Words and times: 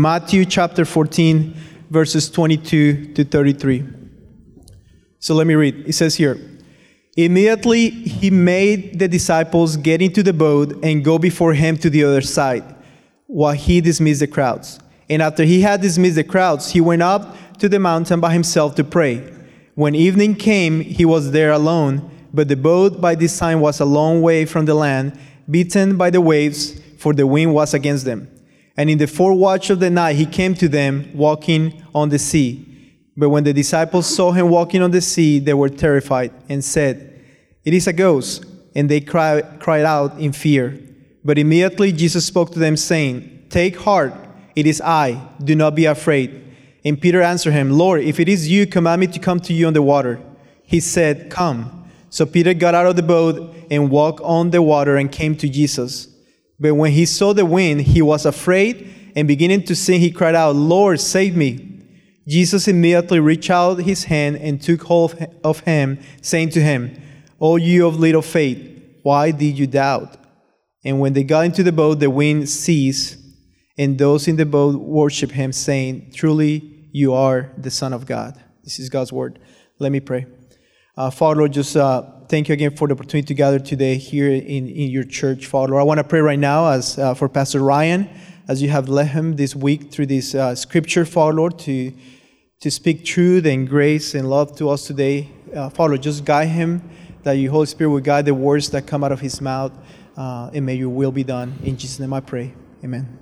Matthew 0.00 0.44
chapter 0.44 0.84
14, 0.84 1.54
verses 1.90 2.30
22 2.30 3.14
to 3.14 3.24
33. 3.24 3.84
So 5.18 5.34
let 5.34 5.46
me 5.46 5.54
read. 5.54 5.88
It 5.88 5.94
says 5.94 6.14
here 6.14 6.38
Immediately 7.16 7.90
he 7.90 8.30
made 8.30 9.00
the 9.00 9.08
disciples 9.08 9.76
get 9.76 10.00
into 10.00 10.22
the 10.22 10.32
boat 10.32 10.78
and 10.84 11.04
go 11.04 11.18
before 11.18 11.52
him 11.52 11.76
to 11.78 11.90
the 11.90 12.04
other 12.04 12.20
side, 12.20 12.62
while 13.26 13.54
he 13.54 13.80
dismissed 13.80 14.20
the 14.20 14.28
crowds. 14.28 14.78
And 15.10 15.20
after 15.20 15.42
he 15.42 15.62
had 15.62 15.80
dismissed 15.80 16.14
the 16.14 16.22
crowds, 16.22 16.70
he 16.70 16.80
went 16.80 17.02
up 17.02 17.36
to 17.58 17.68
the 17.68 17.80
mountain 17.80 18.20
by 18.20 18.32
himself 18.32 18.76
to 18.76 18.84
pray. 18.84 19.34
When 19.74 19.96
evening 19.96 20.36
came, 20.36 20.80
he 20.80 21.04
was 21.04 21.32
there 21.32 21.50
alone, 21.50 22.08
but 22.32 22.46
the 22.46 22.56
boat 22.56 23.00
by 23.00 23.16
this 23.16 23.36
time 23.36 23.60
was 23.60 23.80
a 23.80 23.84
long 23.84 24.22
way 24.22 24.44
from 24.44 24.66
the 24.66 24.74
land, 24.74 25.18
beaten 25.50 25.96
by 25.96 26.10
the 26.10 26.20
waves, 26.20 26.80
for 26.98 27.12
the 27.12 27.26
wind 27.26 27.52
was 27.52 27.74
against 27.74 28.04
them. 28.04 28.28
And 28.78 28.88
in 28.88 28.98
the 28.98 29.08
fourth 29.08 29.36
watch 29.36 29.70
of 29.70 29.80
the 29.80 29.90
night, 29.90 30.14
he 30.14 30.24
came 30.24 30.54
to 30.54 30.68
them 30.68 31.10
walking 31.12 31.82
on 31.96 32.10
the 32.10 32.18
sea. 32.18 32.94
But 33.16 33.30
when 33.30 33.42
the 33.42 33.52
disciples 33.52 34.06
saw 34.06 34.30
him 34.30 34.48
walking 34.48 34.82
on 34.82 34.92
the 34.92 35.00
sea, 35.00 35.40
they 35.40 35.52
were 35.52 35.68
terrified 35.68 36.32
and 36.48 36.64
said, 36.64 37.24
It 37.64 37.74
is 37.74 37.88
a 37.88 37.92
ghost. 37.92 38.44
And 38.76 38.88
they 38.88 39.00
cry, 39.00 39.42
cried 39.58 39.84
out 39.84 40.20
in 40.20 40.30
fear. 40.30 40.78
But 41.24 41.38
immediately 41.38 41.90
Jesus 41.90 42.24
spoke 42.24 42.52
to 42.52 42.60
them, 42.60 42.76
saying, 42.76 43.46
Take 43.50 43.76
heart, 43.78 44.14
it 44.54 44.64
is 44.64 44.80
I, 44.80 45.28
do 45.42 45.56
not 45.56 45.74
be 45.74 45.86
afraid. 45.86 46.44
And 46.84 47.00
Peter 47.00 47.20
answered 47.20 47.54
him, 47.54 47.72
Lord, 47.72 48.02
if 48.02 48.20
it 48.20 48.28
is 48.28 48.48
you, 48.48 48.64
command 48.64 49.00
me 49.00 49.08
to 49.08 49.18
come 49.18 49.40
to 49.40 49.52
you 49.52 49.66
on 49.66 49.72
the 49.72 49.82
water. 49.82 50.20
He 50.62 50.78
said, 50.78 51.30
Come. 51.30 51.90
So 52.10 52.24
Peter 52.24 52.54
got 52.54 52.76
out 52.76 52.86
of 52.86 52.94
the 52.94 53.02
boat 53.02 53.56
and 53.72 53.90
walked 53.90 54.20
on 54.20 54.50
the 54.50 54.62
water 54.62 54.96
and 54.96 55.10
came 55.10 55.36
to 55.38 55.48
Jesus. 55.48 56.06
But 56.60 56.74
when 56.74 56.92
he 56.92 57.06
saw 57.06 57.32
the 57.32 57.46
wind, 57.46 57.82
he 57.82 58.02
was 58.02 58.26
afraid, 58.26 59.12
and 59.14 59.28
beginning 59.28 59.64
to 59.64 59.76
sink, 59.76 60.00
he 60.00 60.10
cried 60.10 60.34
out, 60.34 60.56
Lord, 60.56 61.00
save 61.00 61.36
me. 61.36 61.64
Jesus 62.26 62.68
immediately 62.68 63.20
reached 63.20 63.50
out 63.50 63.78
his 63.78 64.04
hand 64.04 64.36
and 64.36 64.60
took 64.60 64.82
hold 64.82 65.16
of 65.42 65.60
him, 65.60 65.98
saying 66.20 66.50
to 66.50 66.60
him, 66.60 67.00
O 67.40 67.56
you 67.56 67.86
of 67.86 67.98
little 67.98 68.22
faith, 68.22 68.58
why 69.02 69.30
did 69.30 69.58
you 69.58 69.66
doubt? 69.66 70.16
And 70.84 71.00
when 71.00 71.12
they 71.12 71.24
got 71.24 71.46
into 71.46 71.62
the 71.62 71.72
boat, 71.72 72.00
the 72.00 72.10
wind 72.10 72.48
ceased, 72.48 73.16
and 73.78 73.96
those 73.96 74.28
in 74.28 74.36
the 74.36 74.46
boat 74.46 74.74
worshiped 74.76 75.32
him, 75.32 75.52
saying, 75.52 76.12
Truly, 76.14 76.88
you 76.92 77.14
are 77.14 77.52
the 77.56 77.70
Son 77.70 77.92
of 77.92 78.06
God. 78.06 78.42
This 78.64 78.78
is 78.78 78.88
God's 78.88 79.12
word. 79.12 79.38
Let 79.78 79.92
me 79.92 80.00
pray. 80.00 80.26
Uh, 80.98 81.10
Father, 81.10 81.38
Lord, 81.38 81.52
just 81.52 81.76
uh, 81.76 82.02
thank 82.28 82.48
you 82.48 82.54
again 82.54 82.74
for 82.74 82.88
the 82.88 82.94
opportunity 82.94 83.24
to 83.26 83.34
gather 83.34 83.60
today 83.60 83.94
here 83.94 84.32
in, 84.32 84.66
in 84.66 84.90
your 84.90 85.04
church, 85.04 85.46
Father. 85.46 85.70
Lord, 85.70 85.80
I 85.80 85.84
want 85.84 85.98
to 85.98 86.04
pray 86.04 86.18
right 86.18 86.40
now 86.40 86.72
as 86.72 86.98
uh, 86.98 87.14
for 87.14 87.28
Pastor 87.28 87.60
Ryan, 87.60 88.10
as 88.48 88.60
you 88.60 88.70
have 88.70 88.88
led 88.88 89.06
him 89.06 89.36
this 89.36 89.54
week 89.54 89.92
through 89.92 90.06
this 90.06 90.34
uh, 90.34 90.56
scripture, 90.56 91.04
Father, 91.04 91.34
Lord, 91.34 91.56
to, 91.60 91.92
to 92.58 92.70
speak 92.72 93.04
truth 93.04 93.46
and 93.46 93.68
grace 93.68 94.16
and 94.16 94.28
love 94.28 94.56
to 94.56 94.70
us 94.70 94.88
today. 94.88 95.30
Uh, 95.54 95.70
Father, 95.70 95.96
just 95.98 96.24
guide 96.24 96.48
him, 96.48 96.90
that 97.22 97.34
your 97.34 97.52
Holy 97.52 97.66
Spirit 97.66 97.90
will 97.90 98.00
guide 98.00 98.24
the 98.24 98.34
words 98.34 98.70
that 98.70 98.88
come 98.88 99.04
out 99.04 99.12
of 99.12 99.20
his 99.20 99.40
mouth, 99.40 99.70
uh, 100.16 100.50
and 100.52 100.66
may 100.66 100.74
your 100.74 100.88
will 100.88 101.12
be 101.12 101.22
done. 101.22 101.56
In 101.62 101.76
Jesus' 101.76 102.00
name 102.00 102.12
I 102.12 102.18
pray. 102.18 102.52
Amen. 102.82 103.20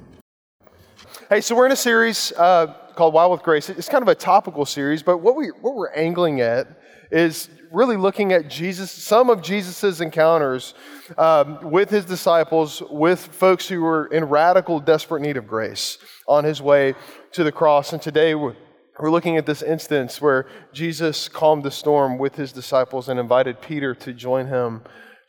Hey, 1.29 1.43
so 1.43 1.55
we're 1.55 1.67
in 1.67 1.73
a 1.73 1.77
series 1.77 2.33
called 2.35 3.13
Wild 3.13 3.33
with 3.33 3.43
Grace. 3.43 3.69
It's 3.69 3.91
kind 3.91 4.01
of 4.01 4.09
a 4.09 4.15
topical 4.15 4.65
series, 4.65 5.03
but 5.03 5.19
what, 5.19 5.37
we, 5.37 5.49
what 5.49 5.75
we're 5.75 5.93
angling 5.93 6.41
at 6.41 6.81
is 7.13 7.51
really 7.77 7.99
looking 7.99 8.33
at 8.33 8.49
Jesus, 8.49 8.91
some 8.91 9.29
of 9.29 9.43
Jesus's 9.43 10.01
encounters 10.01 10.73
um, 11.19 11.71
with 11.71 11.91
his 11.91 12.07
disciples, 12.07 12.83
with 12.89 13.21
folks 13.21 13.69
who 13.69 13.83
were 13.83 14.07
in 14.07 14.25
radical, 14.25 14.81
desperate 14.81 15.21
need 15.21 15.37
of 15.37 15.47
grace 15.47 15.99
on 16.27 16.43
his 16.43 16.63
way 16.63 16.95
to 17.33 17.45
the 17.45 17.53
cross. 17.53 17.93
And 17.93 18.01
today 18.01 18.35
we're, 18.35 18.57
we're 18.99 19.11
looking 19.11 19.37
at 19.37 19.45
this 19.45 19.61
instance 19.61 20.23
where 20.23 20.47
Jesus 20.73 21.29
calmed 21.29 21.65
the 21.65 21.71
storm 21.71 22.17
with 22.17 22.35
his 22.35 22.51
disciples 22.51 23.11
and 23.11 23.21
invited 23.21 23.61
Peter 23.61 23.95
to 23.97 24.15
join 24.15 24.47
him, 24.47 24.81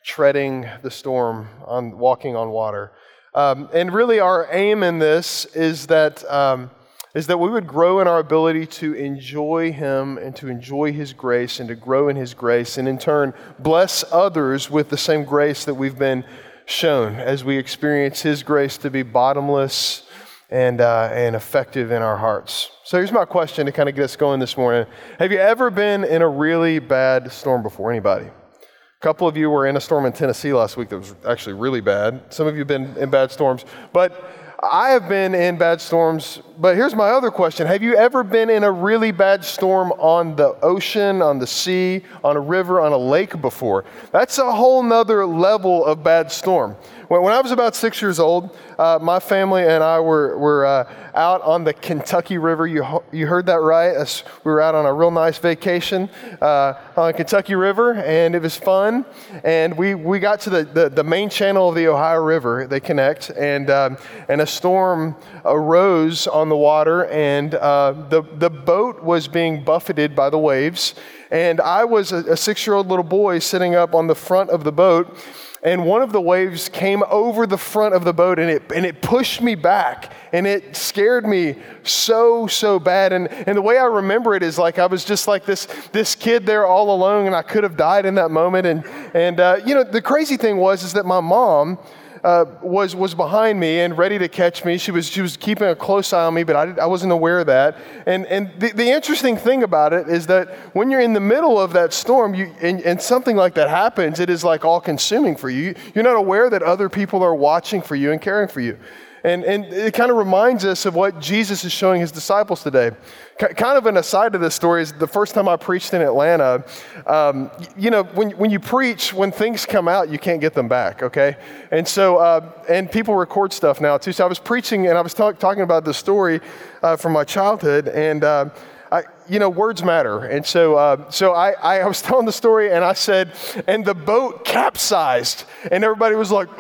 treading 0.06 0.70
the 0.84 0.92
storm, 0.92 1.50
on 1.66 1.98
walking 1.98 2.38
on 2.38 2.52
water. 2.52 2.94
Um, 3.36 3.68
and 3.74 3.94
really, 3.94 4.22
our 4.22 4.48
aim 4.54 4.84
in 4.84 5.00
this 5.00 5.44
is 5.48 5.88
that. 5.88 6.24
Um, 6.32 6.72
is 7.18 7.26
that 7.26 7.40
we 7.40 7.50
would 7.50 7.66
grow 7.66 8.00
in 8.00 8.08
our 8.08 8.20
ability 8.20 8.68
to 8.68 8.94
enjoy 8.94 9.72
Him 9.72 10.20
and 10.20 10.36
to 10.36 10.50
enjoy 10.50 10.94
His 10.94 11.14
grace 11.14 11.60
and 11.60 11.68
to 11.68 11.74
grow 11.74 12.10
in 12.10 12.16
His 12.16 12.36
grace, 12.36 12.78
and 12.78 12.88
in 12.88 13.00
turn, 13.00 13.34
bless 13.58 14.04
others 14.12 14.70
with 14.70 14.90
the 14.90 14.98
same 14.98 15.26
grace 15.26 15.66
that 15.66 15.74
we've 15.74 15.98
been 15.98 16.24
shown 16.68 17.16
as 17.16 17.44
we 17.44 17.58
experience 17.58 18.22
His 18.22 18.44
grace 18.44 18.78
to 18.78 18.92
be 18.92 19.02
bottomless 19.02 20.04
and, 20.52 20.80
uh, 20.80 21.10
and 21.12 21.36
effective 21.36 21.90
in 21.90 22.04
our 22.04 22.18
hearts. 22.18 22.70
So 22.84 22.98
here's 22.98 23.12
my 23.12 23.26
question 23.26 23.66
to 23.66 23.72
kind 23.72 23.90
of 23.90 23.96
get 23.96 24.04
us 24.04 24.16
going 24.16 24.40
this 24.40 24.56
morning 24.56 24.86
Have 25.18 25.32
you 25.32 25.40
ever 25.40 25.72
been 25.72 26.04
in 26.04 26.22
a 26.22 26.30
really 26.30 26.78
bad 26.78 27.32
storm 27.32 27.64
before? 27.64 27.90
Anybody? 27.90 28.28
A 28.28 29.02
couple 29.02 29.28
of 29.28 29.36
you 29.36 29.50
were 29.50 29.66
in 29.66 29.76
a 29.76 29.82
storm 29.82 30.06
in 30.06 30.14
Tennessee 30.14 30.54
last 30.54 30.78
week 30.78 30.90
that 30.90 31.00
was 31.00 31.16
actually 31.28 31.54
really 31.54 31.82
bad. 31.82 32.32
Some 32.32 32.46
of 32.46 32.54
you 32.54 32.60
have 32.60 32.68
been 32.68 32.96
in 32.96 33.10
bad 33.10 33.32
storms. 33.32 33.66
But 33.92 34.24
I 34.62 34.90
have 34.90 35.10
been 35.10 35.34
in 35.34 35.58
bad 35.58 35.82
storms, 35.82 36.42
but 36.60 36.76
here's 36.76 36.96
my 36.96 37.10
other 37.10 37.30
question. 37.30 37.68
Have 37.68 37.84
you 37.84 37.96
ever 37.96 38.24
been 38.24 38.50
in 38.50 38.64
a 38.64 38.72
really 38.72 39.12
bad 39.12 39.46
storm 39.46 39.92
on 39.94 40.36
the 40.36 40.56
ocean, 40.62 41.22
on 41.22 41.40
the 41.40 41.48
sea, 41.48 42.02
on 42.24 42.36
a 42.36 42.40
river, 42.40 42.82
on 42.82 42.92
a 42.92 42.98
lake 42.98 43.40
before? 43.42 43.86
That's 44.12 44.38
a 44.40 44.52
whole 44.52 44.82
nother 44.82 45.26
level 45.26 45.86
of 45.86 46.04
bad 46.04 46.32
storm. 46.32 46.76
When, 47.10 47.22
when 47.22 47.34
I 47.34 47.42
was 47.42 47.52
about 47.52 47.76
six 47.76 48.02
years 48.02 48.20
old, 48.20 48.56
uh, 48.78 49.00
my 49.02 49.20
family 49.20 49.64
and 49.64 49.84
I 49.84 50.00
were, 50.00 50.38
were 50.38 50.66
uh, 50.66 50.92
out 51.16 51.42
on 51.42 51.64
the 51.64 51.74
Kentucky 51.74 52.38
River. 52.38 52.68
You, 52.68 53.04
you 53.12 53.28
heard 53.28 53.46
that 53.48 53.62
right? 53.62 54.24
we 54.44 54.52
were 54.52 54.62
out 54.62 54.76
on 54.76 54.86
a 54.86 54.94
real 54.94 55.12
nice 55.12 55.38
vacation 55.38 56.10
uh, 56.42 56.74
on 56.96 57.08
the 57.08 57.14
Kentucky 57.14 57.56
River, 57.56 57.94
and 57.94 58.36
it 58.36 58.42
was 58.42 58.58
fun. 58.58 59.06
And 59.44 59.78
we, 59.78 59.96
we 59.96 60.20
got 60.20 60.42
to 60.42 60.50
the, 60.50 60.64
the, 60.64 60.90
the 60.90 61.04
main 61.04 61.30
channel 61.30 61.70
of 61.70 61.76
the 61.76 61.88
Ohio 61.88 62.22
River, 62.22 62.68
they 62.68 62.80
connect, 62.80 63.30
and, 63.32 63.70
um, 63.70 63.98
and 64.28 64.42
a 64.42 64.48
storm 64.48 65.16
arose 65.46 66.28
on 66.28 66.47
the 66.50 66.58
water, 66.58 67.06
and 67.06 67.56
uh, 67.56 67.94
the, 68.10 68.24
the 68.38 68.50
boat 68.50 69.04
was 69.04 69.28
being 69.28 69.64
buffeted 69.64 70.16
by 70.16 70.30
the 70.30 70.38
waves. 70.38 70.96
And 71.32 71.60
I 71.60 71.84
was 71.84 72.12
a, 72.12 72.18
a 72.34 72.38
six 72.38 72.66
year 72.66 72.76
old 72.76 72.88
little 72.88 73.04
boy 73.04 73.40
sitting 73.40 73.76
up 73.76 73.94
on 73.94 74.08
the 74.08 74.16
front 74.16 74.50
of 74.50 74.64
the 74.64 74.72
boat 74.72 75.18
and 75.64 75.86
one 75.86 76.02
of 76.02 76.12
the 76.12 76.22
waves 76.22 76.70
came 76.70 77.04
over 77.10 77.48
the 77.48 77.58
front 77.58 77.96
of 77.96 78.04
the 78.04 78.14
boat 78.14 78.40
and 78.40 78.50
it, 78.50 78.64
and 78.74 78.86
it 78.86 79.02
pushed 79.02 79.42
me 79.42 79.56
back 79.56 80.14
and 80.32 80.46
it 80.46 80.76
scared 80.76 81.26
me 81.26 81.56
so 81.84 82.48
so 82.48 82.80
bad 82.80 83.12
and, 83.12 83.28
and 83.30 83.58
the 83.58 83.62
way 83.62 83.78
i 83.78 83.84
remember 83.84 84.36
it 84.36 84.44
is 84.44 84.58
like 84.58 84.78
i 84.80 84.86
was 84.86 85.04
just 85.04 85.28
like 85.28 85.46
this 85.46 85.66
this 85.92 86.16
kid 86.16 86.46
there 86.46 86.66
all 86.66 86.94
alone 86.94 87.26
and 87.26 87.36
i 87.36 87.42
could 87.42 87.64
have 87.64 87.76
died 87.76 88.06
in 88.06 88.16
that 88.16 88.30
moment 88.30 88.66
and 88.66 88.86
and 89.14 89.40
uh, 89.40 89.60
you 89.66 89.74
know 89.74 89.84
the 89.84 90.02
crazy 90.02 90.38
thing 90.38 90.58
was 90.58 90.84
is 90.84 90.94
that 90.94 91.06
my 91.06 91.20
mom 91.20 91.78
uh, 92.24 92.46
was, 92.62 92.96
was 92.96 93.14
behind 93.16 93.60
me 93.60 93.82
and 93.82 93.98
ready 93.98 94.18
to 94.18 94.28
catch 94.28 94.66
me. 94.66 94.78
She 94.78 94.92
was, 94.92 95.08
she 95.08 95.22
was 95.22 95.38
keeping 95.38 95.68
a 95.68 95.76
close 95.76 96.14
eye 96.14 96.26
on 96.26 96.34
me, 96.34 96.44
but 96.44 96.56
I, 96.56 96.84
I 96.84 96.86
wasn't 96.86 97.12
aware 97.12 97.40
of 97.40 97.48
that. 97.48 97.78
And, 98.06 98.26
and 98.28 98.52
the, 98.60 98.72
the 98.72 98.90
interesting 98.90 99.38
thing 99.38 99.64
about 99.64 99.94
it 99.94 100.08
is 100.08 100.28
that 100.28 100.50
when 100.76 100.90
you're 100.92 101.02
in 101.02 101.14
the 101.14 101.20
middle 101.20 101.60
of 101.60 101.74
that 101.74 101.94
storm 101.94 102.34
you, 102.34 102.54
and, 102.62 102.82
and 102.82 103.02
something 103.02 103.36
like 103.36 103.56
that 103.56 103.70
happens, 103.70 104.20
it 104.20 104.30
is 104.30 104.44
like 104.44 104.66
all 104.66 104.82
consuming 104.82 105.36
for 105.36 105.50
you. 105.50 105.76
You're 105.94 106.04
not 106.04 106.16
aware 106.16 106.50
that 106.50 106.64
other 106.64 106.90
people 106.90 107.24
are 107.24 107.36
watching 107.36 107.82
for 107.82 107.96
you 107.96 108.12
and 108.12 108.22
caring 108.22 108.48
for 108.48 108.62
you. 108.62 108.78
And, 109.24 109.44
and 109.44 109.66
it 109.66 109.94
kind 109.94 110.10
of 110.10 110.18
reminds 110.18 110.64
us 110.64 110.86
of 110.86 110.96
what 110.96 111.20
Jesus 111.20 111.66
is 111.66 111.72
showing 111.72 112.00
his 112.00 112.12
disciples 112.12 112.64
today. 112.64 112.92
Kind 113.38 113.78
of 113.78 113.86
an 113.86 113.98
aside 113.98 114.34
to 114.34 114.40
this 114.40 114.56
story 114.56 114.82
is 114.82 114.94
the 114.94 115.08
first 115.08 115.36
time 115.36 115.48
I 115.48 115.56
preached 115.58 115.94
in 115.94 116.02
Atlanta, 116.02 116.64
um, 117.06 117.52
you 117.78 117.92
know, 117.92 118.04
when, 118.04 118.32
when 118.32 118.50
you 118.50 118.60
preach, 118.60 119.14
when 119.14 119.32
things 119.32 119.66
come 119.66 119.88
out, 119.88 120.10
you 120.10 120.18
can't 120.18 120.42
get 120.42 120.54
them 120.54 120.68
back, 120.68 121.04
okay? 121.04 121.38
And 121.72 121.88
so, 121.88 122.18
uh, 122.18 122.52
and 122.68 122.92
people 122.92 123.16
record 123.16 123.54
stuff 123.54 123.80
now 123.80 123.98
too. 123.98 124.12
So 124.12 124.26
I 124.26 124.28
was 124.28 124.40
preaching 124.40 124.88
and 124.88 124.98
I 124.98 125.02
was 125.02 125.14
talk, 125.14 125.38
talking 125.40 125.64
about 125.64 125.86
the 125.86 125.94
story 125.94 126.42
uh, 126.82 126.96
from 126.96 127.14
my 127.14 127.24
childhood 127.24 127.88
and, 127.88 128.24
uh, 128.24 128.50
I, 128.92 129.04
you 129.28 129.40
know, 129.40 129.50
words 129.50 129.84
matter. 129.84 130.26
And 130.26 130.46
so, 130.46 130.76
uh, 130.76 131.10
so 131.12 131.34
I, 131.34 131.52
I 131.52 131.86
was 131.86 132.02
telling 132.04 132.26
the 132.26 132.32
story 132.32 132.72
and 132.72 132.84
I 132.84 132.94
said, 132.94 133.34
and 133.68 133.86
the 133.86 133.94
boat 133.94 134.46
capsized. 134.46 135.44
And 135.72 135.84
everybody 135.84 136.16
was 136.16 136.32
like, 136.32 136.48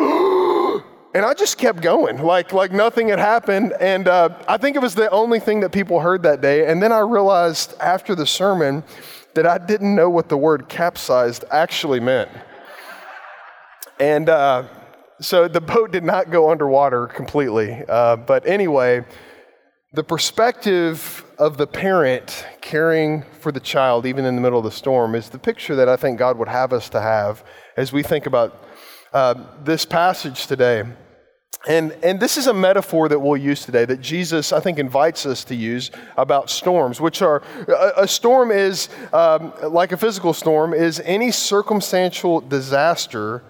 and 1.17 1.25
I 1.25 1.33
just 1.33 1.57
kept 1.57 1.81
going, 1.81 2.21
like, 2.21 2.53
like 2.53 2.71
nothing 2.71 3.07
had 3.07 3.17
happened. 3.17 3.73
And 3.79 4.07
uh, 4.07 4.37
I 4.47 4.57
think 4.57 4.75
it 4.75 4.83
was 4.83 4.93
the 4.93 5.09
only 5.09 5.39
thing 5.39 5.61
that 5.61 5.71
people 5.71 5.99
heard 5.99 6.21
that 6.21 6.41
day. 6.41 6.67
And 6.67 6.79
then 6.79 6.91
I 6.91 6.99
realized 6.99 7.73
after 7.79 8.13
the 8.13 8.27
sermon 8.27 8.83
that 9.33 9.47
I 9.47 9.57
didn't 9.57 9.95
know 9.95 10.11
what 10.11 10.29
the 10.29 10.37
word 10.37 10.69
capsized 10.69 11.43
actually 11.49 11.99
meant. 11.99 12.29
And 13.99 14.29
uh, 14.29 14.67
so 15.19 15.47
the 15.47 15.59
boat 15.59 15.91
did 15.91 16.03
not 16.03 16.29
go 16.29 16.51
underwater 16.51 17.07
completely. 17.07 17.83
Uh, 17.89 18.17
but 18.17 18.45
anyway, 18.45 19.03
the 19.93 20.03
perspective 20.03 21.25
of 21.39 21.57
the 21.57 21.65
parent 21.65 22.45
caring 22.61 23.23
for 23.39 23.51
the 23.51 23.59
child, 23.59 24.05
even 24.05 24.23
in 24.23 24.35
the 24.35 24.41
middle 24.41 24.59
of 24.59 24.65
the 24.65 24.69
storm, 24.69 25.15
is 25.15 25.29
the 25.29 25.39
picture 25.39 25.73
that 25.77 25.89
I 25.89 25.95
think 25.95 26.19
God 26.19 26.37
would 26.37 26.47
have 26.47 26.73
us 26.73 26.89
to 26.89 27.01
have 27.01 27.43
as 27.75 27.91
we 27.91 28.03
think 28.03 28.27
about 28.27 28.65
uh, 29.13 29.33
this 29.63 29.83
passage 29.83 30.45
today. 30.45 30.83
And, 31.67 31.91
and 32.03 32.19
this 32.19 32.37
is 32.37 32.47
a 32.47 32.53
metaphor 32.53 33.09
that 33.09 33.19
we'll 33.19 33.37
use 33.37 33.65
today 33.65 33.83
that 33.85 33.99
Jesus, 33.99 34.53
I 34.53 34.59
think, 34.59 34.79
invites 34.79 35.25
us 35.25 35.43
to 35.45 35.55
use 35.55 35.91
about 36.15 36.49
storms, 36.49 37.01
which 37.01 37.21
are 37.21 37.41
a, 37.67 38.03
a 38.03 38.07
storm 38.07 38.51
is, 38.51 38.89
um, 39.11 39.51
like 39.63 39.91
a 39.91 39.97
physical 39.97 40.33
storm, 40.33 40.73
is 40.73 41.01
any 41.03 41.31
circumstantial 41.31 42.41
disaster 42.41 43.43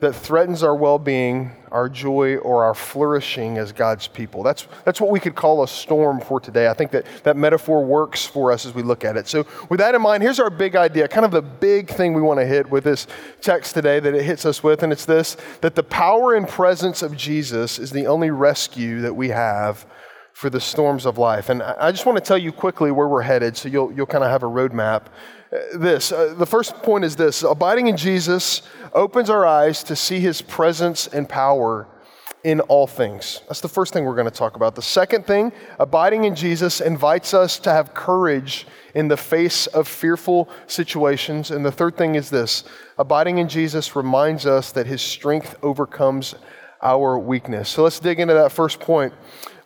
that 0.00 0.12
threatens 0.12 0.62
our 0.62 0.76
well 0.76 0.98
being, 0.98 1.52
our 1.70 1.88
joy, 1.88 2.36
or 2.36 2.64
our 2.64 2.74
flourishing 2.74 3.56
as 3.56 3.72
God's 3.72 4.06
people. 4.06 4.42
That's, 4.42 4.66
that's 4.84 5.00
what 5.00 5.10
we 5.10 5.18
could 5.18 5.34
call 5.34 5.62
a 5.62 5.68
storm 5.68 6.20
for 6.20 6.38
today. 6.38 6.68
I 6.68 6.74
think 6.74 6.90
that 6.90 7.06
that 7.22 7.36
metaphor 7.36 7.82
works 7.82 8.26
for 8.26 8.52
us 8.52 8.66
as 8.66 8.74
we 8.74 8.82
look 8.82 9.06
at 9.06 9.16
it. 9.16 9.26
So, 9.26 9.46
with 9.70 9.80
that 9.80 9.94
in 9.94 10.02
mind, 10.02 10.22
here's 10.22 10.38
our 10.38 10.50
big 10.50 10.76
idea, 10.76 11.08
kind 11.08 11.24
of 11.24 11.30
the 11.30 11.40
big 11.40 11.88
thing 11.88 12.12
we 12.12 12.20
want 12.20 12.40
to 12.40 12.46
hit 12.46 12.70
with 12.70 12.84
this 12.84 13.06
text 13.40 13.72
today 13.72 13.98
that 13.98 14.14
it 14.14 14.22
hits 14.22 14.44
us 14.44 14.62
with, 14.62 14.82
and 14.82 14.92
it's 14.92 15.06
this 15.06 15.38
that 15.62 15.74
the 15.74 15.82
power 15.82 16.34
and 16.34 16.46
presence 16.46 17.00
of 17.00 17.16
Jesus 17.16 17.78
is 17.78 17.90
the 17.90 18.06
only 18.06 18.30
rescue 18.30 19.00
that 19.00 19.14
we 19.14 19.30
have 19.30 19.86
for 20.34 20.50
the 20.50 20.60
storms 20.60 21.06
of 21.06 21.16
life. 21.16 21.48
And 21.48 21.62
I 21.62 21.90
just 21.90 22.04
want 22.04 22.18
to 22.18 22.22
tell 22.22 22.36
you 22.36 22.52
quickly 22.52 22.90
where 22.90 23.08
we're 23.08 23.22
headed 23.22 23.56
so 23.56 23.70
you'll, 23.70 23.90
you'll 23.90 24.04
kind 24.04 24.22
of 24.22 24.28
have 24.30 24.42
a 24.42 24.46
roadmap 24.46 25.04
this. 25.74 26.12
Uh, 26.12 26.34
the 26.36 26.46
first 26.46 26.74
point 26.82 27.04
is 27.04 27.16
this 27.16 27.42
abiding 27.42 27.86
in 27.86 27.96
Jesus 27.96 28.62
opens 28.92 29.30
our 29.30 29.46
eyes 29.46 29.82
to 29.84 29.96
see 29.96 30.20
his 30.20 30.42
presence 30.42 31.06
and 31.06 31.28
power 31.28 31.86
in 32.44 32.60
all 32.60 32.86
things. 32.86 33.42
That's 33.48 33.60
the 33.60 33.68
first 33.68 33.92
thing 33.92 34.04
we're 34.04 34.14
going 34.14 34.30
to 34.30 34.30
talk 34.30 34.54
about. 34.54 34.76
The 34.76 34.82
second 34.82 35.26
thing, 35.26 35.52
abiding 35.80 36.24
in 36.24 36.36
Jesus 36.36 36.80
invites 36.80 37.34
us 37.34 37.58
to 37.60 37.70
have 37.70 37.92
courage 37.92 38.68
in 38.94 39.08
the 39.08 39.16
face 39.16 39.66
of 39.66 39.88
fearful 39.88 40.48
situations. 40.68 41.50
And 41.50 41.66
the 41.66 41.72
third 41.72 41.96
thing 41.96 42.14
is 42.14 42.30
this 42.30 42.62
abiding 42.98 43.38
in 43.38 43.48
Jesus 43.48 43.96
reminds 43.96 44.46
us 44.46 44.70
that 44.72 44.86
his 44.86 45.02
strength 45.02 45.56
overcomes 45.62 46.36
our 46.82 47.18
weakness. 47.18 47.68
So 47.68 47.82
let's 47.82 47.98
dig 47.98 48.20
into 48.20 48.34
that 48.34 48.52
first 48.52 48.78
point 48.78 49.12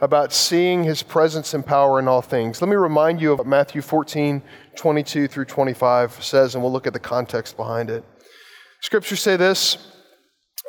about 0.00 0.32
seeing 0.32 0.84
his 0.84 1.02
presence 1.02 1.52
and 1.52 1.64
power 1.64 1.98
in 1.98 2.08
all 2.08 2.22
things. 2.22 2.62
Let 2.62 2.68
me 2.68 2.76
remind 2.76 3.20
you 3.20 3.32
of 3.32 3.46
Matthew 3.46 3.82
14, 3.82 4.42
22 4.76 5.28
through 5.28 5.44
25 5.44 6.24
says, 6.24 6.54
and 6.54 6.62
we'll 6.62 6.72
look 6.72 6.86
at 6.86 6.92
the 6.92 6.98
context 6.98 7.56
behind 7.56 7.90
it. 7.90 8.02
Scriptures 8.80 9.20
say 9.20 9.36
this 9.36 9.78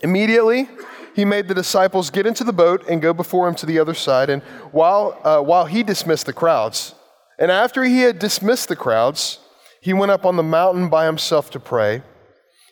Immediately, 0.04 0.68
he 1.16 1.26
made 1.26 1.48
the 1.48 1.54
disciples 1.54 2.10
get 2.10 2.26
into 2.26 2.44
the 2.44 2.54
boat 2.54 2.88
and 2.90 3.02
go 3.02 3.14
before 3.14 3.48
him 3.48 3.56
to 3.56 3.66
the 3.66 3.80
other 3.80 3.94
side. 3.94 4.30
And 4.30 4.42
while, 4.72 5.20
uh, 5.24 5.42
while 5.42 5.66
he 5.66 5.84
dismissed 5.84 6.26
the 6.26 6.34
crowds, 6.34 6.96
and 7.40 7.52
after 7.52 7.84
he 7.84 8.02
had 8.02 8.20
dismissed 8.20 8.68
the 8.68 8.76
crowds, 8.76 9.40
he 9.82 9.94
went 9.94 10.12
up 10.12 10.26
on 10.26 10.36
the 10.36 10.44
mountain 10.44 10.90
by 10.90 11.06
himself 11.06 11.50
to 11.52 11.60
pray. 11.60 12.04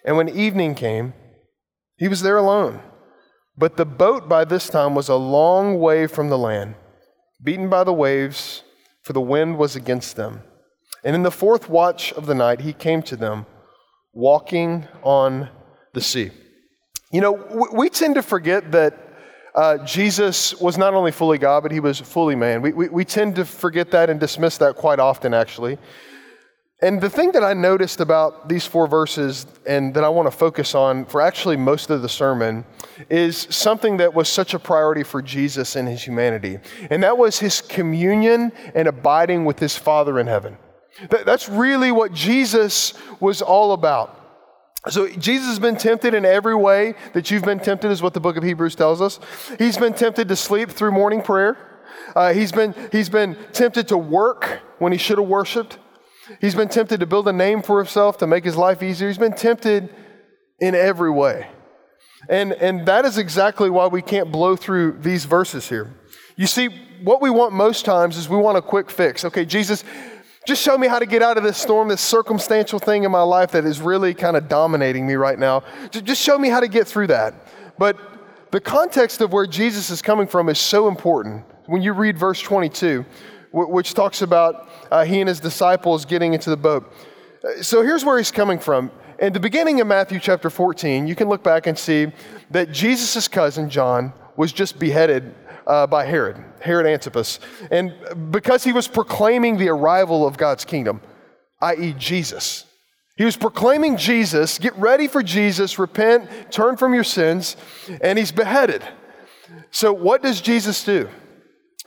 And 0.05 0.17
when 0.17 0.29
evening 0.29 0.75
came, 0.75 1.13
he 1.97 2.07
was 2.07 2.21
there 2.21 2.37
alone. 2.37 2.81
But 3.59 3.75
the 3.75 3.85
boat 3.85 4.29
by 4.29 4.45
this 4.45 4.69
time 4.69 4.95
was 4.95 5.09
a 5.09 5.15
long 5.15 5.79
way 5.79 6.07
from 6.07 6.29
the 6.29 6.37
land, 6.37 6.75
beaten 7.43 7.67
by 7.69 7.83
the 7.83 7.93
waves, 7.93 8.63
for 9.03 9.11
the 9.11 9.19
wind 9.21 9.57
was 9.57 9.75
against 9.75 10.15
them. 10.15 10.43
And 11.03 11.13
in 11.13 11.23
the 11.23 11.31
fourth 11.31 11.69
watch 11.69 12.13
of 12.13 12.25
the 12.25 12.35
night, 12.35 12.61
he 12.61 12.71
came 12.71 13.01
to 13.03 13.17
them, 13.17 13.45
walking 14.13 14.87
on 15.03 15.49
the 15.93 15.99
sea. 15.99 16.31
You 17.11 17.19
know, 17.19 17.67
we 17.73 17.89
tend 17.89 18.15
to 18.15 18.21
forget 18.21 18.71
that 18.71 18.97
uh, 19.55 19.79
Jesus 19.79 20.55
was 20.61 20.77
not 20.77 20.93
only 20.93 21.11
fully 21.11 21.37
God, 21.37 21.63
but 21.63 21.71
he 21.73 21.81
was 21.81 21.99
fully 21.99 22.35
man. 22.35 22.61
We, 22.61 22.71
we, 22.71 22.87
we 22.87 23.03
tend 23.03 23.35
to 23.35 23.45
forget 23.45 23.91
that 23.91 24.09
and 24.09 24.21
dismiss 24.21 24.57
that 24.59 24.75
quite 24.75 24.99
often, 24.99 25.33
actually. 25.33 25.77
And 26.81 27.01
the 27.01 27.09
thing 27.09 27.33
that 27.33 27.43
I 27.43 27.53
noticed 27.53 27.99
about 27.99 28.47
these 28.47 28.65
four 28.65 28.87
verses 28.87 29.45
and 29.65 29.93
that 29.95 30.05
I 30.05 30.09
want 30.09 30.31
to 30.31 30.37
focus 30.37 30.73
on 30.73 31.05
for 31.05 31.19
actually 31.19 31.57
most 31.57 31.89
of 31.89 32.01
the 32.01 32.07
sermon 32.07 32.63
is 33.09 33.47
something 33.49 33.97
that 33.97 34.13
was 34.13 34.29
such 34.29 34.53
a 34.53 34.59
priority 34.59 35.03
for 35.03 35.21
Jesus 35.21 35.75
in 35.75 35.85
his 35.87 36.01
humanity. 36.01 36.59
And 36.89 37.03
that 37.03 37.17
was 37.17 37.37
his 37.39 37.59
communion 37.59 38.53
and 38.73 38.87
abiding 38.87 39.43
with 39.43 39.59
his 39.59 39.75
Father 39.75 40.19
in 40.19 40.27
heaven. 40.27 40.57
That's 41.09 41.49
really 41.49 41.91
what 41.91 42.13
Jesus 42.13 42.93
was 43.19 43.41
all 43.41 43.73
about. 43.73 44.15
So, 44.89 45.09
Jesus 45.09 45.47
has 45.47 45.59
been 45.59 45.75
tempted 45.75 46.13
in 46.13 46.23
every 46.23 46.55
way 46.55 46.95
that 47.11 47.29
you've 47.29 47.43
been 47.43 47.59
tempted, 47.59 47.91
is 47.91 48.01
what 48.01 48.13
the 48.13 48.21
book 48.21 48.37
of 48.37 48.43
Hebrews 48.43 48.75
tells 48.75 49.01
us. 49.01 49.19
He's 49.57 49.77
been 49.77 49.93
tempted 49.93 50.29
to 50.29 50.37
sleep 50.37 50.69
through 50.69 50.91
morning 50.91 51.21
prayer. 51.21 51.57
Uh, 52.15 52.31
he's, 52.31 52.53
been, 52.53 52.73
he's 52.89 53.09
been 53.09 53.35
tempted 53.51 53.89
to 53.89 53.97
work 53.97 54.61
when 54.77 54.93
he 54.93 54.97
should 54.97 55.17
have 55.17 55.27
worshiped. 55.27 55.77
He's 56.41 56.55
been 56.55 56.69
tempted 56.69 56.99
to 56.99 57.05
build 57.05 57.27
a 57.27 57.33
name 57.33 57.61
for 57.61 57.77
himself 57.77 58.17
to 58.19 58.27
make 58.27 58.43
his 58.43 58.55
life 58.55 58.83
easier. 58.83 59.07
He's 59.07 59.17
been 59.17 59.33
tempted 59.33 59.93
in 60.59 60.75
every 60.75 61.11
way. 61.11 61.47
And, 62.27 62.53
and 62.53 62.85
that 62.87 63.05
is 63.05 63.17
exactly 63.17 63.69
why 63.69 63.87
we 63.87 64.01
can't 64.01 64.31
blow 64.31 64.55
through 64.55 64.99
these 64.99 65.25
verses 65.25 65.69
here. 65.69 65.93
You 66.35 66.47
see, 66.47 66.67
what 67.03 67.21
we 67.21 67.29
want 67.29 67.53
most 67.53 67.85
times 67.85 68.17
is 68.17 68.27
we 68.27 68.37
want 68.37 68.57
a 68.57 68.61
quick 68.61 68.89
fix. 68.89 69.23
Okay, 69.25 69.45
Jesus, 69.45 69.83
just 70.45 70.61
show 70.61 70.77
me 70.77 70.87
how 70.87 70.99
to 70.99 71.05
get 71.05 71.21
out 71.21 71.37
of 71.37 71.43
this 71.43 71.57
storm, 71.57 71.87
this 71.87 72.01
circumstantial 72.01 72.79
thing 72.79 73.03
in 73.03 73.11
my 73.11 73.21
life 73.21 73.51
that 73.51 73.65
is 73.65 73.81
really 73.81 74.13
kind 74.13 74.35
of 74.35 74.47
dominating 74.47 75.07
me 75.07 75.15
right 75.15 75.39
now. 75.39 75.63
Just 75.91 76.21
show 76.21 76.37
me 76.37 76.49
how 76.49 76.59
to 76.59 76.67
get 76.67 76.87
through 76.87 77.07
that. 77.07 77.33
But 77.77 77.97
the 78.51 78.59
context 78.59 79.21
of 79.21 79.31
where 79.31 79.45
Jesus 79.45 79.89
is 79.89 80.01
coming 80.01 80.27
from 80.27 80.49
is 80.49 80.59
so 80.59 80.87
important. 80.87 81.45
When 81.67 81.81
you 81.81 81.93
read 81.93 82.17
verse 82.17 82.41
22, 82.41 83.05
which 83.51 83.93
talks 83.93 84.21
about 84.21 84.69
uh, 84.91 85.05
he 85.05 85.19
and 85.19 85.27
his 85.27 85.39
disciples 85.39 86.05
getting 86.05 86.33
into 86.33 86.49
the 86.49 86.57
boat. 86.57 86.91
So 87.61 87.81
here's 87.81 88.03
where 88.05 88.17
he's 88.17 88.31
coming 88.31 88.59
from. 88.59 88.91
In 89.19 89.33
the 89.33 89.39
beginning 89.39 89.81
of 89.81 89.87
Matthew 89.87 90.19
chapter 90.19 90.49
14, 90.49 91.07
you 91.07 91.15
can 91.15 91.27
look 91.27 91.43
back 91.43 91.67
and 91.67 91.77
see 91.77 92.11
that 92.51 92.71
Jesus' 92.71 93.27
cousin, 93.27 93.69
John, 93.69 94.13
was 94.37 94.53
just 94.53 94.79
beheaded 94.79 95.33
uh, 95.67 95.87
by 95.87 96.05
Herod, 96.05 96.43
Herod 96.61 96.85
Antipas. 96.85 97.39
And 97.69 97.93
because 98.31 98.63
he 98.63 98.71
was 98.71 98.87
proclaiming 98.87 99.57
the 99.57 99.69
arrival 99.69 100.25
of 100.25 100.37
God's 100.37 100.65
kingdom, 100.65 101.01
i.e., 101.61 101.93
Jesus. 101.97 102.65
He 103.17 103.25
was 103.25 103.35
proclaiming 103.35 103.97
Jesus, 103.97 104.57
get 104.57 104.73
ready 104.77 105.09
for 105.09 105.21
Jesus, 105.21 105.77
repent, 105.77 106.29
turn 106.51 106.77
from 106.77 106.93
your 106.93 107.03
sins, 107.03 107.57
and 108.01 108.17
he's 108.17 108.31
beheaded. 108.31 108.81
So, 109.71 109.91
what 109.91 110.23
does 110.23 110.39
Jesus 110.39 110.83
do? 110.85 111.09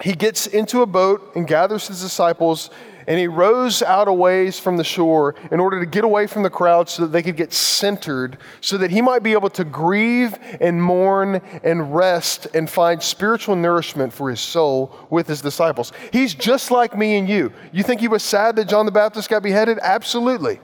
He 0.03 0.15
gets 0.15 0.47
into 0.47 0.83
a 0.83 0.87
boat 0.87 1.33
and 1.35 1.47
gathers 1.47 1.89
his 1.89 2.01
disciples 2.01 2.71
and 3.07 3.19
he 3.19 3.27
rows 3.27 3.83
out 3.83 4.09
a 4.09 4.13
ways 4.13 4.59
from 4.59 4.77
the 4.77 4.85
shore 4.85 5.35
in 5.51 5.61
order 5.61 5.81
to 5.81 5.87
get 5.87 6.05
away 6.05 6.27
from 6.27 6.43
the 6.43 6.51
crowd 6.51 6.89
so 6.89 7.03
that 7.03 7.09
they 7.09 7.23
could 7.23 7.37
get 7.37 7.53
centered, 7.53 8.39
so 8.61 8.79
that 8.79 8.91
he 8.91 9.01
might 9.01 9.23
be 9.23 9.33
able 9.33 9.51
to 9.51 9.65
grieve 9.65 10.39
and 10.61 10.83
mourn 10.83 11.41
and 11.65 11.95
rest 11.95 12.47
and 12.55 12.69
find 12.69 13.03
spiritual 13.03 13.57
nourishment 13.57 14.13
for 14.13 14.31
his 14.31 14.41
soul 14.41 14.95
with 15.11 15.27
his 15.27 15.41
disciples. 15.41 15.93
He's 16.13 16.35
just 16.35 16.71
like 16.71 16.97
me 16.97 17.17
and 17.17 17.29
you. 17.29 17.53
You 17.73 17.83
think 17.83 18.01
he 18.01 18.09
was 18.09 18.23
sad 18.23 18.57
that 18.57 18.69
John 18.69 18.87
the 18.87 18.93
Baptist 18.93 19.29
got 19.29 19.43
beheaded? 19.43 19.79
Absolutely. 19.83 20.61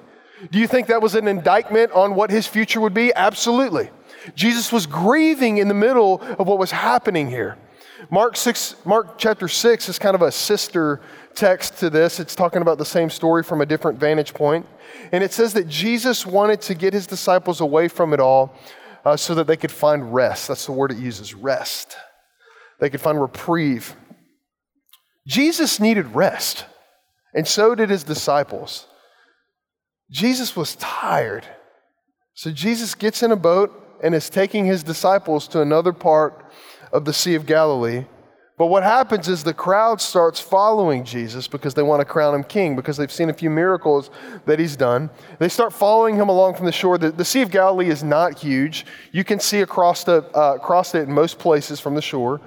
Do 0.53 0.59
you 0.59 0.69
think 0.69 0.87
that 0.87 1.03
was 1.03 1.17
an 1.17 1.27
indictment 1.27 1.91
on 1.93 2.15
what 2.15 2.31
his 2.31 2.47
future 2.47 2.81
would 2.81 2.95
be? 2.95 3.13
Absolutely. 3.15 3.91
Jesus 4.35 4.71
was 4.71 4.87
grieving 4.87 5.59
in 5.59 5.69
the 5.69 5.75
middle 5.75 6.21
of 6.21 6.47
what 6.47 6.59
was 6.59 6.71
happening 6.71 7.29
here. 7.29 7.57
Mark, 8.11 8.37
six, 8.37 8.77
Mark 8.85 9.19
chapter 9.19 9.49
6 9.49 9.89
is 9.89 9.99
kind 9.99 10.15
of 10.15 10.23
a 10.23 10.31
sister 10.31 11.01
text 11.35 11.79
to 11.79 11.91
this. 11.91 12.21
It's 12.21 12.35
talking 12.35 12.63
about 12.63 12.79
the 12.79 12.85
same 12.85 13.11
story 13.11 13.43
from 13.43 13.61
a 13.61 13.67
different 13.67 13.99
vantage 13.99 14.35
point. 14.35 14.67
And 15.13 15.25
it 15.25 15.33
says 15.33 15.53
that 15.55 15.69
Jesus 15.69 16.25
wanted 16.25 16.61
to 16.63 16.75
get 16.75 16.93
his 16.93 17.07
disciples 17.07 17.61
away 17.61 17.89
from 17.89 18.13
it 18.13 18.21
all 18.21 18.55
uh, 19.05 19.17
so 19.17 19.35
that 19.35 19.47
they 19.47 19.57
could 19.57 19.73
find 19.73 20.15
rest. 20.15 20.49
That's 20.49 20.67
the 20.67 20.73
word 20.73 20.93
it 20.93 20.99
uses 20.99 21.35
rest. 21.35 21.97
They 22.81 22.91
could 22.91 23.01
find 23.01 23.21
reprieve. 23.21 23.95
Jesus 25.27 25.81
needed 25.81 26.15
rest, 26.15 26.65
and 27.35 27.47
so 27.47 27.75
did 27.75 27.91
his 27.91 28.05
disciples. 28.05 28.87
Jesus 30.11 30.57
was 30.57 30.77
tired. 30.77 31.45
So 32.35 32.51
Jesus 32.51 32.95
gets 32.95 33.23
in 33.23 33.31
a 33.31 33.37
boat 33.37 33.99
and 34.03 34.15
is 34.15 34.31
taking 34.31 34.65
his 34.65 34.83
disciples 34.83 35.49
to 35.49 35.61
another 35.61 35.93
part 35.93 36.45
of 36.93 37.05
the 37.05 37.13
Sea 37.13 37.35
of 37.35 37.47
Galilee. 37.47 38.05
But 38.59 38.67
what 38.67 38.83
happens 38.83 39.29
is 39.29 39.45
the 39.45 39.55
crowd 39.55 40.01
starts 40.01 40.41
following 40.41 41.05
Jesus 41.05 41.47
because 41.47 41.75
they 41.75 41.83
want 41.83 42.01
to 42.01 42.05
crown 42.05 42.35
him 42.35 42.43
king, 42.43 42.75
because 42.75 42.97
they've 42.97 43.11
seen 43.11 43.31
a 43.31 43.33
few 43.33 43.51
miracles 43.51 44.11
that 44.47 44.59
he's 44.59 44.75
done. 44.75 45.11
They 45.39 45.49
start 45.49 45.73
following 45.73 46.17
him 46.17 46.29
along 46.29 46.55
from 46.55 46.67
the 46.67 46.73
shore. 46.73 46.99
The, 46.99 47.13
the 47.13 47.25
Sea 47.25 47.43
of 47.43 47.53
Galilee 47.53 47.89
is 47.89 48.03
not 48.03 48.37
huge. 48.37 48.85
You 49.13 49.23
can 49.23 49.39
see 49.39 49.61
across, 49.61 50.03
the, 50.03 50.29
uh, 50.37 50.57
across 50.57 50.93
it 50.97 51.09
in 51.09 51.13
most 51.13 51.39
places 51.39 51.79
from 51.79 51.95
the 51.95 52.03
shore. 52.03 52.41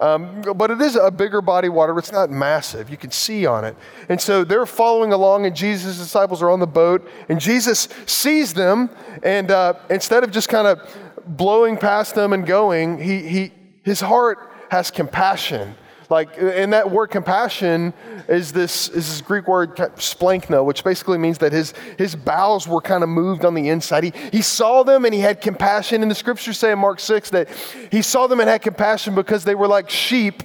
Um, 0.00 0.42
but 0.54 0.70
it 0.70 0.82
is 0.82 0.96
a 0.96 1.10
bigger 1.10 1.40
body 1.40 1.68
of 1.68 1.74
water. 1.74 1.98
It's 1.98 2.12
not 2.12 2.28
massive. 2.28 2.90
You 2.90 2.98
can 2.98 3.10
see 3.10 3.46
on 3.46 3.64
it. 3.64 3.74
And 4.10 4.20
so 4.20 4.44
they're 4.44 4.66
following 4.66 5.14
along, 5.14 5.46
and 5.46 5.56
Jesus' 5.56 5.96
disciples 5.96 6.42
are 6.42 6.50
on 6.50 6.60
the 6.60 6.66
boat, 6.66 7.08
and 7.30 7.40
Jesus 7.40 7.88
sees 8.04 8.52
them, 8.52 8.90
and 9.22 9.50
uh, 9.50 9.74
instead 9.88 10.24
of 10.24 10.30
just 10.30 10.50
kind 10.50 10.66
of 10.66 10.94
blowing 11.26 11.78
past 11.78 12.14
them 12.14 12.34
and 12.34 12.44
going, 12.44 13.00
he, 13.00 13.26
he, 13.26 13.52
his 13.84 14.00
heart 14.00 14.38
has 14.70 14.90
compassion. 14.90 15.76
Like, 16.10 16.36
and 16.38 16.72
that 16.72 16.90
word 16.90 17.08
compassion 17.08 17.94
is 18.28 18.52
this, 18.52 18.88
is 18.88 19.08
this 19.08 19.20
Greek 19.20 19.48
word 19.48 19.76
splankno, 19.76 20.64
which 20.64 20.84
basically 20.84 21.18
means 21.18 21.38
that 21.38 21.52
his, 21.52 21.72
his 21.96 22.14
bowels 22.14 22.68
were 22.68 22.80
kind 22.80 23.02
of 23.02 23.08
moved 23.08 23.44
on 23.44 23.54
the 23.54 23.68
inside. 23.68 24.04
He, 24.04 24.12
he 24.32 24.42
saw 24.42 24.82
them 24.82 25.04
and 25.04 25.14
he 25.14 25.20
had 25.20 25.40
compassion. 25.40 26.02
And 26.02 26.10
the 26.10 26.14
scriptures 26.14 26.58
say 26.58 26.72
in 26.72 26.78
Mark 26.78 27.00
6 27.00 27.30
that 27.30 27.48
he 27.90 28.02
saw 28.02 28.26
them 28.26 28.40
and 28.40 28.48
had 28.48 28.62
compassion 28.62 29.14
because 29.14 29.44
they 29.44 29.54
were 29.54 29.68
like 29.68 29.88
sheep 29.88 30.42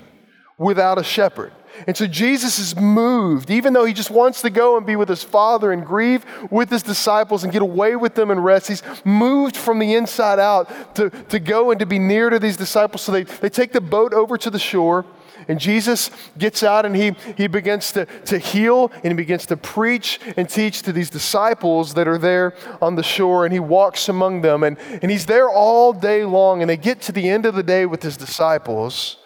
without 0.57 0.97
a 0.97 1.03
shepherd. 1.03 1.51
And 1.87 1.95
so 1.95 2.07
Jesus 2.07 2.59
is 2.59 2.75
moved, 2.75 3.49
even 3.49 3.73
though 3.73 3.85
he 3.85 3.93
just 3.93 4.11
wants 4.11 4.41
to 4.41 4.49
go 4.49 4.77
and 4.77 4.85
be 4.85 4.95
with 4.95 5.09
his 5.09 5.23
Father 5.23 5.71
and 5.71 5.85
grieve 5.85 6.25
with 6.51 6.69
his 6.69 6.83
disciples 6.83 7.43
and 7.43 7.53
get 7.53 7.61
away 7.61 7.95
with 7.95 8.15
them 8.15 8.31
and 8.31 8.43
rest. 8.43 8.67
He's 8.67 8.83
moved 9.05 9.55
from 9.55 9.79
the 9.79 9.93
inside 9.93 10.39
out 10.39 10.95
to, 10.95 11.09
to 11.09 11.39
go 11.39 11.71
and 11.71 11.79
to 11.79 11.85
be 11.85 11.99
near 11.99 12.29
to 12.29 12.39
these 12.39 12.57
disciples. 12.57 13.01
So 13.01 13.11
they, 13.11 13.23
they 13.23 13.49
take 13.49 13.71
the 13.71 13.81
boat 13.81 14.13
over 14.13 14.37
to 14.37 14.49
the 14.49 14.59
shore. 14.59 15.05
And 15.47 15.59
Jesus 15.59 16.11
gets 16.37 16.63
out 16.63 16.85
and 16.85 16.95
he, 16.95 17.15
he 17.37 17.47
begins 17.47 17.93
to, 17.93 18.05
to 18.25 18.37
heal 18.37 18.91
and 18.95 19.05
he 19.05 19.13
begins 19.13 19.45
to 19.47 19.57
preach 19.57 20.19
and 20.35 20.49
teach 20.49 20.81
to 20.83 20.91
these 20.91 21.09
disciples 21.09 21.93
that 21.93 22.07
are 22.07 22.17
there 22.17 22.55
on 22.81 22.95
the 22.95 23.03
shore. 23.03 23.45
And 23.45 23.53
he 23.53 23.59
walks 23.59 24.09
among 24.09 24.41
them 24.41 24.63
and, 24.63 24.77
and 25.01 25.09
he's 25.09 25.25
there 25.25 25.49
all 25.49 25.93
day 25.93 26.25
long. 26.25 26.61
And 26.61 26.69
they 26.69 26.77
get 26.77 27.01
to 27.03 27.11
the 27.11 27.29
end 27.29 27.45
of 27.45 27.55
the 27.55 27.63
day 27.63 27.85
with 27.85 28.03
his 28.03 28.17
disciples 28.17 29.18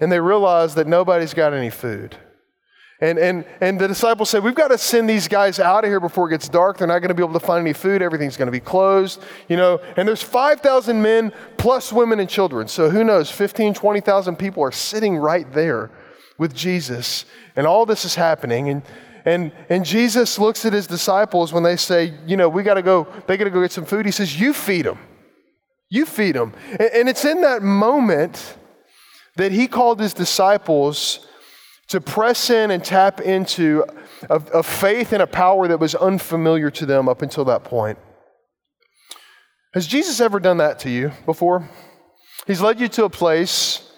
and 0.00 0.10
they 0.10 0.20
realize 0.20 0.74
that 0.74 0.86
nobody's 0.86 1.34
got 1.34 1.54
any 1.54 1.70
food. 1.70 2.16
And, 3.00 3.18
and, 3.18 3.44
and 3.60 3.78
the 3.78 3.88
disciples 3.88 4.30
said, 4.30 4.42
We've 4.42 4.54
got 4.54 4.68
to 4.68 4.78
send 4.78 5.08
these 5.08 5.28
guys 5.28 5.60
out 5.60 5.84
of 5.84 5.90
here 5.90 6.00
before 6.00 6.28
it 6.28 6.30
gets 6.30 6.48
dark. 6.48 6.78
They're 6.78 6.86
not 6.86 7.00
going 7.00 7.08
to 7.10 7.14
be 7.14 7.22
able 7.22 7.38
to 7.38 7.44
find 7.44 7.60
any 7.60 7.74
food. 7.74 8.00
Everything's 8.00 8.38
going 8.38 8.46
to 8.46 8.52
be 8.52 8.60
closed. 8.60 9.22
You 9.48 9.56
know, 9.56 9.80
and 9.96 10.08
there's 10.08 10.22
5,000 10.22 11.02
men 11.02 11.32
plus 11.58 11.92
women 11.92 12.20
and 12.20 12.28
children. 12.28 12.68
So 12.68 12.88
who 12.88 13.04
knows? 13.04 13.30
15, 13.30 13.74
20,000 13.74 14.36
people 14.36 14.62
are 14.62 14.72
sitting 14.72 15.18
right 15.18 15.50
there 15.52 15.90
with 16.38 16.54
Jesus. 16.54 17.26
And 17.54 17.66
all 17.66 17.84
this 17.84 18.06
is 18.06 18.14
happening. 18.14 18.70
And, 18.70 18.82
and, 19.26 19.52
and 19.68 19.84
Jesus 19.84 20.38
looks 20.38 20.64
at 20.64 20.72
his 20.72 20.86
disciples 20.86 21.52
when 21.52 21.64
they 21.64 21.76
say, 21.76 22.14
You 22.26 22.38
know, 22.38 22.48
we 22.48 22.62
got 22.62 22.74
to 22.74 22.82
go, 22.82 23.06
they 23.26 23.36
got 23.36 23.44
to 23.44 23.50
go 23.50 23.60
get 23.60 23.72
some 23.72 23.84
food. 23.84 24.06
He 24.06 24.12
says, 24.12 24.40
You 24.40 24.54
feed 24.54 24.86
them. 24.86 24.98
You 25.90 26.06
feed 26.06 26.34
them. 26.34 26.54
And, 26.70 26.90
and 26.94 27.08
it's 27.10 27.26
in 27.26 27.42
that 27.42 27.62
moment 27.62 28.56
that 29.36 29.52
he 29.52 29.66
called 29.66 30.00
his 30.00 30.12
disciples 30.14 31.26
to 31.88 32.00
press 32.00 32.50
in 32.50 32.70
and 32.70 32.84
tap 32.84 33.20
into 33.20 33.84
a, 34.28 34.36
a 34.36 34.62
faith 34.62 35.12
and 35.12 35.22
a 35.22 35.26
power 35.26 35.68
that 35.68 35.78
was 35.78 35.94
unfamiliar 35.94 36.70
to 36.70 36.86
them 36.86 37.08
up 37.08 37.22
until 37.22 37.44
that 37.44 37.64
point. 37.64 37.98
Has 39.72 39.86
Jesus 39.86 40.20
ever 40.20 40.40
done 40.40 40.56
that 40.56 40.80
to 40.80 40.90
you 40.90 41.12
before? 41.26 41.68
He's 42.46 42.60
led 42.60 42.80
you 42.80 42.88
to 42.88 43.04
a 43.04 43.10
place 43.10 43.92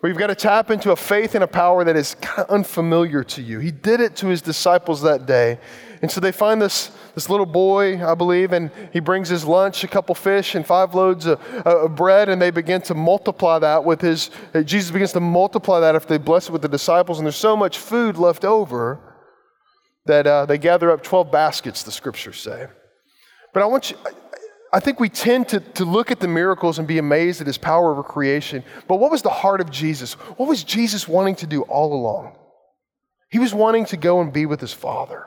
where 0.00 0.10
you've 0.10 0.18
got 0.18 0.28
to 0.28 0.34
tap 0.34 0.70
into 0.70 0.92
a 0.92 0.96
faith 0.96 1.34
and 1.34 1.44
a 1.44 1.46
power 1.46 1.84
that 1.84 1.94
is 1.94 2.14
kind 2.20 2.40
of 2.40 2.50
unfamiliar 2.50 3.22
to 3.22 3.42
you. 3.42 3.58
He 3.58 3.70
did 3.70 4.00
it 4.00 4.16
to 4.16 4.28
his 4.28 4.40
disciples 4.40 5.02
that 5.02 5.26
day. 5.26 5.58
And 6.02 6.10
so 6.10 6.20
they 6.20 6.32
find 6.32 6.60
this, 6.60 6.90
this 7.14 7.28
little 7.28 7.44
boy, 7.44 8.02
I 8.02 8.14
believe, 8.14 8.52
and 8.52 8.70
he 8.90 9.00
brings 9.00 9.28
his 9.28 9.44
lunch, 9.44 9.84
a 9.84 9.88
couple 9.88 10.14
fish, 10.14 10.54
and 10.54 10.66
five 10.66 10.94
loads 10.94 11.26
of, 11.26 11.38
of 11.66 11.94
bread, 11.94 12.30
and 12.30 12.40
they 12.40 12.50
begin 12.50 12.80
to 12.82 12.94
multiply 12.94 13.58
that 13.58 13.84
with 13.84 14.00
his, 14.00 14.30
Jesus 14.64 14.90
begins 14.90 15.12
to 15.12 15.20
multiply 15.20 15.80
that 15.80 15.94
after 15.94 16.08
they 16.08 16.22
bless 16.22 16.48
it 16.48 16.52
with 16.52 16.62
the 16.62 16.68
disciples, 16.68 17.18
and 17.18 17.26
there's 17.26 17.36
so 17.36 17.54
much 17.54 17.76
food 17.76 18.16
left 18.16 18.46
over 18.46 18.98
that 20.06 20.26
uh, 20.26 20.46
they 20.46 20.56
gather 20.56 20.90
up 20.90 21.02
12 21.02 21.30
baskets, 21.30 21.82
the 21.82 21.92
scriptures 21.92 22.40
say. 22.40 22.66
But 23.52 23.62
I 23.62 23.66
want 23.66 23.90
you, 23.90 23.98
I 24.72 24.78
think 24.80 25.00
we 25.00 25.08
tend 25.08 25.48
to, 25.48 25.60
to 25.60 25.84
look 25.84 26.10
at 26.10 26.20
the 26.20 26.28
miracles 26.28 26.78
and 26.78 26.86
be 26.86 26.98
amazed 26.98 27.40
at 27.40 27.46
his 27.46 27.58
power 27.58 27.90
over 27.90 28.02
creation. 28.02 28.62
But 28.86 28.96
what 28.96 29.10
was 29.10 29.22
the 29.22 29.30
heart 29.30 29.60
of 29.60 29.70
Jesus? 29.70 30.12
What 30.12 30.48
was 30.48 30.62
Jesus 30.62 31.08
wanting 31.08 31.36
to 31.36 31.46
do 31.46 31.62
all 31.62 31.92
along? 31.92 32.36
He 33.30 33.38
was 33.38 33.52
wanting 33.52 33.86
to 33.86 33.96
go 33.96 34.20
and 34.20 34.32
be 34.32 34.46
with 34.46 34.60
his 34.60 34.72
Father. 34.72 35.26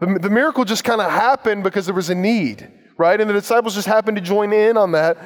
The, 0.00 0.18
the 0.18 0.30
miracle 0.30 0.64
just 0.64 0.82
kind 0.82 1.00
of 1.00 1.10
happened 1.10 1.62
because 1.62 1.86
there 1.86 1.94
was 1.94 2.10
a 2.10 2.14
need, 2.14 2.68
right? 2.98 3.20
And 3.20 3.30
the 3.30 3.34
disciples 3.34 3.74
just 3.74 3.86
happened 3.86 4.16
to 4.16 4.22
join 4.22 4.52
in 4.52 4.76
on 4.76 4.92
that 4.92 5.18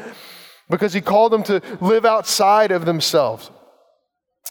because 0.68 0.92
he 0.92 1.00
called 1.00 1.32
them 1.32 1.42
to 1.44 1.62
live 1.80 2.04
outside 2.04 2.70
of 2.70 2.84
themselves. 2.84 3.50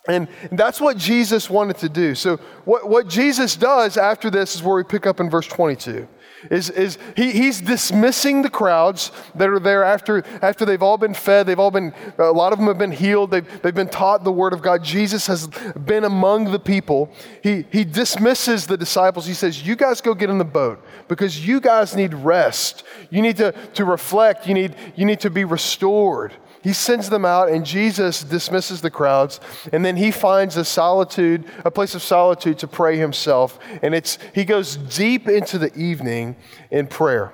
And 0.07 0.27
that's 0.51 0.81
what 0.81 0.97
Jesus 0.97 1.49
wanted 1.49 1.77
to 1.77 1.89
do. 1.89 2.15
So, 2.15 2.37
what, 2.63 2.87
what 2.87 3.07
Jesus 3.07 3.55
does 3.55 3.97
after 3.97 4.29
this 4.29 4.55
is 4.55 4.61
where 4.61 4.75
we 4.75 4.83
pick 4.83 5.07
up 5.07 5.19
in 5.19 5.29
verse 5.29 5.47
22 5.47 6.07
is, 6.49 6.69
is 6.69 6.97
he, 7.15 7.31
he's 7.31 7.61
dismissing 7.61 8.41
the 8.41 8.49
crowds 8.49 9.11
that 9.35 9.49
are 9.49 9.59
there 9.59 9.83
after, 9.83 10.23
after 10.41 10.65
they've 10.65 10.81
all 10.81 10.97
been 10.97 11.13
fed. 11.13 11.45
They've 11.45 11.59
all 11.59 11.71
been, 11.71 11.93
a 12.17 12.31
lot 12.31 12.53
of 12.53 12.59
them 12.59 12.67
have 12.67 12.77
been 12.77 12.91
healed. 12.91 13.31
They've, 13.31 13.61
they've 13.61 13.75
been 13.75 13.89
taught 13.89 14.23
the 14.23 14.31
word 14.31 14.53
of 14.53 14.61
God. 14.61 14.83
Jesus 14.83 15.27
has 15.27 15.47
been 15.47 16.03
among 16.03 16.51
the 16.51 16.59
people. 16.59 17.11
He, 17.41 17.65
he 17.71 17.83
dismisses 17.83 18.67
the 18.67 18.77
disciples. 18.77 19.25
He 19.25 19.33
says, 19.33 19.65
You 19.65 19.75
guys 19.75 20.01
go 20.01 20.13
get 20.13 20.29
in 20.29 20.37
the 20.37 20.45
boat 20.45 20.83
because 21.07 21.45
you 21.45 21.59
guys 21.59 21.95
need 21.95 22.13
rest. 22.13 22.83
You 23.09 23.21
need 23.21 23.37
to, 23.37 23.51
to 23.51 23.85
reflect. 23.85 24.47
You 24.47 24.53
need, 24.53 24.75
you 24.95 25.05
need 25.05 25.19
to 25.21 25.29
be 25.29 25.45
restored. 25.45 26.33
He 26.65 26.73
sends 26.73 27.11
them 27.11 27.25
out, 27.25 27.49
and 27.49 27.63
Jesus 27.63 28.23
dismisses 28.23 28.81
the 28.81 28.89
crowds, 28.89 29.39
and 29.71 29.85
then 29.85 29.95
he 29.95 30.09
finds 30.09 30.57
a 30.57 30.65
solitude, 30.65 31.45
a 31.63 31.69
place 31.69 31.93
of 31.93 32.01
solitude 32.01 32.57
to 32.57 32.67
pray 32.67 32.97
himself. 32.97 33.59
And 33.83 33.93
it's 33.93 34.17
he 34.33 34.45
goes 34.45 34.75
deep 34.75 35.27
into 35.29 35.59
the 35.59 35.71
evening 35.77 36.35
in 36.71 36.87
prayer. 36.87 37.31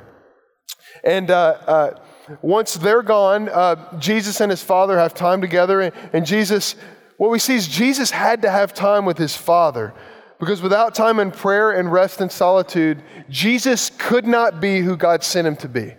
And 1.05 1.31
uh, 1.31 1.57
uh, 1.65 1.99
once 2.41 2.73
they're 2.73 3.03
gone, 3.03 3.47
uh, 3.47 3.97
Jesus 3.99 4.41
and 4.41 4.51
his 4.51 4.61
father 4.61 4.99
have 4.99 5.13
time 5.13 5.39
together, 5.39 5.79
and, 5.79 5.95
and 6.11 6.25
Jesus, 6.25 6.75
what 7.15 7.31
we 7.31 7.39
see 7.39 7.55
is 7.55 7.69
Jesus 7.69 8.11
had 8.11 8.41
to 8.41 8.51
have 8.51 8.73
time 8.73 9.05
with 9.05 9.17
his 9.17 9.33
father. 9.33 9.93
Because 10.41 10.61
without 10.61 10.93
time 10.93 11.21
in 11.21 11.31
prayer 11.31 11.71
and 11.71 11.89
rest 11.89 12.19
and 12.19 12.29
solitude, 12.29 13.01
Jesus 13.29 13.91
could 13.97 14.27
not 14.27 14.59
be 14.59 14.81
who 14.81 14.97
God 14.97 15.23
sent 15.23 15.47
him 15.47 15.55
to 15.55 15.69
be. 15.69 15.93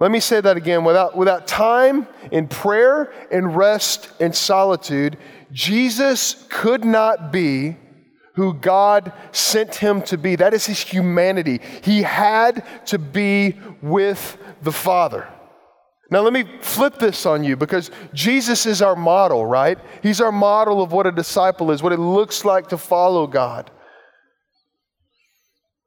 Let 0.00 0.10
me 0.10 0.20
say 0.20 0.40
that 0.40 0.56
again. 0.56 0.82
Without, 0.82 1.16
without 1.16 1.46
time 1.46 2.08
in 2.32 2.48
prayer 2.48 3.12
and 3.30 3.54
rest 3.54 4.10
and 4.18 4.34
solitude, 4.34 5.18
Jesus 5.52 6.46
could 6.48 6.84
not 6.84 7.30
be 7.30 7.76
who 8.34 8.54
God 8.54 9.12
sent 9.32 9.74
him 9.74 10.00
to 10.02 10.16
be. 10.16 10.36
That 10.36 10.54
is 10.54 10.64
his 10.64 10.80
humanity. 10.80 11.60
He 11.82 12.02
had 12.02 12.64
to 12.86 12.98
be 12.98 13.58
with 13.82 14.38
the 14.62 14.72
Father. 14.72 15.28
Now, 16.10 16.20
let 16.22 16.32
me 16.32 16.44
flip 16.60 16.98
this 16.98 17.26
on 17.26 17.44
you 17.44 17.56
because 17.56 17.90
Jesus 18.14 18.66
is 18.66 18.82
our 18.82 18.96
model, 18.96 19.46
right? 19.46 19.78
He's 20.02 20.20
our 20.20 20.32
model 20.32 20.82
of 20.82 20.92
what 20.92 21.06
a 21.06 21.12
disciple 21.12 21.70
is, 21.70 21.82
what 21.82 21.92
it 21.92 22.00
looks 22.00 22.44
like 22.44 22.68
to 22.68 22.78
follow 22.78 23.26
God. 23.26 23.70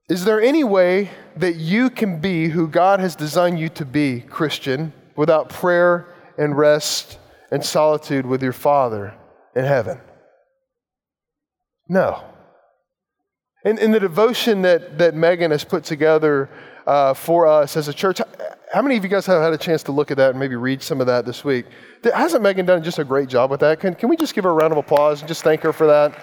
Is 0.09 0.25
there 0.25 0.41
any 0.41 0.63
way 0.63 1.11
that 1.37 1.55
you 1.55 1.89
can 1.89 2.19
be 2.19 2.49
who 2.49 2.67
God 2.67 2.99
has 2.99 3.15
designed 3.15 3.59
you 3.59 3.69
to 3.69 3.85
be, 3.85 4.19
Christian, 4.19 4.91
without 5.15 5.49
prayer 5.49 6.07
and 6.37 6.57
rest 6.57 7.19
and 7.51 7.63
solitude 7.63 8.25
with 8.25 8.43
your 8.43 8.53
Father 8.53 9.13
in 9.55 9.63
heaven? 9.63 9.99
No. 11.87 12.23
In, 13.63 13.77
in 13.77 13.91
the 13.91 13.99
devotion 13.99 14.61
that, 14.63 14.97
that 14.97 15.15
Megan 15.15 15.51
has 15.51 15.63
put 15.63 15.85
together 15.85 16.49
uh, 16.85 17.13
for 17.13 17.47
us 17.47 17.77
as 17.77 17.87
a 17.87 17.93
church, 17.93 18.19
how 18.73 18.81
many 18.81 18.97
of 18.97 19.03
you 19.03 19.09
guys 19.09 19.25
have 19.27 19.41
had 19.41 19.53
a 19.53 19.57
chance 19.57 19.83
to 19.83 19.93
look 19.93 20.11
at 20.11 20.17
that 20.17 20.31
and 20.31 20.39
maybe 20.39 20.55
read 20.57 20.81
some 20.81 20.99
of 20.99 21.07
that 21.07 21.25
this 21.25 21.45
week? 21.45 21.65
Hasn't 22.03 22.43
Megan 22.43 22.65
done 22.65 22.83
just 22.83 22.99
a 22.99 23.05
great 23.05 23.29
job 23.29 23.51
with 23.51 23.61
that? 23.61 23.79
Can, 23.79 23.95
can 23.95 24.09
we 24.09 24.17
just 24.17 24.33
give 24.35 24.43
her 24.43 24.49
a 24.49 24.53
round 24.53 24.73
of 24.73 24.77
applause 24.77 25.21
and 25.21 25.29
just 25.29 25.43
thank 25.43 25.61
her 25.61 25.71
for 25.71 25.87
that? 25.87 26.19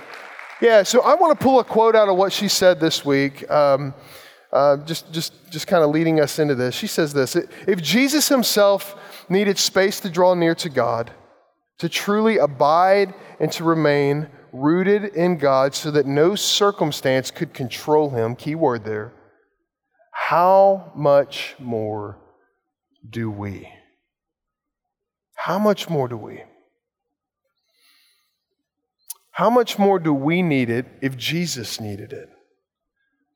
Yeah, 0.61 0.83
so 0.83 1.01
I 1.01 1.15
want 1.15 1.39
to 1.39 1.43
pull 1.43 1.59
a 1.59 1.65
quote 1.65 1.97
out 1.97 2.09
of 2.09 2.17
what 2.17 2.33
she 2.33 2.47
said 2.49 2.81
this 2.81 3.03
week, 3.03 3.51
um, 3.51 3.95
uh, 4.53 4.77
just, 4.79 5.11
just, 5.11 5.33
just 5.51 5.67
kind 5.67 5.83
of 5.83 5.91
leading 5.91 6.21
us 6.21 6.39
into 6.39 6.55
this. 6.55 6.75
She 6.75 6.87
says 6.87 7.15
this 7.15 7.35
If 7.35 7.81
Jesus 7.81 8.29
himself 8.29 8.95
needed 9.31 9.59
space 9.59 10.01
to 10.01 10.11
draw 10.11 10.35
near 10.35 10.55
to 10.57 10.69
God, 10.69 11.13
to 11.79 11.89
truly 11.89 12.37
abide 12.37 13.15
and 13.39 13.51
to 13.53 13.65
remain 13.65 14.29
rooted 14.53 15.05
in 15.15 15.39
God 15.39 15.75
so 15.75 15.91
that 15.93 16.05
no 16.05 16.35
circumstance 16.35 17.31
could 17.31 17.55
control 17.55 18.11
him, 18.11 18.37
key 18.37 18.55
word 18.55 18.85
there, 18.85 19.13
how 20.13 20.93
much 20.95 21.55
more 21.59 22.19
do 23.09 23.31
we? 23.31 23.67
How 25.37 25.59
much 25.59 25.89
more 25.89 26.07
do 26.07 26.19
we? 26.19 26.43
How 29.41 29.49
much 29.49 29.79
more 29.79 29.99
do 29.99 30.13
we 30.13 30.43
need 30.43 30.69
it 30.69 30.85
if 31.01 31.17
Jesus 31.17 31.81
needed 31.81 32.13
it? 32.13 32.29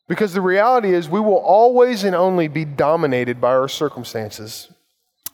Because 0.06 0.34
the 0.34 0.42
reality 0.42 0.92
is, 0.92 1.08
we 1.08 1.18
will 1.18 1.38
always 1.38 2.04
and 2.04 2.14
only 2.14 2.46
be 2.46 2.66
dominated 2.66 3.40
by 3.40 3.54
our 3.54 3.68
circumstances 3.68 4.70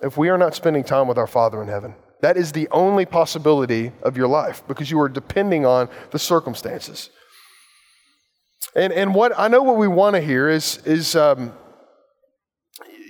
if 0.00 0.16
we 0.16 0.28
are 0.28 0.38
not 0.38 0.54
spending 0.54 0.84
time 0.84 1.08
with 1.08 1.18
our 1.18 1.26
Father 1.26 1.60
in 1.60 1.66
heaven. 1.66 1.96
That 2.20 2.36
is 2.36 2.52
the 2.52 2.68
only 2.70 3.04
possibility 3.04 3.90
of 4.04 4.16
your 4.16 4.28
life 4.28 4.62
because 4.68 4.92
you 4.92 5.00
are 5.00 5.08
depending 5.08 5.66
on 5.66 5.88
the 6.12 6.20
circumstances. 6.20 7.10
And, 8.76 8.92
and 8.92 9.12
what 9.12 9.32
I 9.36 9.48
know 9.48 9.64
what 9.64 9.76
we 9.76 9.88
want 9.88 10.14
to 10.14 10.22
hear 10.22 10.48
is, 10.48 10.78
is 10.84 11.16
um, 11.16 11.52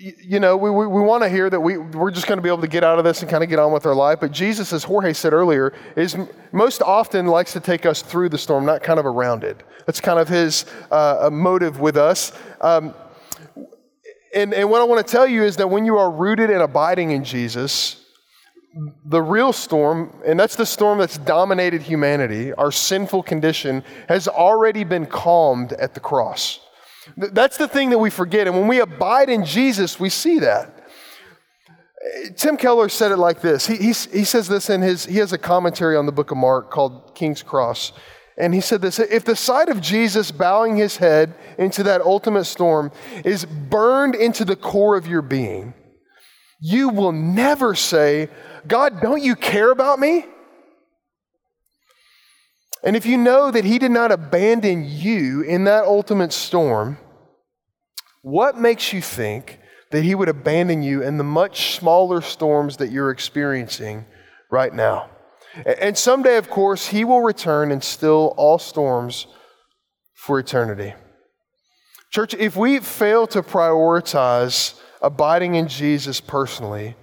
you 0.01 0.41
know, 0.41 0.57
we, 0.57 0.71
we, 0.71 0.87
we 0.87 1.03
want 1.03 1.23
to 1.23 1.29
hear 1.29 1.51
that 1.51 1.61
we, 1.61 1.77
we're 1.77 2.11
just 2.11 2.27
going 2.27 2.39
to 2.39 2.43
be 2.43 2.49
able 2.49 2.63
to 2.63 2.69
get 2.69 2.83
out 2.83 2.99
of 2.99 3.05
this 3.05 3.21
and 3.21 3.31
kind 3.31 3.45
of 3.45 3.51
get 3.51 3.59
on 3.59 3.71
with 3.73 3.85
our 3.85 3.95
life. 3.95 4.19
But 4.21 4.33
Jesus, 4.33 4.73
as 4.73 4.83
Jorge 4.83 5.13
said 5.13 5.33
earlier, 5.35 5.75
is 5.95 6.17
most 6.53 6.81
often 6.81 7.27
likes 7.27 7.53
to 7.53 7.61
take 7.61 7.85
us 7.85 8.01
through 8.01 8.31
the 8.31 8.39
storm, 8.39 8.65
not 8.65 8.83
kind 8.83 8.99
of 8.99 9.05
around 9.05 9.45
it. 9.45 9.63
That's 9.85 10.01
kind 10.01 10.19
of 10.19 10.29
his 10.29 10.65
uh, 10.91 11.29
motive 11.31 11.81
with 11.81 11.97
us. 11.99 12.33
Um, 12.63 12.95
and, 14.35 14.55
and 14.55 14.71
what 14.71 14.81
I 14.81 14.85
want 14.85 15.07
to 15.07 15.11
tell 15.11 15.27
you 15.27 15.43
is 15.43 15.57
that 15.57 15.69
when 15.69 15.85
you 15.85 15.99
are 15.99 16.11
rooted 16.11 16.51
and 16.51 16.63
abiding 16.63 17.11
in 17.11 17.23
Jesus, 17.23 18.03
the 19.05 19.21
real 19.21 19.53
storm, 19.53 20.15
and 20.25 20.39
that's 20.39 20.57
the 20.57 20.65
storm 20.67 20.99
that's 20.99 21.19
dominated 21.19 21.83
humanity, 21.83 22.55
our 22.55 22.73
sinful 22.73 23.25
condition, 23.25 23.85
has 24.09 24.29
already 24.29 24.85
been 24.85 25.05
calmed 25.05 25.73
at 25.75 25.93
the 25.93 26.01
cross. 26.01 26.61
That's 27.17 27.57
the 27.57 27.69
thing 27.69 27.91
that 27.91 27.99
we 27.99 28.11
forget. 28.11 28.47
And 28.47 28.57
when 28.57 28.69
we 28.69 28.81
abide 28.81 29.29
in 29.29 29.45
Jesus, 29.45 29.99
we 29.99 30.09
see 30.09 30.39
that. 30.41 30.77
Tim 32.37 32.57
Keller 32.57 32.89
said 32.89 33.13
it 33.13 33.19
like 33.19 33.41
this. 33.41 33.67
He, 33.67 33.77
he, 33.77 33.87
he 33.89 34.25
says 34.25 34.49
this 34.49 34.71
in 34.71 34.81
his, 34.81 35.05
he 35.05 35.19
has 35.19 35.33
a 35.33 35.39
commentary 35.39 35.97
on 35.97 36.07
the 36.07 36.13
book 36.13 36.31
of 36.31 36.39
Mark 36.39 36.71
called 36.71 37.15
King's 37.15 37.43
Cross. 37.43 37.93
And 38.39 38.55
he 38.55 38.63
said 38.63 38.81
this 38.81 38.99
If 38.99 39.25
the 39.25 39.37
sight 39.37 39.69
of 39.69 39.81
Jesus 39.81 40.31
bowing 40.31 40.77
his 40.77 40.97
head 40.97 41.35
into 41.59 41.83
that 41.83 42.01
ultimate 42.01 42.45
storm 42.45 42.91
is 43.25 43.45
burned 43.45 44.15
into 44.15 44.47
the 44.47 44.57
core 44.57 44.97
of 44.97 45.07
your 45.07 45.23
being, 45.23 45.75
you 46.61 46.89
will 46.89 47.13
never 47.13 47.75
say, 47.75 48.29
God, 48.67 49.01
don't 49.01 49.23
you 49.23 49.37
care 49.37 49.71
about 49.71 49.99
me? 49.99 50.25
And 52.83 52.97
if 52.97 53.05
you 53.05 53.17
know 53.17 53.51
that 53.51 53.65
He 53.65 53.79
did 53.79 53.91
not 53.91 54.13
abandon 54.13 54.85
you 54.87 55.43
in 55.43 55.65
that 55.65 55.85
ultimate 55.85 56.33
storm, 56.33 56.99
what 58.23 58.59
makes 58.59 58.93
you 58.93 59.01
think 59.03 59.61
that 59.91 60.03
He 60.03 60.15
would 60.15 60.29
abandon 60.29 60.83
you 60.83 61.03
in 61.03 61.19
the 61.19 61.25
much 61.25 61.77
smaller 61.77 62.21
storms 62.21 62.79
that 62.79 62.91
you're 62.91 63.11
experiencing 63.11 64.07
right 64.51 64.75
now? 64.75 65.11
And 65.65 65.99
someday, 65.99 66.37
of 66.37 66.49
course, 66.49 66.87
He 66.87 67.05
will 67.05 67.23
return 67.23 67.71
and 67.71 67.83
still 67.83 68.35
all 68.37 68.59
storms 68.59 69.27
for 70.15 70.39
eternity. 70.39 70.95
Church, 72.11 72.35
if 72.35 72.57
we 72.57 72.81
fail 72.81 73.27
to 73.29 73.43
prioritize 73.43 74.79
abiding 75.01 75.55
in 75.55 75.69
Jesus 75.69 76.21
personally, 76.21 76.97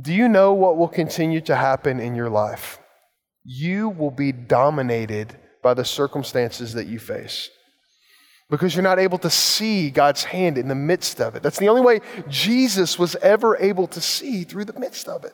do 0.00 0.12
you 0.12 0.28
know 0.28 0.52
what 0.52 0.76
will 0.76 0.88
continue 0.88 1.40
to 1.42 1.56
happen 1.56 2.00
in 2.00 2.14
your 2.14 2.30
life? 2.30 2.78
You 3.44 3.88
will 3.88 4.10
be 4.10 4.32
dominated 4.32 5.36
by 5.62 5.74
the 5.74 5.84
circumstances 5.84 6.74
that 6.74 6.86
you 6.86 6.98
face 6.98 7.50
because 8.50 8.74
you're 8.74 8.82
not 8.82 8.98
able 8.98 9.18
to 9.18 9.30
see 9.30 9.90
God's 9.90 10.24
hand 10.24 10.58
in 10.58 10.68
the 10.68 10.74
midst 10.74 11.20
of 11.20 11.34
it. 11.34 11.42
That's 11.42 11.58
the 11.58 11.68
only 11.68 11.80
way 11.80 12.00
Jesus 12.28 12.98
was 12.98 13.16
ever 13.16 13.56
able 13.56 13.86
to 13.86 14.00
see 14.00 14.44
through 14.44 14.66
the 14.66 14.78
midst 14.78 15.08
of 15.08 15.24
it. 15.24 15.32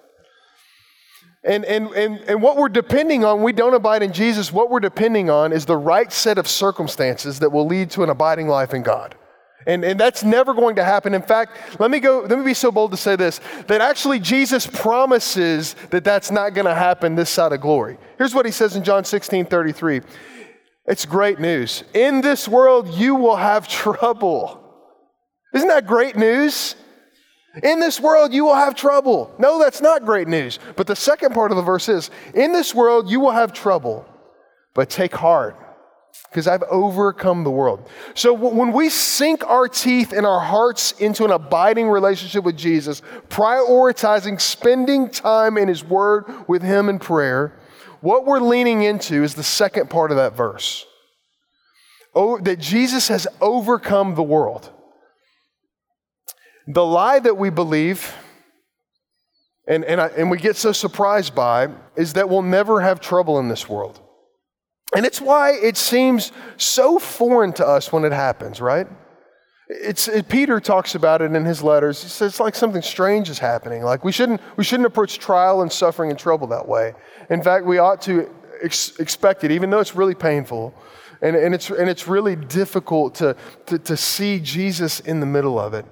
And, 1.43 1.65
and, 1.65 1.89
and, 1.95 2.19
and 2.21 2.43
what 2.43 2.57
we're 2.57 2.69
depending 2.69 3.25
on, 3.25 3.43
we 3.43 3.53
don't 3.53 3.75
abide 3.75 4.03
in 4.03 4.13
Jesus, 4.13 4.53
what 4.53 4.71
we're 4.71 4.81
depending 4.81 5.31
on 5.31 5.53
is 5.53 5.67
the 5.67 5.77
right 5.77 6.13
set 6.13 6.39
of 6.39 6.47
circumstances 6.47 7.41
that 7.41 7.51
will 7.51 7.67
lead 7.67 7.91
to 7.93 8.03
an 8.05 8.11
abiding 8.11 8.49
life 8.49 8.73
in 8.73 8.83
God. 8.83 9.17
And, 9.67 9.85
and 9.85 9.99
that's 9.99 10.23
never 10.23 10.55
going 10.55 10.77
to 10.77 10.85
happen. 10.85 11.15
In 11.15 11.23
fact, 11.23 11.81
let 11.81 11.91
me 11.91 12.01
go, 12.01 12.21
let 12.21 12.39
me 12.39 12.45
be 12.45 12.55
so 12.55 12.71
bold 12.71 12.93
to 12.93 12.97
say 12.97 13.17
this 13.17 13.41
that 13.67 13.81
actually 13.81 14.21
Jesus 14.21 14.67
promises 14.67 15.75
that 15.91 16.05
that's 16.05 16.31
not 16.31 16.55
going 16.55 16.67
to 16.67 16.75
happen 16.75 17.15
this 17.15 17.31
side 17.31 17.53
of 17.53 17.61
glory. 17.61 17.99
Here's 18.19 18.35
what 18.35 18.47
he 18.47 18.53
says 18.53 18.77
in 18.77 18.85
John 18.85 19.05
16 19.05 19.47
33. 19.47 20.01
It's 20.87 21.05
great 21.05 21.39
news. 21.39 21.85
In 21.93 22.21
this 22.21 22.49
world, 22.49 22.89
you 22.89 23.15
will 23.15 23.37
have 23.37 23.69
trouble. 23.69 24.65
Isn't 25.53 25.69
that 25.69 25.87
great 25.87 26.17
news? 26.17 26.75
In 27.63 27.81
this 27.81 28.01
world, 28.01 28.33
you 28.33 28.45
will 28.45 28.55
have 28.55 28.77
trouble. 28.77 29.35
No, 29.39 29.59
that's 29.59 29.81
not 29.81 30.05
great 30.05 30.29
news. 30.29 30.59
But 30.77 30.87
the 30.87 30.95
second 30.95 31.35
part 31.35 31.51
of 31.51 31.57
the 31.57 31.63
verse 31.63 31.89
is 31.89 32.11
In 32.33 32.53
this 32.53 32.75
world, 32.75 33.11
you 33.11 33.19
will 33.19 33.33
have 33.33 33.53
trouble, 33.53 34.07
but 34.75 34.89
take 34.89 35.15
heart 35.15 35.57
because 36.31 36.47
I've 36.47 36.63
overcome 36.65 37.45
the 37.45 37.51
world. 37.51 37.89
So 38.15 38.33
when 38.33 38.73
we 38.73 38.91
sink 38.91 39.45
our 39.49 39.67
teeth 39.67 40.13
and 40.13 40.27
our 40.27 40.41
hearts 40.41 40.93
into 40.93 41.25
an 41.25 41.31
abiding 41.31 41.89
relationship 41.89 42.45
with 42.45 42.57
Jesus, 42.57 43.01
prioritizing 43.29 44.41
spending 44.41 45.09
time 45.09 45.57
in 45.57 45.69
His 45.69 45.83
Word 45.83 46.27
with 46.47 46.63
Him 46.63 46.89
in 46.89 46.99
prayer, 46.99 47.59
what 48.01 48.27
we're 48.27 48.41
leaning 48.41 48.83
into 48.83 49.23
is 49.23 49.35
the 49.35 49.43
second 49.43 49.91
part 49.91 50.11
of 50.11 50.19
that 50.19 50.37
verse. 50.37 50.85
Oh, 52.15 52.39
that 52.39 52.59
Jesus 52.59 53.09
has 53.09 53.27
overcome 53.41 54.15
the 54.15 54.23
world. 54.23 54.71
The 56.67 56.85
lie 56.85 57.19
that 57.21 57.39
we 57.39 57.49
believe, 57.49 58.15
and, 59.67 59.85
and, 59.85 60.01
I, 60.01 60.09
and 60.09 60.31
we 60.31 60.37
get 60.37 60.57
so 60.57 60.73
surprised 60.73 61.35
by, 61.35 61.69
is 61.97 62.13
that 62.15 62.29
we'll 62.29 62.43
never 62.43 62.81
have 62.83 63.01
trouble 63.01 63.39
in 63.39 63.49
this 63.49 63.69
world. 63.69 64.01
And 64.97 65.05
it's 65.05 65.21
why 65.21 65.53
it 65.53 65.77
seems 65.77 66.33
so 66.57 66.99
foreign 66.99 67.53
to 67.55 67.67
us 67.67 67.93
when 67.93 68.05
it 68.05 68.13
happens, 68.13 68.61
right? 68.61 68.87
It's, 69.69 70.09
it, 70.09 70.29
Peter 70.29 70.61
talks 70.61 70.95
about 70.95 71.21
it 71.21 71.33
in 71.33 71.45
his 71.45 71.63
letters. 71.63 72.03
He 72.03 72.09
says 72.09 72.33
it's 72.33 72.41
like 72.41 72.55
something 72.55 72.81
strange 72.81 73.29
is 73.29 73.39
happening. 73.39 73.83
Like 73.83 74.03
we 74.03 74.13
shouldn't, 74.13 74.41
we 74.57 74.65
shouldn't 74.65 74.87
approach 74.87 75.19
trial 75.19 75.61
and 75.61 75.71
suffering 75.71 76.11
and 76.11 76.19
trouble 76.19 76.47
that 76.49 76.67
way. 76.67 76.95
In 77.29 77.43
fact, 77.43 77.67
we 77.67 77.79
ought 77.79 78.01
to 78.03 78.35
ex- 78.63 78.99
expect 78.99 79.45
it, 79.45 79.51
even 79.51 79.69
though 79.69 79.81
it's 79.81 79.95
really 79.95 80.15
painful 80.15 80.75
and, 81.21 81.37
and, 81.37 81.55
it's, 81.55 81.69
and 81.69 81.89
it's 81.91 82.09
really 82.09 82.37
difficult 82.37 83.17
to, 83.17 83.37
to, 83.67 83.79
to 83.79 83.97
see 83.97 84.41
Jesus 84.41 85.01
in 85.01 85.21
the 85.21 85.27
middle 85.27 85.59
of 85.59 85.75
it. 85.75 85.85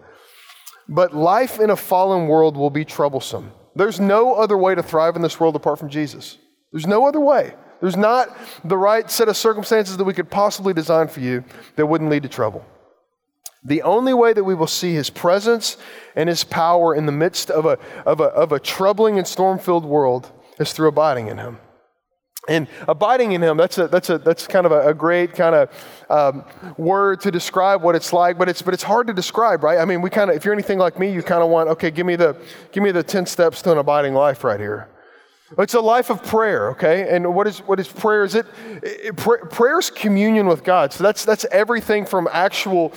But 0.89 1.15
life 1.15 1.59
in 1.59 1.71
a 1.71 1.77
fallen 1.77 2.29
world 2.29 2.57
will 2.57 2.71
be 2.71 2.85
troublesome. 2.85 3.53
There's 3.75 4.01
no 4.01 4.35
other 4.35 4.57
way 4.57 4.75
to 4.75 4.83
thrive 4.83 5.17
in 5.17 5.23
this 5.23 5.39
world 5.39 5.57
apart 5.57 5.79
from 5.79 5.91
Jesus. 5.91 6.39
There's 6.73 6.87
no 6.87 7.07
other 7.07 7.21
way. 7.21 7.55
There's 7.81 7.97
not 7.97 8.37
the 8.65 8.77
right 8.77 9.11
set 9.11 9.29
of 9.29 9.37
circumstances 9.37 9.97
that 9.97 10.05
we 10.05 10.15
could 10.15 10.31
possibly 10.31 10.73
design 10.73 11.09
for 11.09 11.21
you 11.21 11.45
that 11.77 11.87
wouldn't 11.87 12.11
lead 12.11 12.23
to 12.23 12.29
trouble. 12.29 12.65
The 13.65 13.83
only 13.83 14.15
way 14.15 14.33
that 14.33 14.45
we 14.45 14.55
will 14.55 14.69
see 14.69 14.95
his 14.95 15.11
presence 15.11 15.77
and 16.15 16.29
his 16.29 16.45
power 16.45 16.95
in 16.95 17.07
the 17.07 17.12
midst 17.12 17.51
of 17.51 17.67
a, 17.67 17.79
of 18.07 18.21
a, 18.21 18.25
of 18.25 18.53
a 18.53 18.61
troubling 18.61 19.19
and 19.19 19.27
storm 19.27 19.59
filled 19.59 19.85
world 19.85 20.31
is 20.61 20.73
through 20.73 20.89
abiding 20.89 21.27
in 21.27 21.39
him. 21.39 21.59
And 22.49 22.69
abiding 22.87 23.33
in 23.33 23.43
him, 23.43 23.57
that's, 23.57 23.77
a, 23.79 23.89
that's, 23.89 24.09
a, 24.09 24.19
that's 24.19 24.47
kind 24.47 24.67
of 24.67 24.73
a, 24.73 24.91
a 24.91 24.95
great 24.95 25.33
kind 25.33 25.55
of 25.55 25.71
um, 26.09 26.45
word 26.77 27.21
to 27.23 27.33
describe 27.33 27.83
what 27.83 27.97
it's 27.97 28.12
like, 28.12 28.39
but 28.39 28.49
it's, 28.49 28.62
but 28.62 28.73
it's 28.73 28.85
hard 28.85 29.09
to 29.09 29.12
describe, 29.12 29.65
right? 29.65 29.79
I 29.79 29.85
mean, 29.85 30.01
we 30.01 30.11
kind 30.11 30.31
of, 30.31 30.37
if 30.37 30.45
you're 30.45 30.55
anything 30.55 30.79
like 30.79 30.97
me, 30.97 31.12
you 31.12 31.23
kind 31.25 31.43
of 31.43 31.51
want, 31.51 31.69
okay, 31.71 31.91
give 31.91 32.07
me, 32.07 32.15
the, 32.15 32.37
give 32.71 32.85
me 32.85 32.93
the 32.93 33.03
10 33.03 33.27
steps 33.27 33.62
to 33.62 33.73
an 33.73 33.79
abiding 33.79 34.15
life 34.15 34.45
right 34.45 34.61
here. 34.61 34.89
It's 35.59 35.75
a 35.75 35.81
life 35.81 36.11
of 36.11 36.25
prayer, 36.25 36.71
okay? 36.71 37.09
And 37.15 37.35
what 37.35 37.47
is, 37.47 37.61
what 37.61 37.79
is 37.79 37.87
prayer? 37.87 38.25
Is 38.25 38.35
it, 38.35 38.47
it 38.83 39.17
prayer 39.17 39.79
is 39.79 39.91
communion 39.91 40.49
with 40.49 40.65
God. 40.65 40.93
So 40.93 41.05
that's, 41.05 41.25
that's 41.25 41.45
everything 41.53 42.05
from 42.05 42.29
actual 42.33 42.93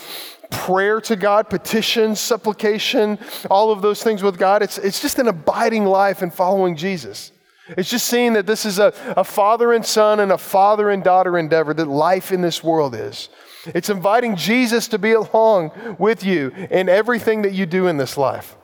prayer 0.49 0.99
to 1.01 1.15
God, 1.15 1.47
petition, 1.47 2.15
supplication, 2.15 3.19
all 3.51 3.71
of 3.71 3.83
those 3.83 4.01
things 4.01 4.23
with 4.23 4.39
God. 4.39 4.63
It's, 4.63 4.79
it's 4.79 4.99
just 4.99 5.19
an 5.19 5.27
abiding 5.27 5.85
life 5.85 6.23
in 6.23 6.31
following 6.31 6.75
Jesus. 6.75 7.31
It's 7.77 7.89
just 7.89 8.07
seeing 8.07 8.33
that 8.33 8.47
this 8.47 8.65
is 8.65 8.79
a, 8.79 8.93
a 9.15 9.23
father 9.23 9.73
and 9.73 9.85
son 9.85 10.19
and 10.19 10.31
a 10.31 10.37
father 10.37 10.89
and 10.89 11.03
daughter 11.03 11.37
endeavor 11.37 11.73
that 11.75 11.87
life 11.87 12.31
in 12.31 12.41
this 12.41 12.63
world 12.63 12.95
is. 12.95 13.29
It's 13.67 13.91
inviting 13.91 14.35
Jesus 14.35 14.87
to 14.87 14.97
be 14.97 15.11
along 15.11 15.71
with 15.99 16.23
you 16.23 16.49
in 16.71 16.89
everything 16.89 17.43
that 17.43 17.53
you 17.53 17.67
do 17.67 17.85
in 17.85 17.97
this 17.97 18.17
life. 18.17 18.55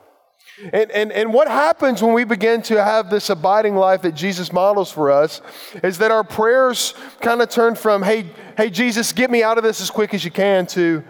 And, 0.72 0.90
and, 0.90 1.12
and 1.12 1.32
what 1.32 1.48
happens 1.48 2.02
when 2.02 2.14
we 2.14 2.24
begin 2.24 2.62
to 2.62 2.82
have 2.82 3.10
this 3.10 3.28
abiding 3.28 3.76
life 3.76 4.02
that 4.02 4.14
Jesus 4.14 4.52
models 4.52 4.90
for 4.90 5.10
us 5.10 5.42
is 5.82 5.98
that 5.98 6.10
our 6.10 6.24
prayers 6.24 6.94
kind 7.20 7.42
of 7.42 7.50
turn 7.50 7.74
from, 7.74 8.02
hey, 8.02 8.26
hey, 8.56 8.70
Jesus, 8.70 9.12
get 9.12 9.30
me 9.30 9.42
out 9.42 9.58
of 9.58 9.64
this 9.64 9.80
as 9.80 9.90
quick 9.90 10.14
as 10.14 10.24
you 10.24 10.30
can, 10.30 10.66
to 10.68 11.04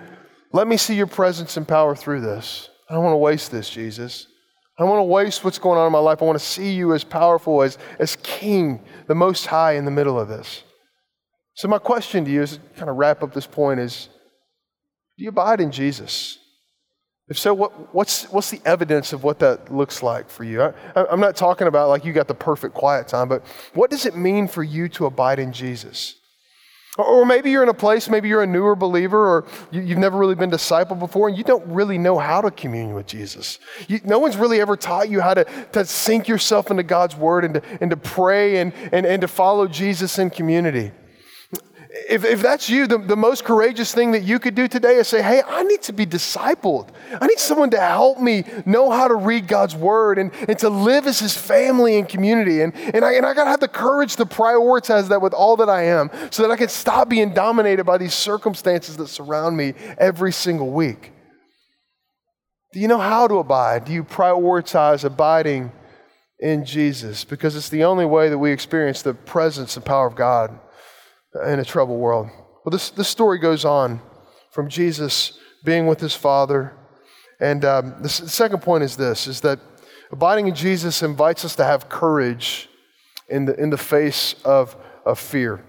let 0.52 0.66
me 0.66 0.76
see 0.76 0.96
your 0.96 1.06
presence 1.06 1.56
and 1.56 1.66
power 1.66 1.94
through 1.94 2.22
this. 2.22 2.70
I 2.90 2.94
don't 2.94 3.04
want 3.04 3.14
to 3.14 3.18
waste 3.18 3.50
this, 3.50 3.70
Jesus. 3.70 4.26
I 4.78 4.82
don't 4.82 4.90
want 4.90 5.00
to 5.00 5.04
waste 5.04 5.44
what's 5.44 5.58
going 5.58 5.78
on 5.78 5.86
in 5.86 5.92
my 5.92 5.98
life. 5.98 6.20
I 6.20 6.24
want 6.24 6.38
to 6.38 6.44
see 6.44 6.72
you 6.72 6.92
as 6.92 7.04
powerful, 7.04 7.62
as, 7.62 7.78
as 7.98 8.16
King, 8.16 8.84
the 9.06 9.14
Most 9.14 9.46
High, 9.46 9.72
in 9.72 9.84
the 9.84 9.90
middle 9.90 10.18
of 10.18 10.28
this. 10.28 10.64
So, 11.54 11.68
my 11.68 11.78
question 11.78 12.24
to 12.26 12.30
you 12.30 12.42
is 12.42 12.58
kind 12.76 12.90
of 12.90 12.96
wrap 12.96 13.22
up 13.22 13.32
this 13.32 13.46
point 13.46 13.80
is 13.80 14.08
do 15.16 15.24
you 15.24 15.30
abide 15.30 15.60
in 15.60 15.70
Jesus? 15.70 16.38
If 17.28 17.38
so, 17.38 17.52
what, 17.54 17.92
what's, 17.92 18.24
what's 18.30 18.50
the 18.50 18.60
evidence 18.64 19.12
of 19.12 19.24
what 19.24 19.40
that 19.40 19.72
looks 19.72 20.00
like 20.02 20.30
for 20.30 20.44
you? 20.44 20.62
I, 20.62 20.72
I'm 20.94 21.18
not 21.18 21.34
talking 21.34 21.66
about 21.66 21.88
like 21.88 22.04
you 22.04 22.12
got 22.12 22.28
the 22.28 22.34
perfect 22.34 22.74
quiet 22.74 23.08
time, 23.08 23.28
but 23.28 23.44
what 23.74 23.90
does 23.90 24.06
it 24.06 24.16
mean 24.16 24.46
for 24.46 24.62
you 24.62 24.88
to 24.90 25.06
abide 25.06 25.40
in 25.40 25.52
Jesus? 25.52 26.14
Or 26.98 27.26
maybe 27.26 27.50
you're 27.50 27.62
in 27.62 27.68
a 27.68 27.74
place, 27.74 28.08
maybe 28.08 28.28
you're 28.28 28.42
a 28.42 28.46
newer 28.46 28.74
believer, 28.74 29.18
or 29.18 29.46
you, 29.70 29.82
have 29.82 29.98
never 29.98 30.16
really 30.16 30.34
been 30.34 30.50
discipled 30.50 30.98
before, 30.98 31.28
and 31.28 31.36
you 31.36 31.44
don't 31.44 31.66
really 31.66 31.98
know 31.98 32.18
how 32.18 32.40
to 32.40 32.50
commune 32.50 32.94
with 32.94 33.06
Jesus. 33.06 33.58
You, 33.86 34.00
no 34.04 34.18
one's 34.18 34.36
really 34.36 34.60
ever 34.62 34.76
taught 34.76 35.10
you 35.10 35.20
how 35.20 35.34
to, 35.34 35.44
to 35.72 35.84
sink 35.84 36.26
yourself 36.26 36.70
into 36.70 36.84
God's 36.84 37.14
word 37.14 37.44
and 37.44 37.54
to, 37.54 37.62
and 37.82 37.90
to 37.90 37.98
pray 37.98 38.58
and, 38.60 38.72
and, 38.92 39.04
and 39.04 39.20
to 39.20 39.28
follow 39.28 39.68
Jesus 39.68 40.18
in 40.18 40.30
community. 40.30 40.90
If, 42.08 42.24
if 42.24 42.42
that's 42.42 42.68
you, 42.68 42.86
the, 42.86 42.98
the 42.98 43.16
most 43.16 43.44
courageous 43.44 43.94
thing 43.94 44.12
that 44.12 44.22
you 44.22 44.38
could 44.38 44.54
do 44.54 44.68
today 44.68 44.96
is 44.96 45.08
say, 45.08 45.22
hey, 45.22 45.42
I 45.46 45.62
need 45.64 45.82
to 45.82 45.92
be 45.92 46.06
discipled. 46.06 46.88
I 47.20 47.26
need 47.26 47.38
someone 47.38 47.70
to 47.70 47.80
help 47.80 48.20
me 48.20 48.44
know 48.64 48.90
how 48.90 49.08
to 49.08 49.14
read 49.14 49.48
God's 49.48 49.74
word 49.74 50.18
and, 50.18 50.32
and 50.48 50.58
to 50.58 50.68
live 50.68 51.06
as 51.06 51.18
his 51.18 51.36
family 51.36 51.98
and 51.98 52.08
community. 52.08 52.62
And, 52.62 52.74
and 52.76 53.04
I, 53.04 53.14
and 53.14 53.24
I 53.24 53.34
got 53.34 53.44
to 53.44 53.50
have 53.50 53.60
the 53.60 53.68
courage 53.68 54.16
to 54.16 54.26
prioritize 54.26 55.08
that 55.08 55.22
with 55.22 55.32
all 55.32 55.56
that 55.56 55.68
I 55.68 55.84
am 55.84 56.10
so 56.30 56.42
that 56.42 56.50
I 56.50 56.56
can 56.56 56.68
stop 56.68 57.08
being 57.08 57.32
dominated 57.32 57.84
by 57.84 57.98
these 57.98 58.14
circumstances 58.14 58.96
that 58.96 59.08
surround 59.08 59.56
me 59.56 59.74
every 59.98 60.32
single 60.32 60.70
week. 60.70 61.12
Do 62.72 62.80
you 62.80 62.88
know 62.88 62.98
how 62.98 63.26
to 63.28 63.38
abide? 63.38 63.84
Do 63.84 63.92
you 63.92 64.04
prioritize 64.04 65.04
abiding 65.04 65.72
in 66.40 66.64
Jesus? 66.64 67.24
Because 67.24 67.56
it's 67.56 67.68
the 67.68 67.84
only 67.84 68.04
way 68.04 68.28
that 68.28 68.38
we 68.38 68.52
experience 68.52 69.02
the 69.02 69.14
presence 69.14 69.76
and 69.76 69.84
power 69.84 70.06
of 70.06 70.14
God 70.14 70.58
in 71.44 71.58
a 71.58 71.64
troubled 71.64 72.00
world. 72.00 72.28
Well, 72.64 72.70
this, 72.70 72.90
this 72.90 73.08
story 73.08 73.38
goes 73.38 73.64
on 73.64 74.00
from 74.50 74.68
Jesus 74.68 75.38
being 75.64 75.86
with 75.86 76.00
his 76.00 76.14
Father. 76.14 76.72
And 77.40 77.64
um, 77.64 77.96
the, 78.00 78.08
second 78.08 78.62
point 78.62 78.84
is 78.84 78.96
this, 78.96 79.26
is 79.26 79.42
that 79.42 79.58
abiding 80.10 80.48
in 80.48 80.54
Jesus 80.54 81.02
invites 81.02 81.44
us 81.44 81.54
to 81.56 81.64
have 81.64 81.88
courage 81.88 82.68
in 83.28 83.44
the, 83.44 83.54
in 83.60 83.70
the 83.70 83.76
face 83.76 84.34
of, 84.44 84.76
of 85.04 85.18
fear. 85.18 85.62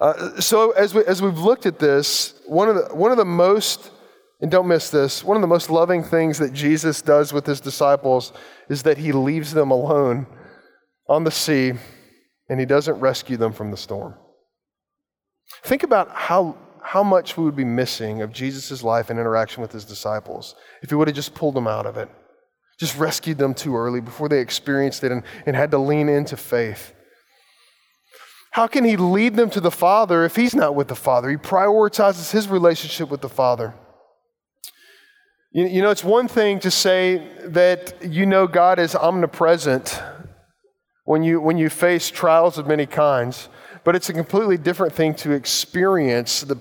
Uh, 0.00 0.40
so 0.40 0.72
as, 0.72 0.94
we, 0.94 1.04
as 1.04 1.22
we've 1.22 1.38
looked 1.38 1.66
at 1.66 1.78
this, 1.78 2.40
one 2.46 2.68
of, 2.68 2.76
the, 2.76 2.94
one 2.94 3.10
of 3.10 3.16
the 3.16 3.24
most, 3.24 3.90
and 4.40 4.50
don't 4.50 4.68
miss 4.68 4.90
this, 4.90 5.24
one 5.24 5.36
of 5.36 5.40
the 5.40 5.46
most 5.46 5.70
loving 5.70 6.02
things 6.02 6.38
that 6.38 6.52
Jesus 6.52 7.02
does 7.02 7.32
with 7.32 7.46
his 7.46 7.60
disciples 7.60 8.32
is 8.68 8.82
that 8.82 8.98
he 8.98 9.12
leaves 9.12 9.52
them 9.52 9.70
alone 9.70 10.26
on 11.08 11.24
the 11.24 11.30
sea 11.30 11.72
and 12.48 12.60
he 12.60 12.66
doesn't 12.66 12.98
rescue 13.00 13.36
them 13.36 13.52
from 13.52 13.70
the 13.70 13.76
storm. 13.76 14.14
Think 15.64 15.82
about 15.82 16.10
how, 16.10 16.56
how 16.82 17.02
much 17.02 17.36
we 17.36 17.44
would 17.44 17.56
be 17.56 17.64
missing 17.64 18.22
of 18.22 18.32
Jesus' 18.32 18.82
life 18.82 19.10
and 19.10 19.18
interaction 19.18 19.62
with 19.62 19.72
his 19.72 19.84
disciples 19.84 20.54
if 20.82 20.90
he 20.90 20.96
would 20.96 21.08
have 21.08 21.14
just 21.14 21.34
pulled 21.34 21.54
them 21.54 21.68
out 21.68 21.86
of 21.86 21.96
it, 21.96 22.08
just 22.78 22.96
rescued 22.98 23.38
them 23.38 23.54
too 23.54 23.76
early 23.76 24.00
before 24.00 24.28
they 24.28 24.40
experienced 24.40 25.04
it 25.04 25.12
and, 25.12 25.22
and 25.46 25.54
had 25.54 25.70
to 25.70 25.78
lean 25.78 26.08
into 26.08 26.36
faith. 26.36 26.92
How 28.52 28.66
can 28.66 28.84
he 28.84 28.96
lead 28.96 29.34
them 29.34 29.48
to 29.50 29.60
the 29.60 29.70
Father 29.70 30.24
if 30.24 30.36
he's 30.36 30.54
not 30.54 30.74
with 30.74 30.88
the 30.88 30.94
Father? 30.94 31.30
He 31.30 31.36
prioritizes 31.36 32.32
his 32.32 32.48
relationship 32.48 33.08
with 33.08 33.22
the 33.22 33.28
Father. 33.28 33.74
You, 35.52 35.66
you 35.66 35.82
know, 35.82 35.90
it's 35.90 36.04
one 36.04 36.28
thing 36.28 36.60
to 36.60 36.70
say 36.70 37.26
that 37.44 37.94
you 38.02 38.26
know 38.26 38.46
God 38.46 38.78
is 38.78 38.94
omnipresent 38.94 40.02
when 41.04 41.22
you, 41.22 41.40
when 41.40 41.56
you 41.56 41.70
face 41.70 42.10
trials 42.10 42.58
of 42.58 42.66
many 42.66 42.86
kinds. 42.86 43.48
But 43.84 43.96
it's 43.96 44.08
a 44.08 44.12
completely 44.12 44.56
different 44.56 44.92
thing 44.92 45.14
to 45.16 45.32
experience 45.32 46.42
the, 46.42 46.58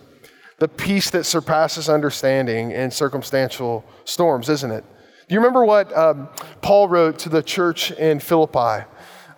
the 0.60 0.68
peace 0.68 1.10
that 1.12 1.26
surpasses 1.26 1.90
understanding 1.90 2.72
in 2.72 2.90
circumstantial 2.92 3.86
storms, 4.06 4.50
isn't 4.50 4.72
it? 4.72 4.84
Do 5.28 5.36
you 5.36 5.40
remember 5.40 5.64
what 5.64 5.96
um, 5.96 6.30
Paul 6.62 6.90
wrote 6.90 7.20
to 7.20 7.30
the 7.30 7.44
church 7.44 7.92
in 7.92 8.20
Philippi 8.20 8.58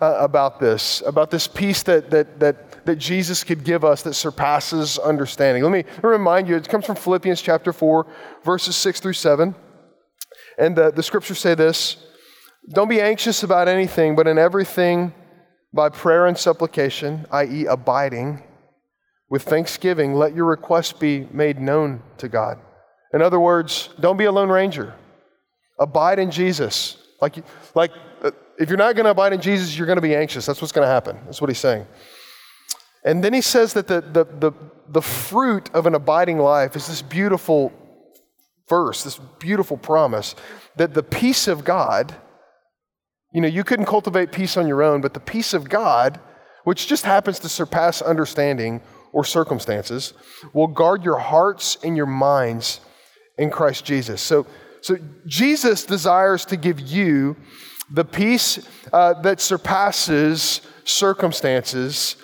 uh, 0.00 0.16
about 0.18 0.58
this, 0.58 1.02
about 1.06 1.30
this 1.30 1.46
peace 1.46 1.82
that, 1.84 2.10
that, 2.10 2.40
that, 2.40 2.84
that 2.86 2.96
Jesus 2.96 3.44
could 3.44 3.64
give 3.64 3.84
us 3.84 4.02
that 4.02 4.14
surpasses 4.14 4.98
understanding? 4.98 5.62
Let 5.62 5.72
me, 5.72 5.84
remind 6.02 6.48
you, 6.48 6.56
it 6.56 6.68
comes 6.68 6.86
from 6.86 6.96
Philippians 6.96 7.40
chapter 7.42 7.72
4, 7.72 8.06
verses 8.44 8.76
6 8.76 9.00
through 9.00 9.12
7. 9.12 9.54
And 10.58 10.74
the, 10.74 10.90
the 10.90 11.02
scriptures 11.02 11.38
say 11.38 11.54
this 11.54 11.96
Don't 12.70 12.88
be 12.88 13.00
anxious 13.00 13.42
about 13.42 13.68
anything, 13.68 14.16
but 14.16 14.26
in 14.26 14.38
everything, 14.38 15.12
by 15.74 15.88
prayer 15.88 16.26
and 16.26 16.38
supplication, 16.38 17.26
i.e., 17.32 17.66
abiding, 17.66 18.42
with 19.28 19.42
thanksgiving, 19.42 20.14
let 20.14 20.34
your 20.34 20.44
requests 20.44 20.92
be 20.92 21.26
made 21.32 21.58
known 21.60 22.02
to 22.18 22.28
God. 22.28 22.58
In 23.12 23.20
other 23.20 23.40
words, 23.40 23.88
don't 23.98 24.16
be 24.16 24.24
a 24.24 24.32
lone 24.32 24.48
ranger. 24.48 24.94
Abide 25.78 26.20
in 26.20 26.30
Jesus. 26.30 26.96
Like, 27.20 27.44
like 27.74 27.90
uh, 28.22 28.30
if 28.58 28.68
you're 28.68 28.78
not 28.78 28.94
going 28.94 29.04
to 29.04 29.10
abide 29.10 29.32
in 29.32 29.40
Jesus, 29.40 29.76
you're 29.76 29.86
going 29.86 29.96
to 29.96 30.02
be 30.02 30.14
anxious. 30.14 30.46
That's 30.46 30.60
what's 30.60 30.72
going 30.72 30.86
to 30.86 30.92
happen. 30.92 31.18
That's 31.24 31.40
what 31.40 31.50
he's 31.50 31.58
saying. 31.58 31.86
And 33.04 33.24
then 33.24 33.34
he 33.34 33.40
says 33.40 33.72
that 33.74 33.88
the, 33.88 34.00
the, 34.00 34.24
the, 34.24 34.52
the 34.88 35.02
fruit 35.02 35.68
of 35.74 35.86
an 35.86 35.94
abiding 35.94 36.38
life 36.38 36.76
is 36.76 36.86
this 36.86 37.02
beautiful 37.02 37.72
verse, 38.68 39.02
this 39.02 39.18
beautiful 39.38 39.76
promise 39.76 40.34
that 40.76 40.94
the 40.94 41.02
peace 41.02 41.48
of 41.48 41.64
God 41.64 42.14
you 43.34 43.40
know, 43.40 43.48
you 43.48 43.64
couldn't 43.64 43.86
cultivate 43.86 44.30
peace 44.30 44.56
on 44.56 44.68
your 44.68 44.82
own, 44.82 45.00
but 45.00 45.12
the 45.12 45.20
peace 45.20 45.52
of 45.54 45.68
God, 45.68 46.20
which 46.62 46.86
just 46.86 47.04
happens 47.04 47.40
to 47.40 47.48
surpass 47.48 48.00
understanding 48.00 48.80
or 49.12 49.24
circumstances, 49.24 50.14
will 50.52 50.68
guard 50.68 51.04
your 51.04 51.18
hearts 51.18 51.76
and 51.82 51.96
your 51.96 52.06
minds 52.06 52.80
in 53.36 53.50
Christ 53.50 53.84
Jesus. 53.84 54.22
So, 54.22 54.46
so 54.80 54.96
Jesus 55.26 55.84
desires 55.84 56.44
to 56.46 56.56
give 56.56 56.80
you 56.80 57.36
the 57.90 58.04
peace 58.04 58.66
uh, 58.92 59.20
that 59.22 59.40
surpasses 59.40 60.60
circumstances 60.84 62.16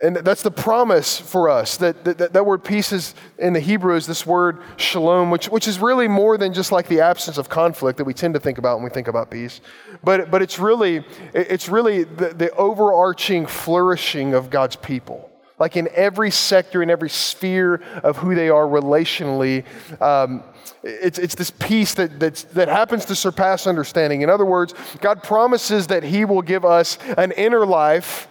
and 0.00 0.16
that's 0.18 0.42
the 0.42 0.50
promise 0.50 1.18
for 1.18 1.48
us. 1.48 1.76
That, 1.78 2.04
that, 2.04 2.32
that 2.32 2.46
word 2.46 2.62
peace 2.62 2.92
is 2.92 3.16
in 3.36 3.52
the 3.52 3.60
Hebrew 3.60 3.96
is 3.96 4.06
this 4.06 4.24
word 4.24 4.60
shalom, 4.76 5.30
which, 5.30 5.48
which 5.48 5.66
is 5.66 5.80
really 5.80 6.06
more 6.06 6.38
than 6.38 6.52
just 6.52 6.70
like 6.70 6.86
the 6.86 7.00
absence 7.00 7.36
of 7.36 7.48
conflict 7.48 7.98
that 7.98 8.04
we 8.04 8.14
tend 8.14 8.34
to 8.34 8.40
think 8.40 8.58
about 8.58 8.76
when 8.76 8.84
we 8.84 8.90
think 8.90 9.08
about 9.08 9.28
peace. 9.28 9.60
But, 10.04 10.30
but 10.30 10.40
it's 10.40 10.60
really, 10.60 11.04
it's 11.34 11.68
really 11.68 12.04
the, 12.04 12.28
the 12.28 12.54
overarching 12.54 13.46
flourishing 13.46 14.34
of 14.34 14.50
God's 14.50 14.76
people. 14.76 15.30
Like 15.58 15.76
in 15.76 15.88
every 15.92 16.30
sector, 16.30 16.80
in 16.80 16.90
every 16.90 17.10
sphere 17.10 17.82
of 18.04 18.18
who 18.18 18.36
they 18.36 18.50
are 18.50 18.64
relationally, 18.64 19.64
um, 20.00 20.44
it's, 20.84 21.18
it's 21.18 21.34
this 21.34 21.50
peace 21.50 21.94
that, 21.94 22.20
that's, 22.20 22.44
that 22.44 22.68
happens 22.68 23.04
to 23.06 23.16
surpass 23.16 23.66
understanding. 23.66 24.22
In 24.22 24.30
other 24.30 24.44
words, 24.44 24.74
God 25.00 25.24
promises 25.24 25.88
that 25.88 26.04
He 26.04 26.24
will 26.24 26.42
give 26.42 26.64
us 26.64 26.98
an 27.16 27.32
inner 27.32 27.66
life 27.66 28.28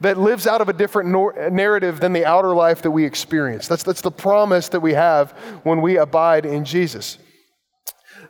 that 0.00 0.18
lives 0.18 0.46
out 0.46 0.60
of 0.60 0.68
a 0.68 0.72
different 0.72 1.10
nor- 1.10 1.50
narrative 1.50 2.00
than 2.00 2.12
the 2.12 2.24
outer 2.24 2.54
life 2.54 2.82
that 2.82 2.90
we 2.90 3.04
experience. 3.04 3.68
That's, 3.68 3.82
that's 3.82 4.00
the 4.00 4.10
promise 4.10 4.68
that 4.68 4.80
we 4.80 4.94
have 4.94 5.32
when 5.62 5.82
we 5.82 5.98
abide 5.98 6.46
in 6.46 6.64
Jesus. 6.64 7.18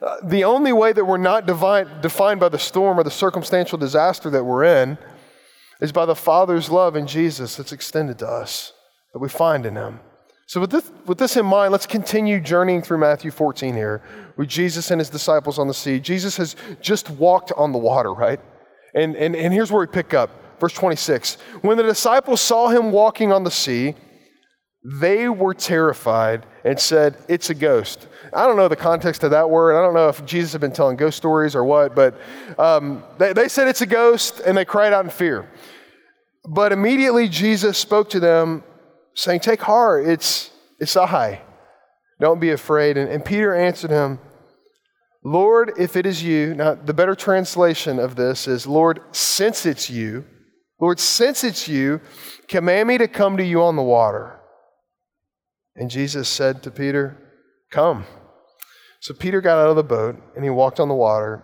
Uh, 0.03 0.17
the 0.25 0.45
only 0.45 0.73
way 0.73 0.93
that 0.93 1.05
we're 1.05 1.17
not 1.17 1.47
divine, 1.47 1.87
defined 2.01 2.41
by 2.41 2.49
the 2.49 2.59
storm 2.59 2.99
or 2.99 3.05
the 3.05 3.11
circumstantial 3.11 3.79
disaster 3.79 4.31
that 4.31 4.45
we're 4.45 4.65
in 4.65 4.99
is 5.81 5.93
by 5.93 6.07
the 6.07 6.15
Father's 6.15 6.71
love 6.71 6.97
in 6.97 7.07
Jesus 7.07 7.57
that's 7.57 7.73
extended 7.73 8.19
to 8.19 8.27
us, 8.27 8.73
that 9.13 9.19
we 9.19 9.29
find 9.29 9.67
in 9.67 9.77
Him. 9.77 10.01
So, 10.47 10.61
with 10.61 10.71
this, 10.71 10.91
with 11.07 11.19
this 11.19 11.37
in 11.37 11.47
mind, 11.47 11.71
let's 11.71 11.87
continue 11.87 12.41
journeying 12.41 12.83
through 12.83 12.99
Matthew 12.99 13.31
14 13.31 13.75
here 13.75 14.03
with 14.37 14.49
Jesus 14.49 14.91
and 14.91 15.01
His 15.01 15.11
disciples 15.11 15.59
on 15.59 15.69
the 15.69 15.75
sea. 15.75 16.01
Jesus 16.01 16.37
has 16.39 16.57
just 16.81 17.09
walked 17.11 17.53
on 17.57 17.73
the 17.73 17.79
water, 17.79 18.13
right? 18.13 18.41
And, 18.95 19.15
and, 19.17 19.37
and 19.37 19.53
here's 19.55 19.71
where 19.71 19.81
we 19.81 19.87
pick 19.87 20.15
up. 20.15 20.31
Verse 20.61 20.75
26 20.75 21.37
When 21.63 21.77
the 21.77 21.83
disciples 21.83 22.41
saw 22.41 22.69
him 22.69 22.93
walking 22.93 23.33
on 23.33 23.45
the 23.45 23.51
sea, 23.51 23.95
they 24.85 25.29
were 25.29 25.55
terrified 25.55 26.47
and 26.65 26.79
said, 26.79 27.17
It's 27.29 27.51
a 27.51 27.55
ghost. 27.55 28.07
I 28.33 28.47
don't 28.47 28.57
know 28.57 28.69
the 28.69 28.77
context 28.77 29.25
of 29.25 29.33
that 29.33 29.51
word. 29.51 29.77
I 29.77 29.83
don't 29.83 29.95
know 29.95 30.09
if 30.09 30.25
Jesus 30.25 30.53
had 30.53 30.61
been 30.61 30.73
telling 30.73 30.97
ghost 30.97 31.17
stories 31.17 31.57
or 31.57 31.65
what, 31.65 31.95
but 31.95 32.21
um, 32.59 33.03
they, 33.19 33.33
they 33.33 33.49
said 33.49 33.69
it's 33.69 33.81
a 33.81 33.87
ghost 33.87 34.41
and 34.41 34.57
they 34.57 34.65
cried 34.65 34.93
out 34.93 35.05
in 35.05 35.11
fear. 35.11 35.51
But 36.49 36.73
immediately 36.73 37.29
Jesus 37.29 37.77
spoke 37.77 38.11
to 38.11 38.21
them, 38.21 38.63
saying, 39.15 39.41
Take 39.41 39.61
heart, 39.61 40.07
it's, 40.07 40.51
it's 40.79 40.97
I. 40.97 41.43
Don't 42.21 42.41
be 42.41 42.51
afraid. 42.51 42.97
And, 42.97 43.11
and 43.11 43.25
Peter 43.25 43.55
answered 43.55 43.91
him, 43.91 44.19
Lord, 45.23 45.73
if 45.79 45.97
it 45.97 46.07
is 46.07 46.23
you, 46.23 46.55
now 46.55 46.75
the 46.75 46.95
better 46.95 47.15
translation 47.15 47.99
of 47.99 48.17
this 48.17 48.49
is, 48.49 48.67
Lord, 48.67 49.01
since 49.13 49.67
it's 49.67 49.91
you, 49.91 50.25
Lord, 50.81 50.99
since 50.99 51.45
it's 51.45 51.69
you, 51.69 52.01
command 52.49 52.89
me 52.89 52.99
to 52.99 53.09
come 53.09 53.37
to 53.37 53.45
you 53.45 53.63
on 53.63 53.77
the 53.77 53.83
water. 53.83 54.41
And 55.77 55.91
Jesus 55.91 56.29
said 56.29 56.63
to 56.63 56.71
Peter, 56.71 57.17
Come. 57.71 58.05
So 59.01 59.15
Peter 59.15 59.41
got 59.41 59.59
out 59.59 59.71
of 59.71 59.77
the 59.77 59.85
boat 59.85 60.17
and 60.35 60.45
he 60.45 60.51
walked 60.51 60.81
on 60.81 60.89
the 60.89 60.95
water 60.95 61.43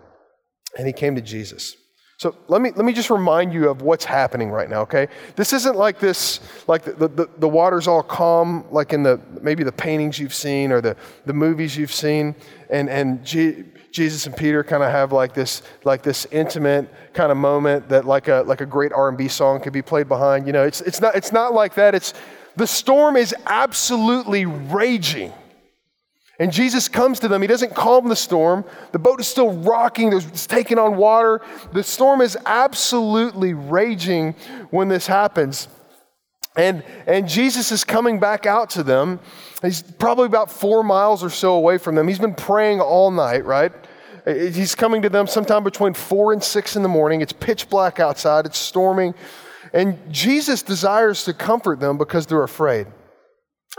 and 0.77 0.87
he 0.87 0.93
came 0.93 1.15
to 1.15 1.23
Jesus. 1.23 1.77
So 2.19 2.35
let 2.49 2.63
me, 2.63 2.71
let 2.75 2.87
me 2.87 2.95
just 2.95 3.11
remind 3.11 3.53
you 3.53 3.69
of 3.69 3.83
what's 3.83 4.05
happening 4.05 4.51
right 4.51 4.71
now, 4.71 4.81
okay? 4.83 5.09
This 5.35 5.53
isn't 5.53 5.77
like 5.77 5.99
this, 5.99 6.41
like 6.67 6.83
the, 6.83 7.09
the, 7.09 7.29
the 7.37 7.49
water's 7.49 7.87
all 7.87 8.03
calm, 8.03 8.65
like 8.71 8.95
in 8.95 9.03
the 9.03 9.21
maybe 9.43 9.65
the 9.65 9.73
paintings 9.73 10.19
you've 10.19 10.33
seen 10.33 10.73
or 10.73 10.81
the, 10.81 10.97
the 11.27 11.35
movies 11.35 11.77
you've 11.77 11.93
seen, 11.93 12.35
and, 12.71 12.89
and 12.89 13.23
G, 13.23 13.65
Jesus 13.93 14.27
and 14.27 14.35
Peter 14.35 14.65
kind 14.65 14.83
of 14.83 14.91
have 14.91 15.13
like 15.13 15.35
this, 15.35 15.61
like 15.85 16.03
this 16.03 16.27
intimate 16.31 16.91
kind 17.13 17.31
of 17.31 17.37
moment 17.37 17.87
that 17.91 18.07
like 18.07 18.29
a, 18.29 18.45
like 18.47 18.63
a 18.63 18.67
great 18.67 18.93
R&B 18.93 19.29
song 19.29 19.61
could 19.61 19.75
be 19.75 19.83
played 19.83 20.09
behind. 20.09 20.47
You 20.47 20.55
know, 20.55 20.65
it's, 20.65 20.81
it's, 20.81 21.03
not, 21.03 21.17
it's 21.17 21.33
not 21.33 21.53
like 21.53 21.75
that. 21.75 21.95
It's, 21.95 22.15
the 22.57 22.67
storm 22.67 23.17
is 23.17 23.35
absolutely 23.45 24.47
raging. 24.47 25.35
And 26.39 26.53
Jesus 26.53 26.89
comes 26.89 27.21
to 27.21 27.29
them. 27.29 27.41
He 27.41 27.49
doesn't 27.49 27.75
calm 27.75 28.09
the 28.09 28.17
storm. 28.17 28.65
The 28.93 28.99
boat 28.99 29.21
is 29.21 29.27
still 29.27 29.53
rocking. 29.53 30.13
It's 30.13 30.47
taking 30.47 30.79
on 30.79 30.97
water. 30.97 31.41
The 31.73 31.83
storm 31.83 32.21
is 32.21 32.37
absolutely 32.45 33.55
raging 33.55 34.35
when 34.71 34.89
this 34.89 35.07
happens. 35.07 35.69
And, 36.57 36.83
and 37.07 37.29
Jesus 37.29 37.73
is 37.73 37.85
coming 37.85 38.19
back 38.19 38.47
out 38.47 38.71
to 38.71 38.83
them. 38.83 39.21
He's 39.63 39.83
probably 39.83 40.27
about 40.27 40.51
four 40.51 40.83
miles 40.83 41.23
or 41.25 41.31
so 41.31 41.55
away 41.55 41.79
from 41.79 41.95
them. 41.95 42.09
He's 42.09 42.19
been 42.19 42.35
praying 42.35 42.81
all 42.81 43.11
night, 43.11 43.45
right? 43.45 43.73
He's 44.27 44.75
coming 44.75 45.03
to 45.03 45.09
them 45.09 45.27
sometime 45.27 45.63
between 45.63 45.95
four 45.95 46.33
and 46.33 46.43
six 46.43 46.75
in 46.75 46.83
the 46.83 46.89
morning. 46.89 47.21
It's 47.21 47.33
pitch 47.33 47.69
black 47.71 48.01
outside, 48.01 48.45
it's 48.45 48.59
storming. 48.59 49.15
And 49.73 49.99
Jesus 50.13 50.63
desires 50.63 51.25
to 51.25 51.33
comfort 51.33 51.81
them 51.81 51.97
because 51.99 52.27
they're 52.27 52.43
afraid. 52.43 52.87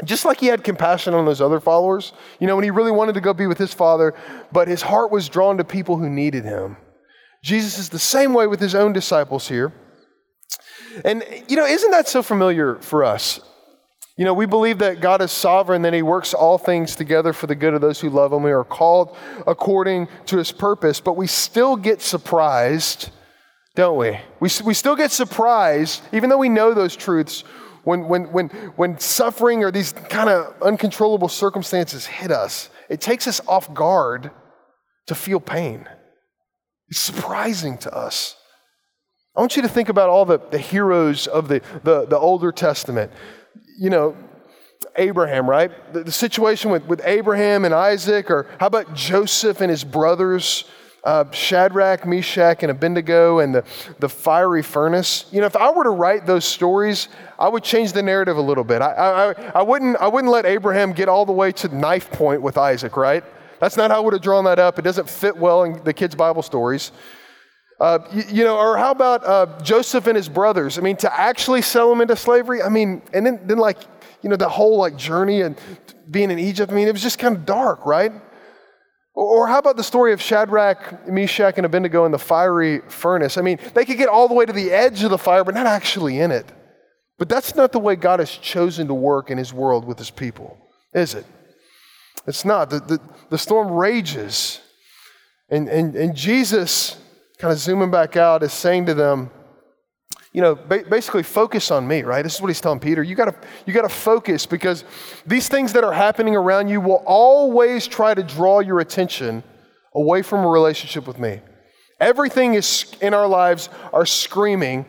Just 0.04 0.26
like 0.26 0.40
he 0.40 0.48
had 0.48 0.64
compassion 0.64 1.14
on 1.14 1.26
those 1.26 1.42
other 1.42 1.60
followers, 1.60 2.14
you 2.40 2.46
know, 2.46 2.56
when 2.56 2.64
he 2.64 2.72
really 2.72 2.92
wanted 2.92 3.14
to 3.14 3.22
go 3.22 3.34
be 3.34 3.48
with 3.48 3.58
his 3.58 3.74
father, 3.74 4.14
but 4.52 4.68
his 4.68 4.84
heart 4.84 5.12
was 5.12 5.28
drawn 5.28 5.58
to 5.58 5.64
people 5.64 5.98
who 5.98 6.10
needed 6.10 6.44
him. 6.44 6.78
Jesus 7.44 7.80
is 7.80 7.90
the 7.90 8.00
same 8.00 8.34
way 8.34 8.46
with 8.46 8.60
his 8.60 8.76
own 8.76 8.94
disciples 8.94 9.48
here. 9.48 9.74
And, 11.04 11.24
you 11.48 11.56
know, 11.56 11.66
isn't 11.66 11.92
that 11.92 12.08
so 12.08 12.22
familiar 12.22 12.76
for 12.76 13.04
us? 13.04 13.40
You 14.18 14.26
know, 14.26 14.34
we 14.34 14.48
believe 14.48 14.80
that 14.80 15.00
God 15.00 15.22
is 15.22 15.32
sovereign, 15.32 15.84
that 15.84 15.94
He 15.94 16.02
works 16.02 16.34
all 16.34 16.58
things 16.58 16.96
together 16.96 17.34
for 17.34 17.46
the 17.46 17.54
good 17.54 17.76
of 17.76 17.82
those 17.82 18.02
who 18.02 18.10
love 18.10 18.34
Him. 18.34 18.42
We 18.42 18.52
are 18.52 18.64
called 18.64 19.16
according 19.46 20.08
to 20.26 20.38
His 20.38 20.52
purpose, 20.52 21.00
but 21.00 21.16
we 21.16 21.28
still 21.28 21.76
get 21.76 22.02
surprised, 22.02 23.12
don't 23.76 23.96
we? 23.96 24.20
We, 24.40 24.50
we 24.66 24.74
still 24.74 24.96
get 24.96 25.12
surprised, 25.12 26.02
even 26.12 26.32
though 26.32 26.40
we 26.40 26.50
know 26.50 26.74
those 26.74 26.96
truths, 26.96 27.44
when, 27.88 28.10
when, 28.10 28.26
when, 28.34 28.50
when 28.76 29.00
suffering 29.00 29.64
or 29.64 29.72
these 29.72 29.94
kind 29.94 30.30
of 30.30 30.62
uncontrollable 30.62 31.30
circumstances 31.30 32.06
hit 32.06 32.32
us. 32.32 32.70
It 32.90 33.00
takes 33.00 33.28
us 33.28 33.40
off 33.48 33.74
guard 33.74 34.30
to 35.06 35.16
feel 35.16 35.40
pain. 35.40 35.88
It's 36.90 37.00
surprising 37.00 37.78
to 37.80 37.96
us. 37.96 38.36
I 39.38 39.40
want 39.40 39.56
you 39.56 39.62
to 39.62 39.70
think 39.70 39.88
about 39.88 40.10
all 40.10 40.26
the, 40.26 40.38
the 40.52 40.58
heroes 40.58 41.28
of 41.28 41.48
the, 41.48 41.62
the, 41.86 42.06
the 42.06 42.18
Older 42.18 42.52
Testament. 42.52 43.10
You 43.80 43.90
know, 43.90 44.18
Abraham, 44.98 45.50
right? 45.50 45.72
The, 45.94 46.04
the, 46.04 46.12
situation 46.12 46.72
with, 46.72 46.84
with 46.88 47.00
Abraham 47.06 47.64
and 47.64 47.74
Isaac, 47.74 48.30
or 48.30 48.48
how 48.60 48.68
about 48.68 48.96
Joseph 48.96 49.62
and 49.62 49.72
his 49.72 49.86
brothers, 49.86 50.66
uh, 51.04 51.30
Shadrach, 51.32 52.06
Meshach, 52.06 52.64
and 52.64 52.72
Abednego, 52.72 53.40
and 53.40 53.56
the, 53.56 53.64
the 54.00 54.10
fiery 54.10 54.64
furnace? 54.64 55.26
You 55.32 55.42
know, 55.42 55.48
if 55.48 55.56
I 55.56 55.72
were 55.72 55.84
to 55.84 55.92
write 55.92 56.26
those 56.26 56.46
stories, 56.46 57.08
I 57.40 57.48
would 57.48 57.64
change 57.64 57.94
the 57.94 58.04
narrative 58.04 58.38
a 58.38 58.42
little 58.42 58.64
bit. 58.64 58.82
I, 58.82 59.32
I, 59.32 59.52
I, 59.56 59.62
wouldn't, 59.62 59.98
I 59.98 60.08
wouldn't 60.08 60.32
let 60.32 60.46
Abraham 60.46 60.94
get 60.94 61.08
all 61.08 61.26
the 61.26 61.32
way 61.32 61.52
to 61.54 61.76
knife 61.76 62.12
point 62.12 62.42
with 62.42 62.58
Isaac, 62.58 62.98
right? 62.98 63.24
That's 63.60 63.78
not 63.78 63.92
how 63.92 63.98
I 63.98 64.00
would 64.02 64.14
have 64.14 64.22
drawn 64.22 64.44
that 64.46 64.60
up. 64.60 64.78
It 64.78 64.84
doesn't 64.84 65.10
fit 65.10 65.36
well 65.36 65.64
in 65.64 65.84
the 65.84 65.94
kids' 65.94 66.16
Bible 66.16 66.42
stories. 66.42 66.92
Uh, 67.80 68.00
you, 68.12 68.24
you, 68.30 68.44
know, 68.44 68.58
or 68.58 68.78
how 68.78 68.92
about 68.92 69.24
uh, 69.24 69.46
Joseph 69.62 70.08
and 70.08 70.16
his 70.16 70.28
brothers? 70.28 70.80
I 70.80 70.82
mean, 70.82 70.98
to 70.98 71.20
actually 71.20 71.62
sell 71.62 71.90
them 71.90 72.02
into 72.02 72.16
slavery. 72.16 72.62
I 72.62 72.70
mean, 72.70 73.02
and 73.14 73.26
then, 73.26 73.40
then 73.46 73.60
like, 73.60 73.78
you 74.24 74.30
know, 74.30 74.36
the 74.36 74.50
whole 74.50 74.78
like 74.78 74.98
journey 74.98 75.42
and 75.42 75.56
being 76.10 76.32
in 76.32 76.40
Egypt. 76.40 76.72
I 76.72 76.76
mean, 76.76 76.88
it 76.88 76.92
was 76.92 77.04
just 77.04 77.20
kind 77.20 77.36
of 77.36 77.46
dark, 77.46 77.86
right? 77.86 78.12
Or, 79.20 79.48
how 79.48 79.58
about 79.58 79.78
the 79.78 79.84
story 79.84 80.14
of 80.14 80.22
Shadrach, 80.22 81.08
Meshach, 81.08 81.56
and 81.58 81.66
Abednego 81.66 82.06
in 82.06 82.12
the 82.12 82.20
fiery 82.20 82.82
furnace? 82.88 83.40
I 83.40 83.42
mean, 83.42 83.58
they 83.74 83.84
could 83.84 83.98
get 83.98 84.10
all 84.10 84.28
the 84.28 84.36
way 84.36 84.46
to 84.46 84.54
the 84.54 84.70
edge 84.70 85.02
of 85.02 85.10
the 85.10 85.18
fire, 85.18 85.44
but 85.44 85.56
not 85.56 85.66
actually 85.66 86.20
in 86.20 86.30
it. 86.30 86.46
But 87.18 87.28
that's 87.28 87.56
not 87.56 87.72
the 87.72 87.80
way 87.80 87.96
God 87.96 88.20
has 88.20 88.30
chosen 88.30 88.86
to 88.86 88.94
work 88.94 89.32
in 89.32 89.40
His 89.40 89.52
world 89.52 89.86
with 89.86 89.98
His 89.98 90.12
people, 90.12 90.56
is 90.94 91.16
it? 91.16 91.26
It's 92.28 92.46
not. 92.46 92.70
The, 92.70 92.80
the, 92.80 93.02
the 93.32 93.40
storm 93.40 93.72
rages. 93.72 94.62
And, 95.50 95.68
and, 95.68 95.96
and 95.96 96.16
Jesus 96.16 97.02
kind 97.40 97.52
of 97.52 97.58
zooming 97.58 97.90
back 97.90 98.18
out, 98.18 98.44
is 98.44 98.54
saying 98.54 98.86
to 98.86 98.94
them, 98.94 99.32
you 100.38 100.44
know, 100.44 100.54
basically 100.54 101.24
focus 101.24 101.72
on 101.72 101.88
me, 101.88 102.04
right? 102.04 102.22
This 102.22 102.36
is 102.36 102.42
what 102.42 102.50
he's 102.50 102.62
telling 102.62 102.80
Peter. 102.80 103.02
You 103.02 103.16
gotta, 103.16 103.34
you 103.66 103.74
gotta 103.74 103.90
focus 103.90 104.46
because 104.46 104.84
these 105.26 105.50
things 105.50 105.74
that 105.74 105.84
are 105.84 105.92
happening 105.92 106.36
around 106.36 106.68
you 106.68 106.80
will 106.80 107.02
always 107.08 107.88
try 107.88 108.14
to 108.14 108.22
draw 108.22 108.60
your 108.60 108.80
attention 108.80 109.42
away 109.96 110.22
from 110.22 110.46
a 110.46 110.48
relationship 110.48 111.08
with 111.08 111.18
me. 111.18 111.42
Everything 112.00 112.54
is 112.54 112.94
in 113.02 113.16
our 113.16 113.28
lives 113.28 113.70
are 113.92 114.06
screaming, 114.06 114.86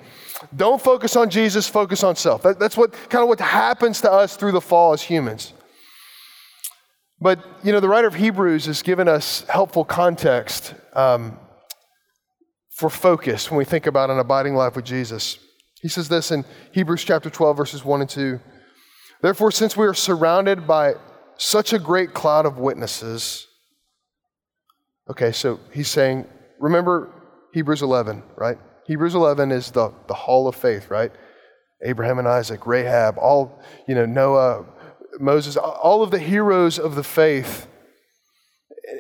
don't 0.55 0.83
focus 0.83 1.17
on 1.17 1.31
Jesus, 1.31 1.67
focus 1.67 2.05
on 2.05 2.15
self. 2.15 2.43
That, 2.43 2.59
that's 2.59 2.77
what 2.77 2.93
kind 3.09 3.23
of 3.23 3.31
what 3.31 3.41
happens 3.41 4.03
to 4.03 4.13
us 4.13 4.37
through 4.37 4.53
the 4.53 4.61
fall 4.61 4.93
as 4.93 5.01
humans. 5.01 5.55
But 7.23 7.43
you 7.65 7.73
know, 7.73 7.81
the 7.81 7.89
writer 7.89 8.07
of 8.07 8.17
Hebrews 8.17 8.67
has 8.67 8.83
given 8.83 9.09
us 9.09 9.47
helpful 9.49 9.87
context. 9.87 10.75
Um, 10.93 11.39
for 12.79 12.89
focus 12.89 13.51
when 13.51 13.59
we 13.59 13.65
think 13.65 13.89
about 13.89 14.09
an 14.09 14.21
abiding 14.21 14.55
life 14.55 14.77
with 14.77 14.85
Jesus. 14.85 15.41
He 15.83 15.89
says 15.89 16.09
this 16.09 16.31
in 16.31 16.45
Hebrews 16.71 17.03
chapter 17.03 17.29
12, 17.29 17.57
verses 17.57 17.85
1 17.85 18.03
and 18.03 18.09
2. 18.09 18.39
Therefore, 19.21 19.51
since 19.51 19.77
we 19.77 19.85
are 19.85 19.95
surrounded 19.95 20.65
by 20.65 20.95
such 21.37 21.73
a 21.73 21.81
great 21.81 22.15
cloud 22.15 22.47
of 22.47 22.59
witnesses, 22.59 23.49
okay, 25.11 25.33
so 25.33 25.59
he's 25.73 25.89
saying, 25.89 26.25
remember 26.61 27.13
Hebrews 27.53 27.83
11, 27.83 28.23
right? 28.37 28.59
Hebrews 28.87 29.17
11 29.17 29.51
is 29.51 29.73
the, 29.73 29.93
the 30.07 30.15
hall 30.15 30.47
of 30.47 30.55
faith, 30.55 30.89
right? 30.89 31.11
Abraham 31.83 32.21
and 32.21 32.29
Isaac, 32.29 32.65
Rahab, 32.65 33.19
all, 33.19 33.61
you 33.89 33.97
know, 33.97 34.07
Noah, 34.07 34.65
Moses, 35.19 35.57
all 35.57 36.05
of 36.05 36.13
the 36.13 36.21
heroes 36.21 36.79
of 36.79 36.95
the 36.95 37.03
faith. 37.03 37.67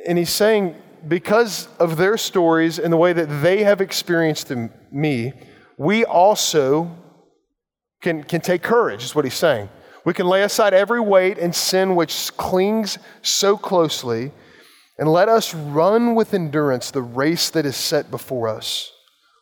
And 0.05 0.19
he's 0.19 0.31
saying, 0.31 0.75
because 1.07 1.69
of 1.79 1.97
their 1.97 2.17
stories 2.17 2.79
and 2.79 2.93
the 2.93 2.97
way 2.97 3.13
that 3.13 3.43
they 3.43 3.63
have 3.65 3.81
experienced 3.81 4.49
them, 4.49 4.71
me, 4.91 5.33
we 5.77 6.05
also 6.05 6.91
can, 8.01 8.25
can 8.25 8.41
take 8.41 8.63
courage, 8.63 9.05
is 9.05 9.15
what 9.15 9.25
he's 9.25 9.35
saying. 9.35 9.69
We 10.05 10.15
can 10.15 10.27
lay 10.27 10.43
aside 10.43 10.75
every 10.75 11.01
weight 11.01 11.39
and 11.39 11.55
sin 11.55 11.95
which 11.95 12.37
clings 12.37 12.99
so 13.23 13.57
closely, 13.57 14.33
and 14.99 15.13
let 15.13 15.29
us 15.29 15.55
run 15.55 16.15
with 16.15 16.35
endurance 16.35 16.91
the 16.91 17.03
race 17.03 17.51
that 17.51 17.67
is 17.67 17.77
set 17.77 18.11
before 18.11 18.49
us, 18.49 18.91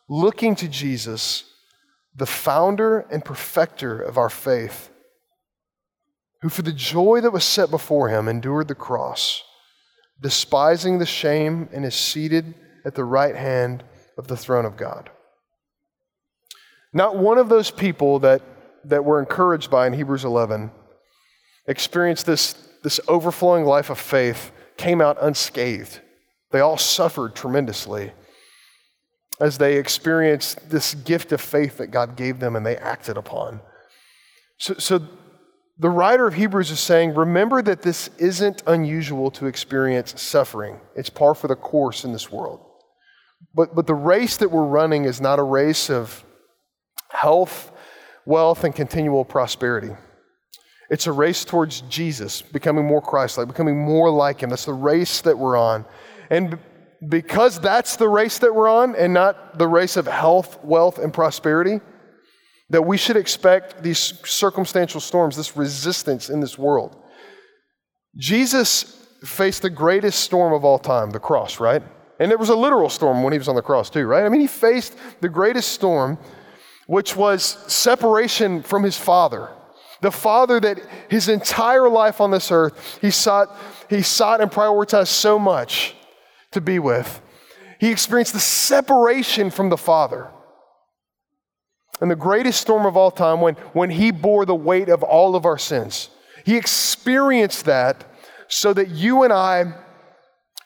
looking 0.09 0.55
to 0.55 0.67
Jesus, 0.67 1.45
the 2.15 2.25
founder 2.25 2.99
and 3.11 3.23
perfecter 3.23 4.01
of 4.01 4.17
our 4.17 4.29
faith, 4.29 4.91
who 6.41 6.49
for 6.49 6.61
the 6.61 6.73
joy 6.73 7.21
that 7.21 7.31
was 7.31 7.43
set 7.43 7.71
before 7.71 8.09
him 8.09 8.27
endured 8.27 8.67
the 8.67 8.75
cross 8.75 9.43
despising 10.21 10.99
the 10.99 11.05
shame, 11.05 11.69
and 11.71 11.85
is 11.85 11.95
seated 11.95 12.53
at 12.85 12.95
the 12.95 13.03
right 13.03 13.35
hand 13.35 13.83
of 14.17 14.27
the 14.27 14.37
throne 14.37 14.65
of 14.65 14.77
God. 14.77 15.09
Not 16.93 17.17
one 17.17 17.37
of 17.37 17.49
those 17.49 17.69
people 17.69 18.19
that, 18.19 18.41
that 18.85 19.05
we're 19.05 19.19
encouraged 19.19 19.69
by 19.69 19.87
in 19.87 19.93
Hebrews 19.93 20.25
11 20.25 20.71
experienced 21.67 22.25
this, 22.25 22.53
this 22.83 22.99
overflowing 23.07 23.65
life 23.65 23.89
of 23.89 23.99
faith, 23.99 24.51
came 24.77 25.01
out 25.01 25.17
unscathed. 25.21 25.99
They 26.51 26.59
all 26.59 26.77
suffered 26.77 27.35
tremendously 27.35 28.13
as 29.39 29.57
they 29.57 29.77
experienced 29.77 30.69
this 30.69 30.95
gift 30.95 31.31
of 31.31 31.41
faith 31.41 31.77
that 31.77 31.87
God 31.87 32.15
gave 32.15 32.39
them 32.39 32.55
and 32.55 32.65
they 32.65 32.77
acted 32.77 33.17
upon. 33.17 33.59
So, 34.57 34.75
so 34.75 35.07
the 35.79 35.89
writer 35.89 36.25
of 36.25 36.33
Hebrews 36.33 36.71
is 36.71 36.79
saying, 36.79 37.13
remember 37.13 37.61
that 37.61 37.83
this 37.83 38.09
isn't 38.17 38.63
unusual 38.65 39.29
to 39.31 39.45
experience 39.45 40.19
suffering. 40.19 40.79
It's 40.95 41.09
par 41.09 41.35
for 41.35 41.47
the 41.47 41.55
course 41.55 42.03
in 42.03 42.13
this 42.13 42.31
world. 42.31 42.61
But, 43.53 43.75
but 43.75 43.85
the 43.85 43.93
race 43.93 44.37
that 44.37 44.49
we're 44.49 44.65
running 44.65 45.05
is 45.05 45.21
not 45.21 45.37
a 45.37 45.43
race 45.43 45.89
of 45.89 46.23
health, 47.09 47.71
wealth, 48.25 48.63
and 48.63 48.75
continual 48.75 49.23
prosperity. 49.23 49.91
It's 50.89 51.05
a 51.05 51.11
race 51.11 51.45
towards 51.45 51.81
Jesus, 51.81 52.41
becoming 52.41 52.85
more 52.85 53.01
Christ 53.01 53.37
like, 53.37 53.47
becoming 53.47 53.77
more 53.77 54.09
like 54.09 54.41
Him. 54.41 54.49
That's 54.49 54.65
the 54.65 54.73
race 54.73 55.21
that 55.21 55.37
we're 55.37 55.57
on. 55.57 55.85
And 56.29 56.57
because 57.07 57.59
that's 57.59 57.97
the 57.97 58.09
race 58.09 58.39
that 58.39 58.55
we're 58.55 58.69
on 58.69 58.95
and 58.95 59.13
not 59.13 59.59
the 59.59 59.67
race 59.67 59.97
of 59.97 60.07
health, 60.07 60.63
wealth, 60.63 60.97
and 60.97 61.13
prosperity, 61.13 61.81
that 62.69 62.81
we 62.81 62.97
should 62.97 63.17
expect 63.17 63.81
these 63.81 64.13
circumstantial 64.25 64.99
storms, 64.99 65.35
this 65.35 65.55
resistance 65.55 66.29
in 66.29 66.39
this 66.39 66.57
world. 66.57 67.01
Jesus 68.17 69.07
faced 69.23 69.61
the 69.61 69.69
greatest 69.69 70.19
storm 70.19 70.53
of 70.53 70.65
all 70.65 70.79
time, 70.79 71.11
the 71.11 71.19
cross, 71.19 71.59
right? 71.59 71.81
And 72.19 72.29
there 72.31 72.37
was 72.37 72.49
a 72.49 72.55
literal 72.55 72.89
storm 72.89 73.23
when 73.23 73.31
he 73.31 73.39
was 73.39 73.47
on 73.47 73.55
the 73.55 73.61
cross, 73.61 73.89
too, 73.89 74.05
right? 74.05 74.25
I 74.25 74.29
mean, 74.29 74.41
he 74.41 74.47
faced 74.47 74.95
the 75.21 75.29
greatest 75.29 75.71
storm, 75.71 76.17
which 76.87 77.15
was 77.15 77.43
separation 77.71 78.63
from 78.63 78.83
his 78.83 78.97
Father. 78.97 79.49
The 80.01 80.11
Father 80.11 80.59
that 80.59 80.79
his 81.09 81.29
entire 81.29 81.89
life 81.89 82.19
on 82.21 82.31
this 82.31 82.51
earth, 82.51 82.99
he 83.01 83.11
sought, 83.11 83.55
he 83.89 84.01
sought 84.01 84.41
and 84.41 84.51
prioritized 84.51 85.07
so 85.07 85.39
much 85.39 85.95
to 86.51 86.61
be 86.61 86.79
with. 86.79 87.21
He 87.79 87.91
experienced 87.91 88.33
the 88.33 88.39
separation 88.39 89.49
from 89.51 89.69
the 89.69 89.77
Father 89.77 90.31
in 92.01 92.09
the 92.09 92.15
greatest 92.15 92.61
storm 92.61 92.85
of 92.85 92.95
all 92.95 93.11
time 93.11 93.41
when, 93.41 93.55
when 93.73 93.89
he 93.89 94.11
bore 94.11 94.45
the 94.45 94.55
weight 94.55 94.89
of 94.89 95.03
all 95.03 95.35
of 95.35 95.45
our 95.45 95.57
sins. 95.57 96.09
He 96.45 96.55
experienced 96.55 97.65
that 97.65 98.05
so 98.47 98.73
that 98.73 98.89
you 98.89 99.23
and 99.23 99.33
I 99.33 99.73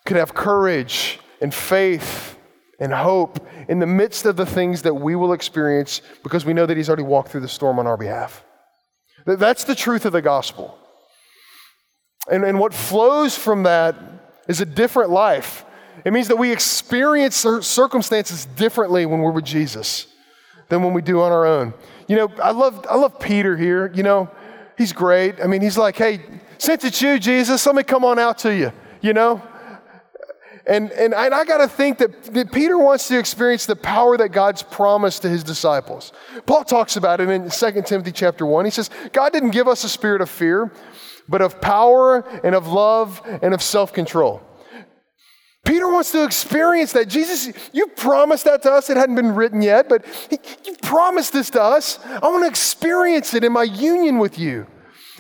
could 0.05 0.17
have 0.17 0.33
courage 0.33 1.19
and 1.41 1.53
faith 1.53 2.37
and 2.79 2.93
hope 2.93 3.47
in 3.67 3.79
the 3.79 3.87
midst 3.87 4.25
of 4.25 4.35
the 4.35 4.45
things 4.45 4.81
that 4.81 4.93
we 4.93 5.15
will 5.15 5.33
experience 5.33 6.01
because 6.23 6.45
we 6.45 6.53
know 6.53 6.65
that 6.65 6.77
he's 6.77 6.89
already 6.89 7.03
walked 7.03 7.29
through 7.29 7.41
the 7.41 7.47
storm 7.47 7.79
on 7.79 7.87
our 7.87 7.97
behalf. 7.97 8.43
That's 9.25 9.63
the 9.63 9.75
truth 9.75 10.05
of 10.05 10.13
the 10.13 10.21
gospel. 10.21 10.77
And, 12.29 12.43
and 12.43 12.59
what 12.59 12.73
flows 12.73 13.37
from 13.37 13.63
that 13.63 13.95
is 14.47 14.61
a 14.61 14.65
different 14.65 15.11
life. 15.11 15.63
It 16.03 16.11
means 16.11 16.27
that 16.27 16.37
we 16.37 16.51
experience 16.51 17.35
circumstances 17.35 18.45
differently 18.45 19.05
when 19.05 19.19
we're 19.19 19.31
with 19.31 19.45
Jesus 19.45 20.07
than 20.71 20.81
when 20.81 20.93
we 20.93 21.01
do 21.01 21.21
on 21.21 21.34
our 21.34 21.45
own. 21.45 21.73
You 22.07 22.15
know, 22.15 22.31
I 22.41 22.51
love, 22.51 22.86
I 22.89 22.95
love 22.95 23.19
Peter 23.19 23.57
here. 23.57 23.91
You 23.93 24.03
know, 24.03 24.29
he's 24.77 24.93
great. 24.93 25.36
I 25.43 25.45
mean, 25.45 25.62
he's 25.62 25.77
like, 25.77 25.97
hey, 25.97 26.21
since 26.57 26.86
it's 26.86 27.01
you, 27.01 27.19
Jesus, 27.19 27.65
let 27.65 27.75
me 27.75 27.84
come 27.84 28.05
on 28.05 28.17
out 28.17 28.38
to 28.39 28.55
you, 28.55 28.71
you 29.01 29.13
know? 29.13 29.43
And, 30.65 30.91
and 30.91 31.13
I, 31.13 31.25
I 31.25 31.43
got 31.43 31.57
to 31.57 31.67
think 31.67 31.97
that, 31.97 32.23
that 32.34 32.53
Peter 32.53 32.77
wants 32.77 33.10
to 33.10 33.19
experience 33.19 33.65
the 33.65 33.75
power 33.75 34.15
that 34.15 34.29
God's 34.29 34.63
promised 34.63 35.23
to 35.23 35.29
his 35.29 35.43
disciples. 35.43 36.13
Paul 36.45 36.63
talks 36.63 36.95
about 36.95 37.19
it 37.19 37.27
in 37.29 37.49
2 37.49 37.81
Timothy 37.81 38.13
chapter 38.13 38.45
1. 38.45 38.63
He 38.63 38.71
says, 38.71 38.89
God 39.12 39.34
didn't 39.34 39.51
give 39.51 39.67
us 39.67 39.84
a 39.84 39.89
spirit 39.89 40.21
of 40.21 40.29
fear, 40.29 40.71
but 41.27 41.41
of 41.41 41.60
power 41.60 42.21
and 42.45 42.55
of 42.55 42.67
love 42.67 43.21
and 43.41 43.53
of 43.53 43.62
self 43.62 43.91
control. 43.91 44.41
Peter 45.63 45.88
wants 45.88 46.12
to 46.12 46.24
experience 46.24 46.93
that. 46.93 47.08
Jesus, 47.08 47.52
you 47.71 47.88
promised 47.88 48.45
that 48.45 48.63
to 48.63 48.71
us. 48.71 48.89
It 48.89 48.97
hadn't 48.97 49.15
been 49.15 49.36
written 49.36 49.62
yet, 49.62 49.88
but 49.88 50.06
you 50.65 50.76
promised 50.82 51.34
this 51.34 51.50
to 51.52 51.62
us. 51.62 52.00
I 52.04 52.28
want 52.28 52.43
to 52.43 52.50
experience 52.50 53.34
it 53.34 53.43
in 53.43 53.52
my 53.52 53.63
union 53.63 54.17
with 54.17 54.39
you. 54.39 54.65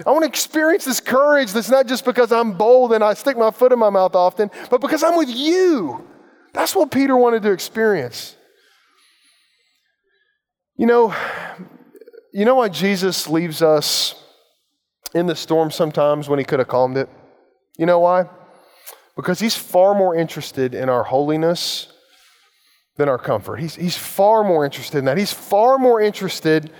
I 0.05 0.09
want 0.09 0.23
to 0.23 0.27
experience 0.27 0.83
this 0.83 0.99
courage 0.99 1.51
that's 1.53 1.69
not 1.69 1.85
just 1.85 2.05
because 2.05 2.31
I'm 2.31 2.53
bold 2.53 2.91
and 2.93 3.03
I 3.03 3.13
stick 3.13 3.37
my 3.37 3.51
foot 3.51 3.71
in 3.71 3.77
my 3.77 3.91
mouth 3.91 4.15
often, 4.15 4.49
but 4.71 4.81
because 4.81 5.03
I'm 5.03 5.15
with 5.15 5.29
you. 5.29 6.07
That's 6.53 6.75
what 6.75 6.91
Peter 6.91 7.15
wanted 7.15 7.43
to 7.43 7.51
experience. 7.51 8.35
You 10.75 10.87
know, 10.87 11.13
you 12.33 12.45
know 12.45 12.55
why 12.55 12.69
Jesus 12.69 13.27
leaves 13.27 13.61
us 13.61 14.15
in 15.13 15.27
the 15.27 15.35
storm 15.35 15.69
sometimes 15.69 16.27
when 16.27 16.39
he 16.39 16.45
could 16.45 16.59
have 16.59 16.67
calmed 16.67 16.97
it? 16.97 17.09
You 17.77 17.85
know 17.85 17.99
why? 17.99 18.27
Because 19.15 19.39
he's 19.39 19.55
far 19.55 19.93
more 19.93 20.15
interested 20.15 20.73
in 20.73 20.89
our 20.89 21.03
holiness 21.03 21.91
than 22.97 23.09
our 23.09 23.17
comfort. 23.17 23.57
He's, 23.57 23.75
he's 23.75 23.97
far 23.97 24.43
more 24.43 24.65
interested 24.65 24.99
in 24.99 25.05
that. 25.05 25.17
He's 25.17 25.33
far 25.33 25.77
more 25.77 25.99
interested 26.01 26.71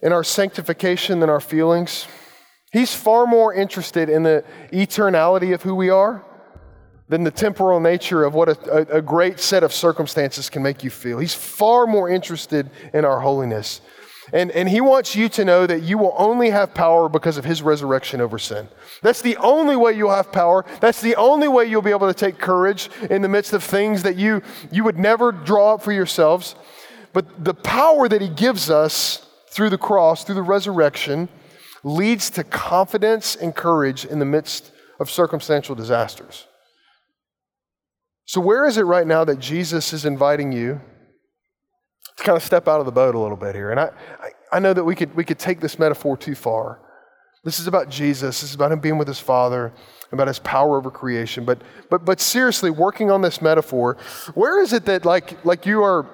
in 0.00 0.12
our 0.12 0.24
sanctification 0.24 1.20
than 1.20 1.30
our 1.30 1.40
feelings. 1.40 2.06
He's 2.72 2.94
far 2.94 3.26
more 3.26 3.54
interested 3.54 4.08
in 4.08 4.22
the 4.22 4.44
eternality 4.72 5.54
of 5.54 5.62
who 5.62 5.74
we 5.74 5.90
are 5.90 6.24
than 7.08 7.24
the 7.24 7.30
temporal 7.30 7.80
nature 7.80 8.24
of 8.24 8.32
what 8.34 8.48
a, 8.48 8.94
a, 8.94 8.98
a, 8.98 9.02
great 9.02 9.38
set 9.38 9.62
of 9.62 9.72
circumstances 9.72 10.48
can 10.48 10.62
make 10.62 10.82
you 10.82 10.88
feel. 10.88 11.18
He's 11.18 11.34
far 11.34 11.86
more 11.86 12.08
interested 12.08 12.70
in 12.94 13.04
our 13.04 13.20
holiness. 13.20 13.82
And, 14.32 14.50
and 14.52 14.68
he 14.68 14.80
wants 14.80 15.14
you 15.14 15.28
to 15.30 15.44
know 15.44 15.66
that 15.66 15.82
you 15.82 15.98
will 15.98 16.14
only 16.16 16.50
have 16.50 16.72
power 16.72 17.10
because 17.10 17.36
of 17.36 17.44
his 17.44 17.62
resurrection 17.62 18.20
over 18.20 18.38
sin. 18.38 18.68
That's 19.02 19.20
the 19.20 19.36
only 19.36 19.76
way 19.76 19.92
you'll 19.92 20.10
have 20.10 20.32
power. 20.32 20.64
That's 20.80 21.02
the 21.02 21.16
only 21.16 21.48
way 21.48 21.66
you'll 21.66 21.82
be 21.82 21.90
able 21.90 22.08
to 22.08 22.14
take 22.14 22.38
courage 22.38 22.88
in 23.10 23.20
the 23.20 23.28
midst 23.28 23.52
of 23.52 23.62
things 23.62 24.02
that 24.04 24.16
you, 24.16 24.42
you 24.70 24.84
would 24.84 24.98
never 24.98 25.32
draw 25.32 25.74
up 25.74 25.82
for 25.82 25.92
yourselves. 25.92 26.54
But 27.12 27.44
the 27.44 27.52
power 27.52 28.08
that 28.08 28.22
he 28.22 28.28
gives 28.28 28.70
us 28.70 29.26
through 29.50 29.68
the 29.68 29.78
cross, 29.78 30.24
through 30.24 30.36
the 30.36 30.42
resurrection, 30.42 31.28
leads 31.84 32.30
to 32.30 32.44
confidence 32.44 33.36
and 33.36 33.54
courage 33.54 34.06
in 34.06 34.18
the 34.18 34.24
midst 34.24 34.72
of 34.98 35.10
circumstantial 35.10 35.74
disasters. 35.74 36.46
So, 38.24 38.40
where 38.40 38.66
is 38.66 38.78
it 38.78 38.84
right 38.84 39.06
now 39.06 39.24
that 39.24 39.40
Jesus 39.40 39.92
is 39.92 40.06
inviting 40.06 40.52
you 40.52 40.80
to 42.16 42.24
kind 42.24 42.36
of 42.36 42.42
step 42.42 42.68
out 42.68 42.80
of 42.80 42.86
the 42.86 42.92
boat 42.92 43.14
a 43.14 43.18
little 43.18 43.36
bit 43.36 43.54
here? 43.54 43.70
And 43.70 43.80
I, 43.80 43.90
I, 44.52 44.58
know 44.58 44.72
that 44.72 44.84
we 44.84 44.94
could, 44.94 45.14
we 45.14 45.24
could 45.24 45.38
take 45.38 45.60
this 45.60 45.78
metaphor 45.78 46.16
too 46.16 46.34
far. 46.34 46.80
This 47.44 47.58
is 47.58 47.66
about 47.66 47.88
Jesus. 47.88 48.40
This 48.40 48.50
is 48.50 48.54
about 48.54 48.70
him 48.70 48.80
being 48.80 48.98
with 48.98 49.08
his 49.08 49.18
Father, 49.18 49.72
about 50.12 50.28
his 50.28 50.38
power 50.38 50.78
over 50.78 50.90
creation. 50.90 51.44
But, 51.44 51.60
but, 51.90 52.04
but 52.04 52.20
seriously, 52.20 52.70
working 52.70 53.10
on 53.10 53.22
this 53.22 53.42
metaphor, 53.42 53.96
where 54.34 54.62
is 54.62 54.72
it 54.72 54.84
that 54.84 55.04
like, 55.04 55.44
like 55.44 55.66
you 55.66 55.82
are, 55.82 56.06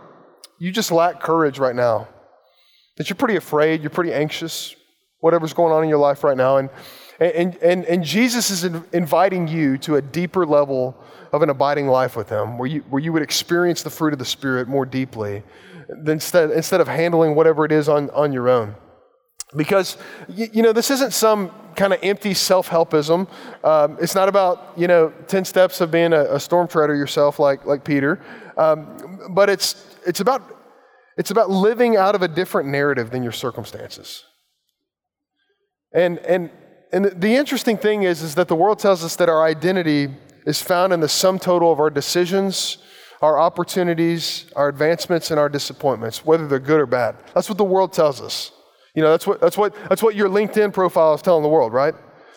you 0.59 0.73
just 0.73 0.91
lack 0.91 1.21
courage 1.21 1.59
right 1.59 1.77
now? 1.77 2.09
that 2.99 3.09
you're 3.09 3.17
pretty 3.17 3.37
afraid, 3.37 3.81
you're 3.81 3.91
pretty 3.91 4.13
anxious, 4.13 4.77
whatever's 5.21 5.55
going 5.55 5.73
on 5.73 5.83
in 5.83 5.89
your 5.89 5.99
life 5.99 6.23
right 6.23 6.37
now. 6.37 6.59
And, 6.59 6.69
and, 7.21 7.57
and, 7.57 7.85
and 7.87 8.05
Jesus 8.05 8.51
is 8.51 8.65
inviting 8.93 9.49
you 9.49 9.79
to 9.79 9.97
a 9.97 10.03
deeper 10.03 10.45
level 10.45 10.97
of 11.33 11.43
an 11.43 11.49
abiding 11.49 11.87
life 11.87 12.17
with 12.17 12.29
Him, 12.29 12.59
where 12.59 12.69
you, 12.69 12.81
where 12.91 13.01
you 13.01 13.13
would 13.13 13.23
experience 13.23 13.83
the 13.83 13.91
fruit 13.91 14.13
of 14.13 14.19
the 14.19 14.25
Spirit 14.25 14.69
more 14.69 14.85
deeply 14.85 15.43
instead, 16.07 16.51
instead 16.51 16.81
of 16.81 16.89
handling 16.89 17.35
whatever 17.35 17.65
it 17.65 17.73
is 17.73 17.89
on, 17.89 18.11
on 18.11 18.33
your 18.33 18.49
own. 18.49 18.75
Because, 19.57 19.97
you, 20.29 20.49
you 20.53 20.63
know, 20.63 20.73
this 20.73 20.91
isn't 20.91 21.13
some 21.13 21.51
kind 21.75 21.93
of 21.93 22.01
empty 22.03 22.35
self 22.35 22.69
helpism. 22.69 23.29
Um, 23.65 23.97
it's 24.01 24.15
not 24.15 24.29
about, 24.29 24.73
you 24.77 24.87
know, 24.87 25.13
10 25.29 25.45
steps 25.45 25.81
of 25.81 25.91
being 25.91 26.13
a, 26.13 26.35
a 26.35 26.41
storm 26.41 26.69
treader 26.69 26.95
yourself 26.95 27.39
like, 27.39 27.65
like 27.65 27.85
Peter. 27.85 28.21
Um, 28.57 29.21
but 29.31 29.49
it's, 29.49 29.97
it's 30.07 30.21
about 30.21 30.59
it's 31.19 31.33
about 31.33 31.51
living 31.51 31.97
out 31.97 32.15
of 32.15 32.23
a 32.23 32.29
different 32.29 32.69
narrative 32.69 33.11
than 33.11 33.25
your 33.25 33.33
circumstances. 33.33 34.25
And, 35.93 36.19
and, 36.21 36.51
and 36.93 37.07
the 37.07 37.35
interesting 37.35 37.77
thing 37.77 38.05
is, 38.05 38.23
is 38.23 38.37
that 38.37 38.47
the 38.47 38.55
world 38.55 38.79
tells 38.79 39.03
us 39.03 39.17
that 39.17 39.29
our 39.29 39.45
identity 39.45 40.15
is 40.47 40.63
found 40.63 40.93
in 40.93 41.01
the 41.01 41.09
sum 41.09 41.41
total 41.41 41.73
of 41.73 41.81
our 41.81 41.91
decisions, 41.91 42.79
our 43.21 43.39
opportunities, 43.39 44.47
our 44.55 44.69
advancements, 44.69 45.31
and 45.31 45.41
our 45.41 45.49
disappointments, 45.49 46.25
whether 46.25 46.47
they're 46.47 46.59
good 46.59 46.81
or 46.81 46.87
bad. 46.87 47.17
That's 47.35 47.49
what 47.49 47.59
the 47.59 47.65
world 47.65 47.93
tells 47.93 48.21
us. 48.21 48.53
You 48.95 49.03
know, 49.03 49.11
that's 49.11 49.27
what, 49.27 49.41
that's 49.41 49.57
what, 49.57 49.75
that's 49.89 50.03
what 50.03 50.15
your 50.15 50.29
LinkedIn 50.29 50.73
profile 50.73 51.15
is 51.15 51.23
telling 51.23 51.43
the 51.43 51.49
world, 51.49 51.73
right? 51.73 51.95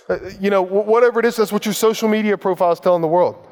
Uh, 0.10 0.18
you 0.40 0.50
know, 0.50 0.62
whatever 0.62 1.20
it 1.20 1.26
is, 1.26 1.36
that's 1.36 1.52
what 1.52 1.66
your 1.66 1.74
social 1.74 2.10
media 2.10 2.38
profile 2.38 2.72
is 2.72 2.80
telling 2.80 3.02
the 3.02 3.08
world. 3.08 3.48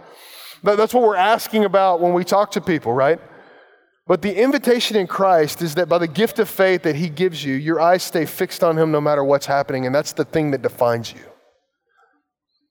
That's 0.64 0.94
what 0.94 1.04
we're 1.04 1.16
asking 1.16 1.66
about 1.66 2.02
when 2.02 2.14
we 2.14 2.26
talk 2.26 2.52
to 2.52 2.62
people, 2.62 2.94
right? 2.94 3.20
But 4.08 4.22
the 4.24 4.36
invitation 4.36 4.98
in 4.98 5.08
Christ 5.08 5.62
is 5.62 5.76
that 5.76 5.88
by 5.88 6.00
the 6.00 6.08
gift 6.08 6.40
of 6.40 6.50
faith 6.50 6.82
that 6.84 6.96
He 6.96 7.10
gives 7.10 7.46
you, 7.46 7.54
your 7.54 7.80
eyes 7.80 8.04
stay 8.04 8.26
fixed 8.26 8.64
on 8.64 8.78
Him 8.78 8.92
no 8.92 9.00
matter 9.00 9.24
what's 9.24 9.46
happening, 9.46 9.86
and 9.86 9.94
that's 9.94 10.14
the 10.14 10.26
thing 10.26 10.52
that 10.52 10.62
defines 10.62 11.14
you. 11.14 11.22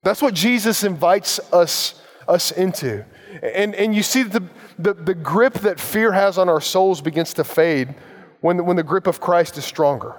That's 0.03 0.21
what 0.21 0.35
Jesus 0.35 0.85
invites 0.85 1.39
us, 1.53 2.01
us 2.27 2.51
into. 2.51 3.05
And, 3.43 3.75
and 3.75 3.95
you 3.95 4.03
see 4.03 4.23
the, 4.23 4.43
the, 4.79 4.95
the 4.95 5.15
grip 5.15 5.55
that 5.55 5.79
fear 5.81 6.13
has 6.13 6.39
on 6.39 6.49
our 6.49 6.61
souls 6.61 7.01
begins 7.01 7.35
to 7.35 7.45
fade 7.45 7.95
when, 8.41 8.65
when 8.65 8.77
the 8.77 8.83
grip 8.83 9.07
of 9.07 9.21
Christ 9.21 9.59
is 9.59 9.65
stronger. 9.65 10.17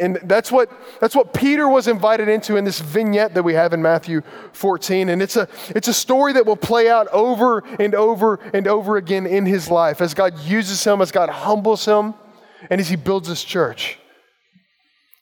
And 0.00 0.18
that's 0.24 0.50
what, 0.50 0.70
that's 1.00 1.14
what 1.14 1.32
Peter 1.32 1.68
was 1.68 1.86
invited 1.86 2.28
into 2.28 2.56
in 2.56 2.64
this 2.64 2.80
vignette 2.80 3.34
that 3.34 3.42
we 3.42 3.54
have 3.54 3.72
in 3.72 3.82
Matthew 3.82 4.22
14. 4.52 5.10
And 5.10 5.22
it's 5.22 5.36
a, 5.36 5.48
it's 5.68 5.88
a 5.88 5.94
story 5.94 6.32
that 6.32 6.46
will 6.46 6.56
play 6.56 6.88
out 6.88 7.08
over 7.08 7.62
and 7.78 7.94
over 7.94 8.40
and 8.52 8.66
over 8.66 8.96
again 8.96 9.26
in 9.26 9.46
his 9.46 9.70
life 9.70 10.00
as 10.00 10.14
God 10.14 10.38
uses 10.40 10.82
him, 10.82 11.00
as 11.00 11.12
God 11.12 11.28
humbles 11.28 11.84
him, 11.84 12.14
and 12.70 12.80
as 12.80 12.88
he 12.88 12.96
builds 12.96 13.28
his 13.28 13.44
church. 13.44 13.98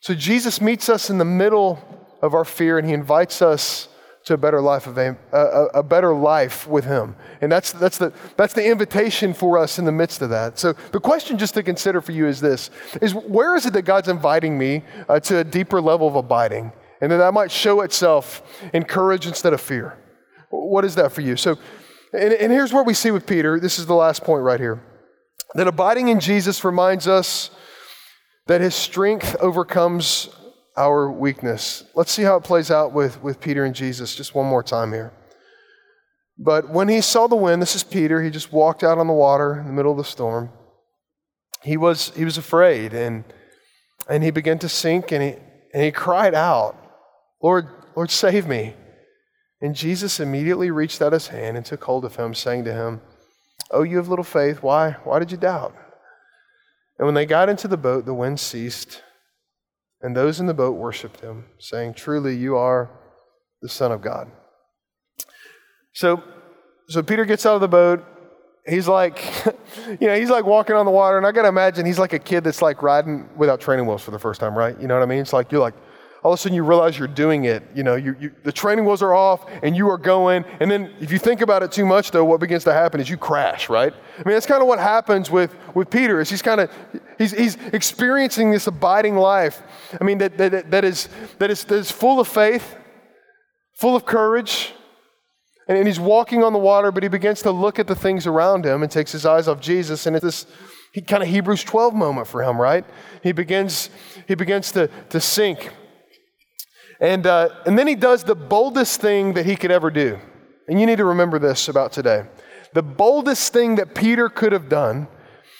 So 0.01 0.15
Jesus 0.15 0.61
meets 0.61 0.89
us 0.89 1.11
in 1.11 1.19
the 1.19 1.25
middle 1.25 1.83
of 2.23 2.33
our 2.33 2.45
fear 2.45 2.79
and 2.79 2.87
he 2.87 2.95
invites 2.95 3.43
us 3.43 3.89
to 4.25 4.35
a 4.35 4.39
better 4.39 4.61
life 4.61 4.87
of 4.87 4.97
a, 4.97 5.17
a, 5.33 5.65
a, 5.75 5.83
better 5.83 6.15
life 6.15 6.67
with 6.67 6.85
him. 6.85 7.15
And 7.43 7.53
that's, 7.53 7.73
that's, 7.73 7.99
the, 7.99 8.13
that's 8.39 8.55
the 8.55 8.67
invitation 8.67 9.35
for 9.35 9.59
us 9.59 9.79
in 9.79 9.85
the 9.85 9.93
midst 9.93 10.23
of 10.23 10.31
that. 10.31 10.59
So 10.59 10.73
the 10.93 11.01
question 11.01 11.37
just 11.37 11.53
to 11.55 11.63
consider 11.63 12.01
for 12.01 12.13
you 12.13 12.27
is 12.27 12.41
this 12.41 12.71
is 13.03 13.15
where 13.15 13.55
is 13.55 13.67
it 13.67 13.75
that 13.75 13.83
god's 13.83 14.09
inviting 14.09 14.57
me 14.57 14.83
uh, 15.09 15.21
to 15.21 15.39
a 15.39 15.45
deeper 15.45 15.81
level 15.81 16.09
of 16.09 16.15
abiding? 16.15 16.73
And 17.03 17.13
that 17.13 17.19
that 17.19 17.35
might 17.35 17.51
show 17.51 17.83
itself 17.83 18.43
in 18.73 18.85
courage 18.85 19.27
instead 19.27 19.53
of 19.53 19.61
fear. 19.61 19.99
What 20.49 20.87
is 20.87 20.95
that 20.95 21.13
for 21.13 21.21
you? 21.21 21.37
So 21.37 21.59
and, 22.15 22.33
and 22.33 22.51
here's 22.51 22.73
what 22.73 22.87
we 22.87 22.95
see 22.95 23.11
with 23.11 23.27
peter. 23.27 23.61
This 23.61 23.79
is 23.79 23.85
the 23.85 23.95
last 23.95 24.25
point 24.25 24.43
right 24.43 24.61
here. 24.61 24.83
That 25.55 25.69
abiding 25.69 26.09
in 26.09 26.19
jesus 26.19 26.65
reminds 26.65 27.07
us 27.07 27.51
that 28.47 28.63
his 28.63 28.75
strength 28.75 29.37
overcomes 29.41 30.31
our 30.77 31.11
weakness. 31.11 31.85
Let's 31.95 32.13
see 32.13 32.23
how 32.23 32.37
it 32.37 32.45
plays 32.45 32.71
out 32.71 32.93
with, 32.93 33.23
with 33.23 33.41
Peter 33.41 33.65
and 33.65 33.75
Jesus 33.75 34.15
just 34.15 34.35
one 34.35 34.47
more 34.47 34.63
time 34.63 34.93
here. 34.93 35.13
But 36.37 36.69
when 36.69 36.89
he 36.89 37.01
saw 37.01 37.27
the 37.27 37.37
wind, 37.37 37.63
this 37.63 37.77
is 37.77 37.85
Peter, 37.85 38.23
he 38.23 38.31
just 38.31 38.53
walked 38.53 38.83
out 38.83 38.99
on 38.99 39.07
the 39.07 39.13
water 39.13 39.59
in 39.59 39.67
the 39.67 39.73
middle 39.73 39.93
of 39.93 39.99
the 39.99 40.05
storm. 40.05 40.51
He 41.63 41.77
was, 41.77 42.11
he 42.17 42.25
was 42.25 42.37
afraid 42.37 42.93
and, 42.93 43.25
and 44.09 44.25
he 44.25 44.31
began 44.31 44.59
to 44.59 44.69
sink 44.69 45.13
and 45.13 45.23
he, 45.23 45.37
and 45.73 45.83
he 45.83 45.93
cried 45.93 46.35
out, 46.35 46.77
Lord, 47.43 47.69
Lord, 47.95 48.11
save 48.11 48.47
me. 48.47 48.75
And 49.61 49.75
Jesus 49.75 50.21
immediately 50.21 50.71
reached 50.71 51.01
out 51.01 51.13
his 51.13 51.29
hand 51.29 51.57
and 51.57 51.65
took 51.65 51.85
hold 51.85 52.05
of 52.05 52.17
him, 52.17 52.35
saying 52.35 52.65
to 52.65 52.73
him, 52.73 53.01
Oh, 53.71 53.83
you 53.83 53.97
have 53.97 54.09
little 54.09 54.25
faith, 54.25 54.63
why, 54.63 54.97
why 55.05 55.19
did 55.19 55.31
you 55.31 55.39
doubt? 55.39 55.75
And 56.99 57.07
when 57.07 57.15
they 57.15 57.27
got 57.27 57.49
into 57.49 57.67
the 57.67 57.77
boat, 57.77 58.05
the 58.05 58.15
wind 58.15 58.41
ceased 58.41 59.03
and 60.05 60.15
those 60.15 60.39
in 60.39 60.45
the 60.45 60.55
boat 60.55 60.73
worshiped 60.73 61.21
him, 61.21 61.47
saying, 61.59 61.95
Truly, 61.95 62.37
you 62.37 62.57
are 62.57 62.91
the 63.63 63.71
Son 63.71 63.91
of 63.91 64.03
God. 64.03 64.31
So, 65.95 66.23
so 66.89 67.03
Peter 67.03 67.25
gets 67.25 67.47
out 67.47 67.55
of 67.55 67.63
the 67.63 67.69
boat. 67.69 68.05
he's 68.69 68.87
like, 68.87 69.25
you 69.99 70.07
know, 70.07 70.15
he's 70.15 70.29
like 70.29 70.45
walking 70.45 70.77
on 70.77 70.85
the 70.85 70.93
water, 70.93 71.17
and 71.17 71.27
I 71.27 71.33
gotta 71.33 71.49
imagine 71.49 71.87
he's 71.87 71.99
like 71.99 72.13
a 72.13 72.19
kid 72.19 72.45
that's 72.45 72.61
like 72.61 72.83
riding 72.83 73.31
without 73.35 73.63
training 73.63 73.87
wheels 73.87 74.03
for 74.03 74.11
the 74.11 74.19
first 74.19 74.43
time, 74.43 74.55
right? 74.55 74.79
You 74.79 74.87
know 74.89 74.95
what 74.95 75.03
I 75.03 75.07
mean? 75.07 75.21
It's 75.21 75.33
like 75.33 75.51
you're 75.51 75.63
like, 75.63 75.75
all 76.25 76.33
of 76.33 76.39
a 76.39 76.43
sudden 76.43 76.57
you 76.57 76.65
realize 76.65 76.99
you're 76.99 77.07
doing 77.07 77.45
it. 77.45 77.63
You 77.75 77.83
know, 77.83 77.97
you, 77.97 78.17
you, 78.19 78.33
the 78.45 78.51
training 78.51 78.87
wheels 78.87 79.03
are 79.03 79.13
off 79.13 79.45
and 79.63 79.77
you 79.77 79.91
are 79.91 79.99
going. 79.99 80.47
And 80.59 80.71
then 80.71 80.91
if 80.99 81.13
you 81.13 81.19
think 81.19 81.43
about 81.43 81.63
it 81.63 81.71
too 81.71 81.85
much, 81.85 82.13
though, 82.13 82.25
what 82.25 82.41
begins 82.41 82.65
to 82.65 82.73
happen 82.73 82.99
is 82.99 83.11
you 83.11 83.19
crash, 83.19 83.69
right? 83.69 83.93
I 83.93 84.23
mean, 84.25 84.35
that's 84.35 84.47
kind 84.47 84.63
of 84.63 84.67
what 84.67 84.79
happens 84.79 85.31
with, 85.31 85.55
with 85.75 85.91
Peter 85.91 86.23
is 86.23 86.31
he's 86.31 86.41
kind 86.41 86.63
of, 86.63 86.71
he's, 87.19 87.33
he's 87.33 87.57
experiencing 87.75 88.51
this 88.51 88.67
abiding 88.67 89.17
life. 89.17 89.63
I 90.01 90.05
mean, 90.05 90.17
that, 90.19 90.39
that, 90.39 90.71
that, 90.71 90.85
is, 90.85 91.11
that, 91.39 91.51
is, 91.51 91.65
that 91.65 91.77
is 91.77 91.91
full 91.91 92.19
of 92.19 92.27
faith, 92.27 92.75
full 93.75 93.95
of 93.95 94.07
courage, 94.07 94.73
and, 95.69 95.77
and 95.77 95.87
he's 95.87 96.01
walking 96.01 96.43
on 96.43 96.55
the 96.55 96.59
water, 96.59 96.91
but 96.91 97.03
he 97.03 97.11
begins 97.11 97.43
to 97.43 97.51
look 97.51 97.79
at 97.79 97.87
the 97.87 97.95
things 97.95 98.27
around 98.27 98.65
him 98.65 98.83
and 98.83 98.91
takes 98.91 99.13
his 99.13 99.27
eyes 99.27 99.47
off 99.47 99.61
Jesus. 99.61 100.07
And 100.07 100.17
it's 100.17 100.25
this 100.25 100.47
he, 100.93 101.03
kind 101.03 101.23
of 101.23 101.29
Hebrews 101.29 101.65
12 101.65 101.93
moment 101.93 102.29
for 102.29 102.43
him, 102.43 102.59
right? 102.59 102.87
He 103.23 103.33
begins, 103.33 103.91
he 104.27 104.35
begins 104.35 104.73
to, 104.73 104.89
to 105.11 105.21
sink. 105.21 105.71
And, 107.01 107.27
uh, 107.27 107.49
and 107.67 107.79
then 107.79 107.87
he 107.87 107.95
does 107.95 108.25
the 108.25 108.35
boldest 108.35 109.01
thing 109.01 109.35
that 109.35 109.47
he 109.47 109.57
could 109.57 109.71
ever 109.71 109.91
do. 109.91 110.19
And 110.69 110.81
you 110.81 110.87
need 110.87 110.99
to 110.99 111.05
remember 111.05 111.39
this 111.39 111.69
about 111.69 111.93
today. 111.93 112.25
The 112.73 112.83
boldest 112.83 113.53
thing 113.53 113.77
that 113.77 113.95
Peter 113.95 114.29
could 114.29 114.53
have 114.53 114.69
done 114.69 115.09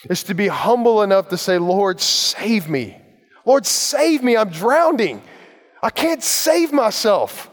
is 0.09 0.23
to 0.25 0.35
be 0.35 0.49
humble 0.49 1.03
enough 1.03 1.29
to 1.29 1.37
say, 1.37 1.59
Lord, 1.59 2.01
save 2.01 2.69
me. 2.69 2.99
Lord, 3.45 3.67
save 3.67 4.23
me. 4.23 4.37
I'm 4.37 4.51
drowning. 4.51 5.23
I 5.83 5.91
can't 5.91 6.23
save 6.23 6.73
myself. 6.73 7.51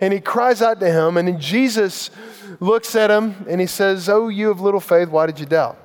And 0.00 0.12
he 0.12 0.20
cries 0.20 0.62
out 0.62 0.80
to 0.80 0.90
him, 0.90 1.16
and 1.16 1.28
then 1.28 1.38
Jesus 1.38 2.10
looks 2.58 2.96
at 2.96 3.10
him 3.10 3.46
and 3.48 3.60
he 3.60 3.66
says, 3.66 4.08
Oh, 4.08 4.28
you 4.28 4.50
of 4.50 4.60
little 4.60 4.80
faith, 4.80 5.08
why 5.08 5.26
did 5.26 5.38
you 5.38 5.46
doubt? 5.46 5.78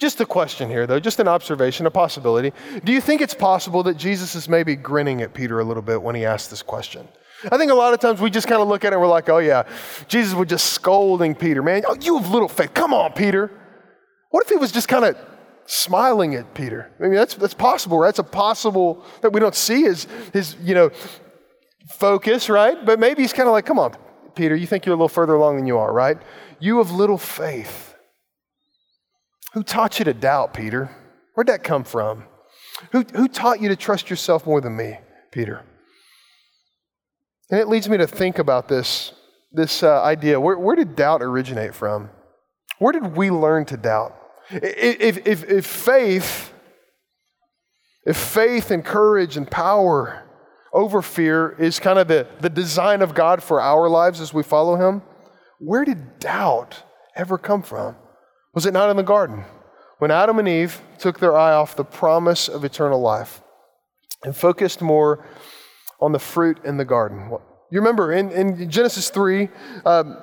Just 0.00 0.18
a 0.22 0.26
question 0.26 0.70
here, 0.70 0.86
though, 0.86 0.98
just 0.98 1.20
an 1.20 1.28
observation, 1.28 1.84
a 1.84 1.90
possibility. 1.90 2.54
Do 2.84 2.90
you 2.90 3.02
think 3.02 3.20
it's 3.20 3.34
possible 3.34 3.82
that 3.82 3.98
Jesus 3.98 4.34
is 4.34 4.48
maybe 4.48 4.74
grinning 4.74 5.20
at 5.20 5.34
Peter 5.34 5.60
a 5.60 5.64
little 5.64 5.82
bit 5.82 6.00
when 6.00 6.14
he 6.14 6.24
asked 6.24 6.48
this 6.48 6.62
question? 6.62 7.06
I 7.52 7.58
think 7.58 7.70
a 7.70 7.74
lot 7.74 7.92
of 7.92 8.00
times 8.00 8.18
we 8.18 8.30
just 8.30 8.48
kind 8.48 8.62
of 8.62 8.68
look 8.68 8.82
at 8.84 8.88
it 8.88 8.94
and 8.94 9.02
we're 9.02 9.08
like, 9.08 9.28
oh, 9.28 9.38
yeah, 9.38 9.64
Jesus 10.08 10.34
was 10.34 10.48
just 10.48 10.72
scolding 10.72 11.34
Peter, 11.34 11.62
man. 11.62 11.82
Oh, 11.86 11.96
you 12.00 12.16
have 12.18 12.30
little 12.30 12.48
faith. 12.48 12.72
Come 12.72 12.94
on, 12.94 13.12
Peter. 13.12 13.50
What 14.30 14.42
if 14.44 14.48
he 14.48 14.56
was 14.56 14.72
just 14.72 14.88
kind 14.88 15.04
of 15.04 15.18
smiling 15.66 16.34
at 16.34 16.54
Peter? 16.54 16.90
I 16.98 17.02
mean, 17.02 17.12
that's, 17.12 17.34
that's 17.34 17.54
possible, 17.54 17.98
right? 17.98 18.08
It's 18.08 18.18
a 18.18 18.24
possible 18.24 19.04
that 19.20 19.34
we 19.34 19.40
don't 19.40 19.54
see 19.54 19.82
his, 19.82 20.06
his, 20.32 20.56
you 20.62 20.74
know, 20.74 20.90
focus, 21.88 22.48
right? 22.48 22.86
But 22.86 22.98
maybe 22.98 23.20
he's 23.20 23.34
kind 23.34 23.48
of 23.48 23.52
like, 23.52 23.66
come 23.66 23.78
on, 23.78 23.94
Peter, 24.34 24.56
you 24.56 24.66
think 24.66 24.86
you're 24.86 24.94
a 24.94 24.96
little 24.96 25.08
further 25.08 25.34
along 25.34 25.56
than 25.56 25.66
you 25.66 25.76
are, 25.76 25.92
right? 25.92 26.16
You 26.58 26.78
have 26.78 26.90
little 26.90 27.18
faith. 27.18 27.89
Who 29.54 29.62
taught 29.62 29.98
you 29.98 30.04
to 30.04 30.14
doubt, 30.14 30.54
Peter? 30.54 30.90
Where'd 31.34 31.48
that 31.48 31.64
come 31.64 31.84
from? 31.84 32.24
Who, 32.92 33.02
who 33.14 33.28
taught 33.28 33.60
you 33.60 33.68
to 33.68 33.76
trust 33.76 34.10
yourself 34.10 34.46
more 34.46 34.60
than 34.60 34.76
me, 34.76 34.98
Peter? 35.32 35.64
And 37.50 37.60
it 37.60 37.68
leads 37.68 37.88
me 37.88 37.96
to 37.98 38.06
think 38.06 38.38
about 38.38 38.68
this, 38.68 39.12
this 39.52 39.82
uh, 39.82 40.02
idea. 40.02 40.40
Where, 40.40 40.58
where 40.58 40.76
did 40.76 40.94
doubt 40.94 41.22
originate 41.22 41.74
from? 41.74 42.10
Where 42.78 42.92
did 42.92 43.16
we 43.16 43.30
learn 43.30 43.64
to 43.66 43.76
doubt? 43.76 44.16
If, 44.50 45.26
if, 45.26 45.44
if 45.48 45.66
faith, 45.66 46.52
if 48.06 48.16
faith 48.16 48.70
and 48.70 48.84
courage 48.84 49.36
and 49.36 49.50
power 49.50 50.24
over 50.72 51.02
fear 51.02 51.56
is 51.58 51.80
kind 51.80 51.98
of 51.98 52.08
the, 52.08 52.26
the 52.40 52.50
design 52.50 53.02
of 53.02 53.14
God 53.14 53.42
for 53.42 53.60
our 53.60 53.88
lives 53.88 54.20
as 54.20 54.32
we 54.32 54.42
follow 54.42 54.76
Him, 54.76 55.02
where 55.58 55.84
did 55.84 56.18
doubt 56.20 56.82
ever 57.16 57.36
come 57.36 57.62
from? 57.62 57.96
Was 58.54 58.66
it 58.66 58.72
not 58.72 58.90
in 58.90 58.96
the 58.96 59.02
garden? 59.02 59.44
When 59.98 60.10
Adam 60.10 60.38
and 60.38 60.48
Eve 60.48 60.80
took 60.98 61.20
their 61.20 61.36
eye 61.36 61.52
off 61.52 61.76
the 61.76 61.84
promise 61.84 62.48
of 62.48 62.64
eternal 62.64 63.00
life 63.00 63.42
and 64.24 64.34
focused 64.34 64.80
more 64.80 65.24
on 66.00 66.12
the 66.12 66.18
fruit 66.18 66.58
in 66.64 66.76
the 66.76 66.84
garden. 66.84 67.30
You 67.70 67.78
remember 67.78 68.12
in, 68.12 68.30
in 68.30 68.70
Genesis 68.70 69.10
3, 69.10 69.48
um, 69.84 70.16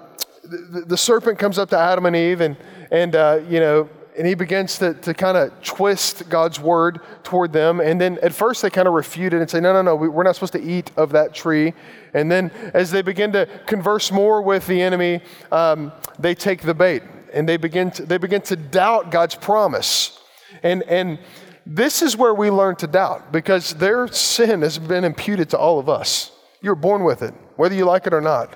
the, 0.44 0.84
the, 0.88 0.98
serpent 0.98 1.40
comes 1.40 1.60
up 1.60 1.70
to 1.70 1.78
Adam 1.78 2.06
and 2.06 2.16
Eve 2.16 2.42
and, 2.42 2.58
and 2.92 3.16
uh, 3.16 3.42
you 3.48 3.60
know, 3.60 3.90
and 4.18 4.26
he 4.26 4.34
begins 4.34 4.80
to, 4.80 4.96
to 4.96 5.14
kind 5.14 5.38
of 5.38 5.62
twist 5.62 6.28
God's 6.28 6.60
word 6.60 7.00
toward 7.24 7.54
them. 7.54 7.80
And 7.80 8.02
then 8.02 8.18
at 8.24 8.34
first 8.34 8.64
they 8.64 8.72
kind 8.72 8.88
of 8.88 8.96
refute 8.96 9.34
it 9.34 9.42
and 9.42 9.50
say, 9.50 9.60
no, 9.60 9.74
no, 9.74 9.84
no, 9.84 9.96
we're 9.96 10.24
not 10.24 10.34
supposed 10.36 10.54
to 10.54 10.64
eat 10.64 10.90
of 10.98 11.12
that 11.12 11.36
tree. 11.36 11.74
And 12.16 12.32
then 12.32 12.50
as 12.74 12.90
they 12.90 13.04
begin 13.04 13.32
to 13.34 13.48
converse 13.68 14.12
more 14.12 14.42
with 14.42 14.66
the 14.66 14.82
enemy, 14.82 15.22
um, 15.52 15.92
they 16.18 16.34
take 16.34 16.62
the 16.62 16.74
bait 16.74 17.04
and 17.38 17.48
they 17.48 17.58
begin 17.58 17.92
to, 17.92 18.04
they 18.04 18.18
begin 18.18 18.42
to 18.42 18.56
doubt 18.56 19.12
God's 19.12 19.36
promise. 19.36 20.20
And, 20.64 20.82
and 20.84 21.20
this 21.68 22.02
is 22.02 22.18
where 22.18 22.34
we 22.34 22.50
learn 22.50 22.78
to 22.78 22.88
doubt 22.88 23.32
because 23.32 23.76
their 23.76 24.08
sin 24.08 24.64
has 24.64 24.80
been 24.80 25.04
imputed 25.04 25.52
to 25.52 25.58
all 25.58 25.78
of 25.78 25.88
us. 25.88 26.32
You're 26.64 26.74
born 26.74 27.04
with 27.04 27.22
it, 27.22 27.36
whether 27.56 27.76
you 27.76 27.86
like 27.86 28.08
it 28.08 28.14
or 28.14 28.22
not. 28.22 28.56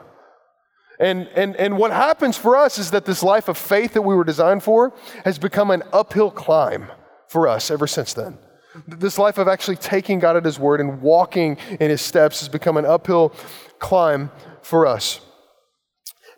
And, 0.99 1.27
and, 1.35 1.55
and 1.57 1.77
what 1.77 1.91
happens 1.91 2.37
for 2.37 2.57
us 2.57 2.79
is 2.79 2.89
that 2.89 3.05
this 3.05 3.21
life 3.21 3.47
of 3.47 3.57
faith 3.57 3.93
that 3.93 4.01
we 4.01 4.15
were 4.15 4.23
designed 4.23 4.63
for 4.63 4.93
has 5.25 5.37
become 5.37 5.69
an 5.69 5.83
uphill 5.93 6.31
climb 6.31 6.87
for 7.27 7.47
us 7.47 7.69
ever 7.69 7.85
since 7.85 8.13
then. 8.13 8.39
This 8.87 9.19
life 9.19 9.37
of 9.37 9.47
actually 9.47 9.75
taking 9.75 10.17
God 10.17 10.37
at 10.37 10.45
His 10.45 10.57
word 10.57 10.79
and 10.79 11.01
walking 11.01 11.57
in 11.79 11.91
His 11.91 12.01
steps 12.01 12.39
has 12.39 12.49
become 12.49 12.77
an 12.77 12.85
uphill 12.85 13.33
climb 13.77 14.31
for 14.63 14.87
us. 14.87 15.21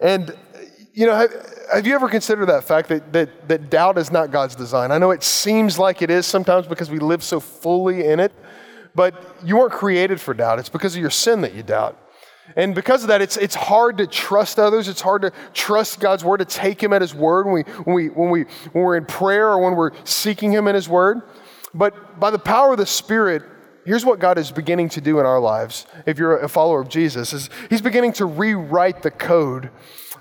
And 0.02 0.36
you 0.94 1.08
know, 1.08 1.16
have, 1.16 1.34
have, 1.74 1.88
you 1.88 1.96
ever 1.96 2.08
considered 2.08 2.46
that 2.46 2.64
fact 2.64 2.90
that, 2.90 3.12
that, 3.14 3.48
that 3.48 3.70
doubt 3.72 3.98
is 3.98 4.12
not 4.12 4.30
God's 4.30 4.56
design? 4.56 4.92
I 4.92 5.00
know 5.00 5.10
it 5.10 5.24
seems 5.24 5.80
like 5.80 6.04
it 6.04 6.12
is 6.12 6.28
sometimes 6.28 6.68
because 6.68 6.92
we 6.92 7.00
live 7.00 7.24
so 7.24 7.40
fully 7.40 8.06
in 8.06 8.20
it, 8.20 8.32
but 8.94 9.36
you 9.44 9.58
weren't 9.58 9.74
created 9.74 10.22
for 10.22 10.36
doubt. 10.36 10.60
It's 10.60 10.70
because 10.70 10.96
of 10.96 11.02
your 11.02 11.10
sin 11.10 11.42
that 11.42 11.56
you 11.56 11.64
doubt. 11.64 12.00
And 12.56 12.76
because 12.76 13.02
of 13.02 13.08
that, 13.08 13.22
it's, 13.22 13.38
it's 13.38 13.56
hard 13.56 13.98
to 13.98 14.06
trust 14.06 14.60
others. 14.60 14.88
It's 14.88 15.02
hard 15.02 15.24
to 15.24 15.32
trust 15.54 16.00
God's 16.00 16.24
word, 16.24 16.38
to 16.38 16.46
take 16.46 16.84
Him 16.84 16.94
at 16.94 17.02
His 17.02 17.16
word 17.16 17.48
when, 17.48 17.56
we, 17.56 17.62
when, 17.64 17.96
we, 17.96 18.08
when, 18.10 18.30
we, 18.30 18.44
when 18.74 18.84
we're 18.84 18.98
in 18.98 19.06
prayer 19.06 19.50
or 19.50 19.60
when 19.60 19.76
we're 19.76 19.92
seeking 20.04 20.52
Him 20.52 20.68
in 20.68 20.76
His 20.76 20.88
word. 20.88 21.22
But 21.74 22.20
by 22.20 22.30
the 22.30 22.38
power 22.40 22.74
of 22.74 22.78
the 22.78 22.86
Spirit, 22.86 23.42
here's 23.84 24.06
what 24.06 24.20
God 24.20 24.38
is 24.38 24.52
beginning 24.52 24.90
to 24.90 25.02
do 25.02 25.20
in 25.20 25.26
our 25.26 25.40
lives, 25.40 25.88
if 26.06 26.20
you're 26.20 26.38
a 26.38 26.50
follower 26.50 26.82
of 26.82 26.90
Jesus, 26.90 27.34
is 27.34 27.50
He's 27.70 27.82
beginning 27.82 28.14
to 28.14 28.26
rewrite 28.26 29.02
the 29.02 29.12
code 29.12 29.72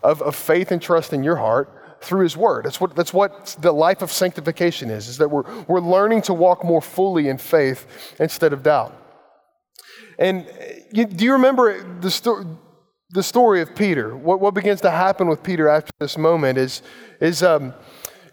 of, 0.03 0.23
of 0.23 0.35
faith 0.35 0.71
and 0.71 0.81
trust 0.81 1.13
in 1.13 1.23
your 1.23 1.37
heart 1.37 1.71
through 2.01 2.23
his 2.23 2.37
word. 2.37 2.65
That's 2.65 2.81
what, 2.81 2.97
that's 2.97 3.15
what 3.15 3.57
the 3.61 3.73
life 3.73 4.03
of 4.03 4.11
sanctification 4.11 4.91
is, 4.91 5.09
is 5.09 5.19
that 5.19 5.31
we're, 5.31 5.45
we're 5.65 5.81
learning 5.81 6.23
to 6.23 6.35
walk 6.35 6.65
more 6.65 6.83
fully 6.83 7.29
in 7.29 7.39
faith 7.39 8.15
instead 8.19 8.53
of 8.53 8.63
doubt. 8.63 8.93
And 10.19 10.47
you, 10.93 11.07
do 11.07 11.25
you 11.25 11.33
remember 11.33 12.01
the, 12.01 12.11
sto- 12.11 12.59
the 13.11 13.23
story 13.23 13.61
of 13.61 13.75
Peter? 13.75 14.17
What, 14.17 14.41
what 14.41 14.55
begins 14.55 14.81
to 14.83 14.91
happen 14.91 15.29
with 15.29 15.43
Peter 15.43 15.69
after 15.69 15.93
this 16.01 16.19
moment 16.19 16.59
is, 16.59 16.83
is 17.21 17.43
um, 17.43 17.73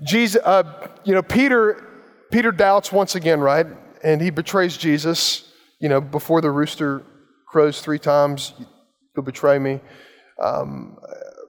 Jesus, 0.03 0.41
uh, 0.43 0.87
you 1.03 1.13
know, 1.13 1.21
Peter, 1.21 1.87
Peter 2.31 2.51
doubts 2.51 2.91
once 2.91 3.15
again, 3.15 3.39
right? 3.39 3.67
And 4.03 4.21
he 4.21 4.29
betrays 4.29 4.77
Jesus, 4.77 5.51
you 5.79 5.89
know, 5.89 6.01
before 6.01 6.41
the 6.41 6.51
rooster 6.51 7.03
crows 7.47 7.81
three 7.81 7.99
times, 7.99 8.53
you'll 9.15 9.25
betray 9.25 9.59
me. 9.59 9.79
Um, 10.41 10.97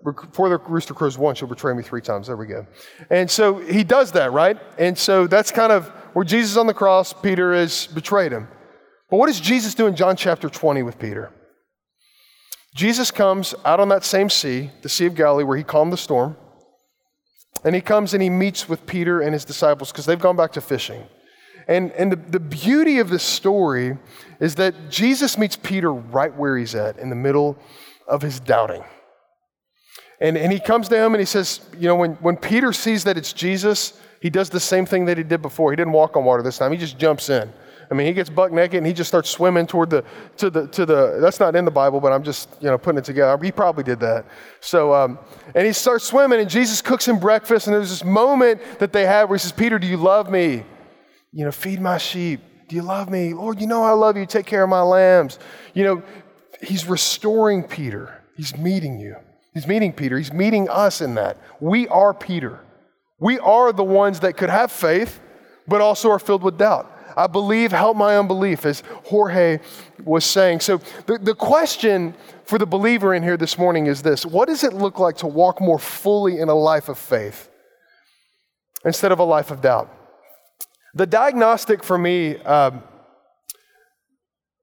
before 0.04 0.48
the 0.48 0.58
rooster 0.58 0.94
crows 0.94 1.18
once, 1.18 1.40
you'll 1.40 1.50
betray 1.50 1.74
me 1.74 1.82
three 1.82 2.00
times. 2.00 2.26
There 2.26 2.36
we 2.36 2.46
go. 2.46 2.66
And 3.10 3.30
so 3.30 3.58
he 3.58 3.84
does 3.84 4.12
that, 4.12 4.32
right? 4.32 4.58
And 4.78 4.96
so 4.96 5.26
that's 5.26 5.50
kind 5.50 5.72
of 5.72 5.88
where 6.14 6.24
Jesus 6.24 6.56
on 6.56 6.66
the 6.66 6.74
cross, 6.74 7.12
Peter 7.12 7.54
has 7.54 7.86
betrayed 7.86 8.32
him. 8.32 8.48
But 9.10 9.16
what 9.16 9.26
does 9.26 9.40
Jesus 9.40 9.74
do 9.74 9.86
in 9.86 9.96
John 9.96 10.16
chapter 10.16 10.48
20 10.48 10.82
with 10.82 10.98
Peter? 10.98 11.32
Jesus 12.74 13.10
comes 13.10 13.54
out 13.64 13.80
on 13.80 13.88
that 13.88 14.04
same 14.04 14.30
sea, 14.30 14.70
the 14.82 14.88
Sea 14.88 15.06
of 15.06 15.14
Galilee, 15.14 15.44
where 15.44 15.56
he 15.56 15.64
calmed 15.64 15.92
the 15.92 15.96
storm. 15.96 16.36
And 17.64 17.74
he 17.74 17.80
comes 17.80 18.14
and 18.14 18.22
he 18.22 18.30
meets 18.30 18.68
with 18.68 18.86
Peter 18.86 19.20
and 19.20 19.32
his 19.32 19.44
disciples 19.44 19.90
because 19.92 20.06
they've 20.06 20.18
gone 20.18 20.36
back 20.36 20.52
to 20.52 20.60
fishing. 20.60 21.02
And, 21.68 21.92
and 21.92 22.12
the, 22.12 22.16
the 22.16 22.40
beauty 22.40 22.98
of 22.98 23.10
this 23.10 23.22
story 23.22 23.98
is 24.40 24.54
that 24.54 24.90
Jesus 24.90 25.36
meets 25.36 25.56
Peter 25.56 25.92
right 25.92 26.34
where 26.34 26.56
he's 26.56 26.74
at, 26.74 26.98
in 26.98 27.10
the 27.10 27.16
middle 27.16 27.58
of 28.08 28.22
his 28.22 28.40
doubting. 28.40 28.82
And, 30.20 30.36
and 30.36 30.52
he 30.52 30.60
comes 30.60 30.88
to 30.88 30.96
him 30.96 31.14
and 31.14 31.20
he 31.20 31.26
says, 31.26 31.60
You 31.78 31.88
know, 31.88 31.96
when, 31.96 32.12
when 32.14 32.36
Peter 32.36 32.72
sees 32.72 33.04
that 33.04 33.16
it's 33.16 33.32
Jesus, 33.32 33.98
he 34.20 34.28
does 34.28 34.50
the 34.50 34.60
same 34.60 34.84
thing 34.84 35.06
that 35.06 35.16
he 35.16 35.24
did 35.24 35.40
before. 35.40 35.72
He 35.72 35.76
didn't 35.76 35.94
walk 35.94 36.16
on 36.16 36.24
water 36.24 36.42
this 36.42 36.58
time, 36.58 36.72
he 36.72 36.78
just 36.78 36.98
jumps 36.98 37.30
in. 37.30 37.50
I 37.90 37.96
mean, 37.96 38.06
he 38.06 38.12
gets 38.12 38.30
buck 38.30 38.52
naked 38.52 38.76
and 38.76 38.86
he 38.86 38.92
just 38.92 39.08
starts 39.08 39.28
swimming 39.28 39.66
toward 39.66 39.90
the, 39.90 40.04
to 40.36 40.48
the, 40.48 40.68
to 40.68 40.86
the, 40.86 41.18
that's 41.20 41.40
not 41.40 41.56
in 41.56 41.64
the 41.64 41.72
Bible, 41.72 42.00
but 42.00 42.12
I'm 42.12 42.22
just, 42.22 42.48
you 42.60 42.68
know, 42.68 42.78
putting 42.78 42.98
it 42.98 43.04
together. 43.04 43.36
He 43.42 43.50
probably 43.50 43.82
did 43.82 43.98
that. 43.98 44.26
So, 44.60 44.94
um, 44.94 45.18
and 45.56 45.66
he 45.66 45.72
starts 45.72 46.04
swimming 46.04 46.38
and 46.38 46.48
Jesus 46.48 46.82
cooks 46.82 47.08
him 47.08 47.18
breakfast 47.18 47.66
and 47.66 47.74
there's 47.74 47.90
this 47.90 48.04
moment 48.04 48.60
that 48.78 48.92
they 48.92 49.06
have 49.06 49.28
where 49.28 49.36
he 49.36 49.40
says, 49.40 49.50
Peter, 49.50 49.76
do 49.76 49.88
you 49.88 49.96
love 49.96 50.30
me? 50.30 50.62
You 51.32 51.44
know, 51.44 51.50
feed 51.50 51.80
my 51.80 51.98
sheep. 51.98 52.40
Do 52.68 52.76
you 52.76 52.82
love 52.82 53.10
me? 53.10 53.34
Lord, 53.34 53.60
you 53.60 53.66
know 53.66 53.82
I 53.82 53.90
love 53.90 54.16
you. 54.16 54.24
Take 54.24 54.46
care 54.46 54.62
of 54.62 54.68
my 54.68 54.82
lambs. 54.82 55.40
You 55.74 55.82
know, 55.82 56.02
he's 56.62 56.86
restoring 56.86 57.64
Peter. 57.64 58.22
He's 58.36 58.56
meeting 58.56 59.00
you. 59.00 59.16
He's 59.52 59.66
meeting 59.66 59.92
Peter. 59.92 60.16
He's 60.16 60.32
meeting 60.32 60.68
us 60.68 61.00
in 61.00 61.14
that. 61.14 61.36
We 61.60 61.88
are 61.88 62.14
Peter. 62.14 62.60
We 63.18 63.38
are 63.40 63.72
the 63.72 63.84
ones 63.84 64.20
that 64.20 64.36
could 64.36 64.50
have 64.50 64.70
faith, 64.70 65.20
but 65.66 65.80
also 65.80 66.10
are 66.10 66.18
filled 66.18 66.42
with 66.42 66.58
doubt. 66.58 66.90
I 67.16 67.26
believe, 67.26 67.72
help 67.72 67.96
my 67.96 68.16
unbelief, 68.16 68.64
as 68.64 68.82
Jorge 69.04 69.58
was 70.04 70.24
saying. 70.24 70.60
So, 70.60 70.78
the, 71.06 71.18
the 71.18 71.34
question 71.34 72.14
for 72.44 72.58
the 72.58 72.66
believer 72.66 73.14
in 73.14 73.22
here 73.22 73.36
this 73.36 73.58
morning 73.58 73.86
is 73.86 74.02
this 74.02 74.24
What 74.24 74.48
does 74.48 74.64
it 74.64 74.72
look 74.72 74.98
like 74.98 75.16
to 75.18 75.26
walk 75.26 75.60
more 75.60 75.78
fully 75.78 76.38
in 76.38 76.48
a 76.48 76.54
life 76.54 76.88
of 76.88 76.98
faith 76.98 77.50
instead 78.84 79.12
of 79.12 79.18
a 79.18 79.24
life 79.24 79.50
of 79.50 79.60
doubt? 79.60 79.94
The 80.94 81.06
diagnostic 81.06 81.84
for 81.84 81.98
me 81.98 82.36
um, 82.38 82.82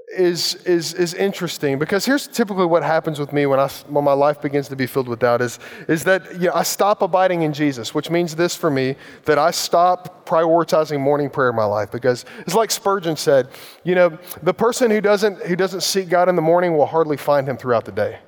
is, 0.08 0.56
is, 0.66 0.94
is 0.94 1.14
interesting 1.14 1.78
because 1.78 2.06
here's 2.06 2.28
typically 2.28 2.66
what 2.66 2.82
happens 2.82 3.20
with 3.20 3.34
me 3.34 3.46
when, 3.46 3.60
I, 3.60 3.68
when 3.88 4.06
my 4.06 4.14
life 4.14 4.42
begins 4.42 4.70
to 4.70 4.76
be 4.76 4.88
filled 4.88 5.10
with 5.10 5.20
doubt 5.20 5.42
is, 5.42 5.60
is 5.90 6.06
that 6.06 6.34
you 6.34 6.48
know, 6.48 6.54
I 6.54 6.64
stop 6.64 7.02
abiding 7.02 7.42
in 7.42 7.52
Jesus, 7.52 7.94
which 7.94 8.10
means 8.10 8.36
this 8.36 8.56
for 8.56 8.70
me, 8.70 8.96
that 9.26 9.38
I 9.38 9.52
stop 9.52 10.26
prioritizing 10.26 11.00
morning 11.02 11.30
prayer 11.30 11.50
in 11.50 11.56
my 11.58 11.66
life 11.66 11.92
because 11.92 12.24
it's 12.40 12.56
like 12.56 12.72
Spurgeon 12.72 13.18
said, 13.18 13.50
you 13.84 13.96
know, 13.96 14.18
the 14.42 14.54
person 14.54 14.92
who 14.92 15.02
doesn't, 15.02 15.42
who 15.42 15.58
doesn't 15.58 15.82
seek 15.82 16.08
God 16.08 16.30
in 16.30 16.38
the 16.38 16.42
morning 16.42 16.78
will 16.78 16.86
hardly 16.86 17.18
find 17.18 17.48
him 17.48 17.58
throughout 17.58 17.84
the 17.84 17.92
day. 17.92 18.20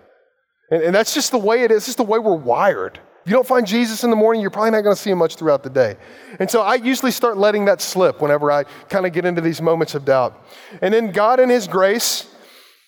And, 0.72 0.84
and 0.84 0.96
that's 0.96 1.14
just 1.14 1.32
the 1.32 1.38
way 1.38 1.64
it 1.64 1.72
is. 1.72 1.78
It's 1.78 1.86
just 1.88 1.98
the 1.98 2.04
way 2.04 2.20
we're 2.20 2.36
wired. 2.36 3.00
If 3.24 3.32
you 3.32 3.34
don't 3.34 3.48
find 3.48 3.68
Jesus 3.68 4.04
in 4.04 4.10
the 4.10 4.16
morning, 4.16 4.42
you're 4.42 4.50
probably 4.50 4.72
not 4.72 4.82
going 4.82 4.96
to 4.96 5.02
see 5.02 5.12
him 5.12 5.18
much 5.18 5.36
throughout 5.36 5.62
the 5.62 5.70
day. 5.70 5.98
And 6.40 6.50
so 6.50 6.62
I 6.62 6.76
usually 6.76 7.12
start 7.12 7.38
letting 7.38 7.66
that 7.66 7.82
slip 7.82 8.22
whenever 8.22 8.52
I 8.52 8.64
kind 8.64 9.06
of 9.06 9.14
get 9.14 9.26
into 9.26 9.42
these 9.42 9.62
moments 9.62 9.94
of 9.94 10.06
doubt. 10.06 10.42
And 10.82 10.94
then 10.94 11.12
God, 11.12 11.40
in 11.40 11.50
his 11.50 11.68
grace, 11.68 12.34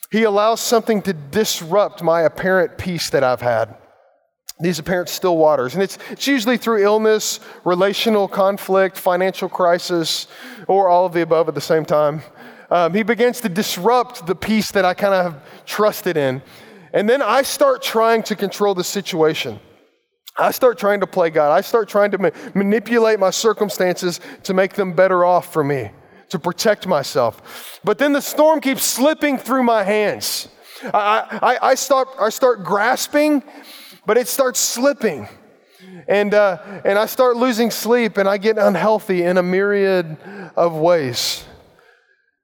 he 0.10 0.24
allows 0.24 0.62
something 0.62 1.02
to 1.04 1.14
disrupt 1.14 2.02
my 2.02 2.22
apparent 2.22 2.78
peace 2.78 3.10
that 3.12 3.24
I've 3.24 3.42
had. 3.42 3.76
These 4.60 4.80
apparent 4.80 5.10
still 5.10 5.38
waters. 5.38 5.74
And 5.74 5.82
it's, 5.82 5.98
it's 6.10 6.28
usually 6.28 6.58
through 6.58 6.84
illness, 6.84 7.40
relational 7.66 8.28
conflict, 8.28 8.98
financial 8.98 9.50
crisis, 9.50 10.28
or 10.68 10.88
all 10.88 11.06
of 11.06 11.14
the 11.14 11.22
above 11.22 11.48
at 11.48 11.56
the 11.56 11.62
same 11.62 11.84
time. 11.84 12.22
Um, 12.70 12.94
he 12.94 13.04
begins 13.04 13.42
to 13.42 13.50
disrupt 13.50 14.28
the 14.28 14.36
peace 14.36 14.72
that 14.72 14.86
I 14.86 14.94
kind 14.94 15.14
of 15.14 15.34
have 15.34 15.66
trusted 15.66 16.16
in. 16.16 16.42
And 16.94 17.10
then 17.10 17.22
I 17.22 17.42
start 17.42 17.82
trying 17.82 18.24
to 18.24 18.36
control 18.36 18.76
the 18.76 18.84
situation. 18.84 19.60
I 20.38 20.52
start 20.52 20.78
trying 20.78 21.02
to 21.02 21.08
play 21.08 21.30
God. 21.30 21.52
I 21.52 21.62
start 21.62 21.90
trying 21.90 22.12
to 22.12 22.18
ma- 22.18 22.30
manipulate 22.54 23.20
my 23.20 23.30
circumstances 23.30 24.20
to 24.44 24.54
make 24.54 24.74
them 24.74 24.94
better 24.94 25.26
off 25.26 25.52
for 25.52 25.64
me, 25.64 25.92
to 26.30 26.40
protect 26.40 26.88
myself. 26.88 27.80
But 27.84 27.98
then 27.98 28.14
the 28.14 28.22
storm 28.22 28.62
keeps 28.62 28.86
slipping 28.86 29.38
through 29.38 29.64
my 29.64 29.84
hands. 29.84 30.48
I, 30.84 31.58
I, 31.62 31.70
I 31.70 31.76
start, 31.76 32.10
I 32.20 32.30
start 32.30 32.64
grasping, 32.64 33.44
but 34.06 34.18
it 34.18 34.28
starts 34.28 34.60
slipping. 34.60 35.28
And, 36.08 36.34
uh, 36.34 36.82
and 36.86 36.98
I 36.98 37.06
start 37.06 37.38
losing 37.38 37.70
sleep 37.70 38.18
and 38.18 38.28
I 38.28 38.38
get 38.38 38.58
unhealthy 38.58 39.24
in 39.24 39.38
a 39.38 39.44
myriad 39.44 40.18
of 40.56 40.76
ways. 40.76 41.46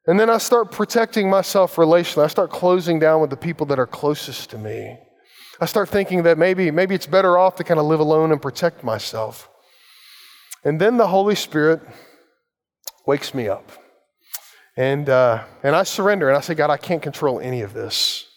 And 0.06 0.20
then 0.20 0.30
I 0.30 0.38
start 0.38 0.72
protecting 0.72 1.30
myself 1.30 1.76
relationally. 1.76 2.24
I 2.24 2.28
start 2.28 2.50
closing 2.50 3.00
down 3.00 3.22
with 3.22 3.30
the 3.30 3.38
people 3.38 3.66
that 3.68 3.80
are 3.80 3.88
closest 3.88 4.50
to 4.52 4.58
me. 4.58 4.98
I 5.60 5.66
start 5.66 5.90
thinking 5.90 6.24
that 6.24 6.38
maybe, 6.38 6.70
maybe 6.72 6.94
it's 6.94 7.08
better 7.08 7.38
off 7.38 7.56
to 7.56 7.64
kind 7.64 7.80
of 7.80 7.86
live 7.86 8.00
alone 8.00 8.32
and 8.32 8.42
protect 8.42 8.84
myself. 8.84 9.50
And 10.64 10.80
then 10.80 10.98
the 10.98 11.08
Holy 11.08 11.36
Spirit 11.36 11.82
wakes 13.06 13.34
me 13.34 13.48
up. 13.48 13.72
And, 14.76 15.10
uh, 15.10 15.44
and 15.64 15.76
I 15.76 15.84
surrender 15.84 16.28
and 16.28 16.38
I 16.38 16.42
say, 16.42 16.54
God, 16.54 16.70
I 16.70 16.78
can't 16.78 17.02
control 17.02 17.40
any 17.40 17.62
of 17.62 17.74
this. 17.74 18.28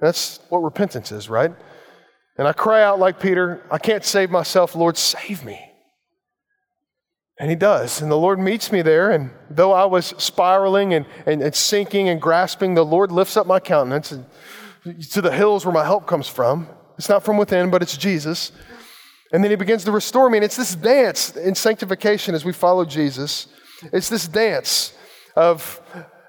That's 0.00 0.40
what 0.48 0.58
repentance 0.58 1.12
is, 1.12 1.28
right? 1.28 1.52
And 2.36 2.48
I 2.48 2.52
cry 2.52 2.82
out 2.82 2.98
like 2.98 3.20
Peter, 3.20 3.64
I 3.70 3.78
can't 3.78 4.04
save 4.04 4.30
myself. 4.30 4.74
Lord, 4.74 4.96
save 4.96 5.44
me. 5.44 5.60
And 7.38 7.50
he 7.50 7.56
does. 7.56 8.02
And 8.02 8.10
the 8.10 8.16
Lord 8.16 8.38
meets 8.38 8.72
me 8.72 8.82
there. 8.82 9.10
And 9.10 9.30
though 9.48 9.72
I 9.72 9.84
was 9.84 10.14
spiraling 10.18 10.94
and, 10.94 11.06
and, 11.26 11.42
and 11.42 11.54
sinking 11.54 12.08
and 12.08 12.20
grasping, 12.20 12.74
the 12.74 12.84
Lord 12.84 13.12
lifts 13.12 13.36
up 13.36 13.46
my 13.46 13.60
countenance 13.60 14.10
and 14.10 14.24
to 15.10 15.20
the 15.20 15.30
hills 15.30 15.64
where 15.64 15.72
my 15.72 15.84
help 15.84 16.06
comes 16.06 16.28
from. 16.28 16.68
It's 16.98 17.08
not 17.08 17.24
from 17.24 17.36
within, 17.36 17.70
but 17.70 17.82
it's 17.82 17.96
Jesus. 17.96 18.52
And 19.32 19.42
then 19.42 19.50
he 19.50 19.56
begins 19.56 19.84
to 19.84 19.92
restore 19.92 20.28
me. 20.28 20.38
And 20.38 20.44
it's 20.44 20.56
this 20.56 20.74
dance 20.74 21.36
in 21.36 21.54
sanctification 21.54 22.34
as 22.34 22.44
we 22.44 22.52
follow 22.52 22.84
Jesus. 22.84 23.46
It's 23.92 24.08
this 24.08 24.28
dance 24.28 24.94
of, 25.34 25.80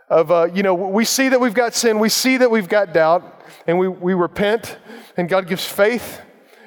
of 0.09 0.31
uh, 0.31 0.49
you 0.53 0.63
know, 0.63 0.73
we 0.73 1.05
see 1.05 1.29
that 1.29 1.39
we've 1.39 1.53
got 1.53 1.73
sin, 1.73 1.99
we 1.99 2.09
see 2.09 2.37
that 2.37 2.49
we've 2.49 2.69
got 2.69 2.93
doubt, 2.93 3.43
and 3.67 3.77
we, 3.77 3.87
we 3.87 4.13
repent, 4.13 4.77
and 5.17 5.27
God 5.27 5.47
gives 5.47 5.65
faith. 5.65 6.21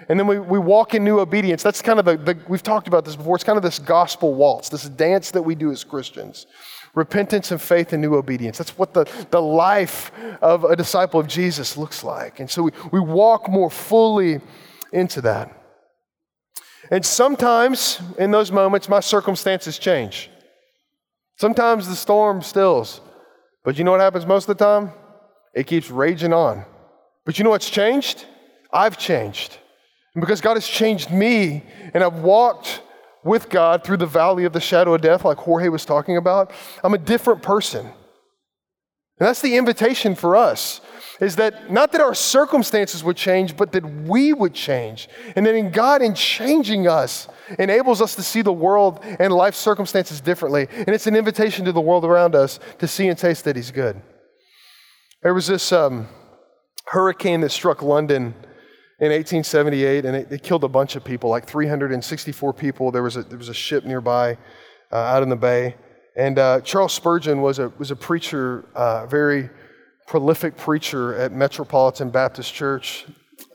And 0.08 0.20
then 0.20 0.26
we, 0.26 0.38
we 0.38 0.58
walk 0.58 0.94
in 0.94 1.02
new 1.02 1.18
obedience. 1.18 1.62
That's 1.62 1.82
kind 1.82 1.98
of 1.98 2.04
the, 2.04 2.16
the, 2.16 2.38
we've 2.48 2.62
talked 2.62 2.86
about 2.86 3.04
this 3.04 3.16
before. 3.16 3.34
It's 3.34 3.44
kind 3.44 3.56
of 3.56 3.64
this 3.64 3.80
gospel 3.80 4.34
waltz, 4.34 4.68
this 4.68 4.88
dance 4.88 5.32
that 5.32 5.42
we 5.42 5.54
do 5.54 5.72
as 5.72 5.82
Christians 5.82 6.46
repentance 6.96 7.52
and 7.52 7.60
faith 7.60 7.92
and 7.92 8.02
new 8.02 8.16
obedience. 8.16 8.58
That's 8.58 8.76
what 8.76 8.94
the, 8.94 9.04
the 9.30 9.40
life 9.40 10.10
of 10.40 10.64
a 10.64 10.74
disciple 10.74 11.20
of 11.20 11.28
Jesus 11.28 11.76
looks 11.76 12.02
like. 12.02 12.40
And 12.40 12.50
so 12.50 12.62
we, 12.64 12.70
we 12.90 12.98
walk 12.98 13.48
more 13.48 13.70
fully 13.70 14.40
into 14.92 15.20
that. 15.20 15.52
And 16.90 17.04
sometimes 17.04 18.00
in 18.18 18.30
those 18.30 18.50
moments, 18.50 18.88
my 18.88 19.00
circumstances 19.00 19.78
change. 19.78 20.30
Sometimes 21.36 21.86
the 21.86 21.94
storm 21.94 22.40
stills. 22.40 23.02
But 23.62 23.76
you 23.76 23.84
know 23.84 23.90
what 23.90 24.00
happens 24.00 24.24
most 24.24 24.48
of 24.48 24.56
the 24.56 24.64
time? 24.64 24.90
It 25.54 25.66
keeps 25.66 25.90
raging 25.90 26.32
on. 26.32 26.64
But 27.26 27.38
you 27.38 27.44
know 27.44 27.50
what's 27.50 27.68
changed? 27.68 28.24
I've 28.72 28.96
changed. 28.96 29.58
And 30.14 30.22
because 30.22 30.40
God 30.40 30.54
has 30.54 30.66
changed 30.66 31.10
me, 31.10 31.62
and 31.92 32.02
I've 32.02 32.20
walked 32.20 32.80
with 33.26 33.50
God 33.50 33.84
through 33.84 33.98
the 33.98 34.06
valley 34.06 34.44
of 34.44 34.52
the 34.52 34.60
shadow 34.60 34.94
of 34.94 35.02
death, 35.02 35.24
like 35.24 35.38
Jorge 35.38 35.68
was 35.68 35.84
talking 35.84 36.16
about, 36.16 36.52
I'm 36.82 36.94
a 36.94 36.98
different 36.98 37.42
person. 37.42 37.84
And 37.84 39.26
that's 39.26 39.42
the 39.42 39.56
invitation 39.56 40.14
for 40.14 40.36
us 40.36 40.80
is 41.20 41.36
that 41.36 41.70
not 41.70 41.92
that 41.92 42.00
our 42.00 42.14
circumstances 42.14 43.02
would 43.02 43.16
change, 43.16 43.56
but 43.56 43.72
that 43.72 43.84
we 44.02 44.32
would 44.32 44.54
change. 44.54 45.08
And 45.34 45.46
that 45.46 45.54
in 45.54 45.70
God, 45.70 46.02
in 46.02 46.14
changing 46.14 46.86
us, 46.86 47.28
enables 47.58 48.02
us 48.02 48.14
to 48.16 48.22
see 48.22 48.42
the 48.42 48.52
world 48.52 49.00
and 49.18 49.32
life 49.32 49.54
circumstances 49.54 50.20
differently. 50.20 50.68
And 50.70 50.88
it's 50.88 51.06
an 51.06 51.16
invitation 51.16 51.64
to 51.64 51.72
the 51.72 51.80
world 51.80 52.04
around 52.04 52.34
us 52.34 52.60
to 52.78 52.86
see 52.86 53.08
and 53.08 53.18
taste 53.18 53.44
that 53.44 53.56
He's 53.56 53.70
good. 53.70 54.00
There 55.22 55.34
was 55.34 55.46
this 55.46 55.72
um, 55.72 56.08
hurricane 56.86 57.40
that 57.40 57.50
struck 57.50 57.82
London 57.82 58.34
in 58.98 59.12
1878, 59.12 60.06
and 60.06 60.16
it, 60.16 60.32
it, 60.32 60.42
killed 60.42 60.64
a 60.64 60.68
bunch 60.68 60.96
of 60.96 61.04
people, 61.04 61.28
like 61.28 61.46
364 61.46 62.54
people. 62.54 62.90
There 62.90 63.02
was 63.02 63.16
a, 63.16 63.22
there 63.22 63.36
was 63.36 63.50
a 63.50 63.54
ship 63.54 63.84
nearby 63.84 64.38
uh, 64.90 64.96
out 64.96 65.22
in 65.22 65.28
the 65.28 65.36
bay. 65.36 65.76
And 66.16 66.38
uh, 66.38 66.62
Charles 66.62 66.94
Spurgeon 66.94 67.42
was 67.42 67.58
a, 67.58 67.68
was 67.76 67.90
a 67.90 67.96
preacher, 67.96 68.64
uh, 68.74 69.04
very 69.06 69.50
prolific 70.06 70.56
preacher 70.56 71.14
at 71.16 71.32
Metropolitan 71.32 72.08
Baptist 72.08 72.54
Church, 72.54 73.04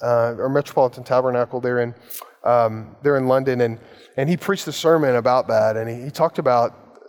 uh, 0.03 0.35
or 0.37 0.47
Metropolitan 0.47 1.03
Tabernacle 1.03 1.59
there 1.59 1.79
in, 1.79 1.95
um, 2.43 2.95
there 3.01 3.17
in 3.17 3.27
London. 3.27 3.61
And, 3.61 3.79
and 4.17 4.29
he 4.29 4.37
preached 4.37 4.67
a 4.67 4.71
sermon 4.71 5.15
about 5.15 5.47
that, 5.47 5.75
and 5.75 5.89
he, 5.89 6.03
he 6.03 6.11
talked 6.11 6.37
about 6.37 6.99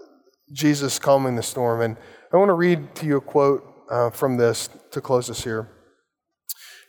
Jesus 0.52 0.98
calming 0.98 1.36
the 1.36 1.42
storm. 1.42 1.82
And 1.82 1.98
I 2.32 2.38
want 2.38 2.48
to 2.48 2.54
read 2.54 2.94
to 2.94 3.06
you 3.06 3.18
a 3.18 3.20
quote 3.20 3.62
uh, 3.90 4.08
from 4.08 4.38
this 4.38 4.70
to 4.92 5.02
close 5.02 5.26
this 5.26 5.44
here. 5.44 5.68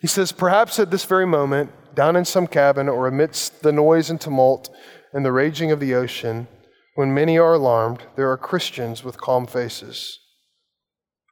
He 0.04 0.08
says, 0.08 0.34
Perhaps 0.34 0.80
at 0.80 0.92
this 0.92 1.06
very 1.06 1.26
moment, 1.26 1.72
down 1.96 2.18
in 2.18 2.26
some 2.26 2.46
cabin 2.46 2.90
or 2.90 3.08
amidst 3.08 3.62
the 3.64 3.72
noise 3.72 4.10
and 4.10 4.20
tumult 4.20 4.70
and 5.14 5.24
the 5.24 5.32
raging 5.32 5.72
of 5.72 5.80
the 5.80 5.96
ocean, 5.96 6.50
when 6.96 7.14
many 7.14 7.40
are 7.40 7.54
alarmed, 7.54 8.04
there 8.18 8.30
are 8.30 8.36
Christians 8.36 9.06
with 9.06 9.16
calm 9.16 9.48
faces, 9.48 10.20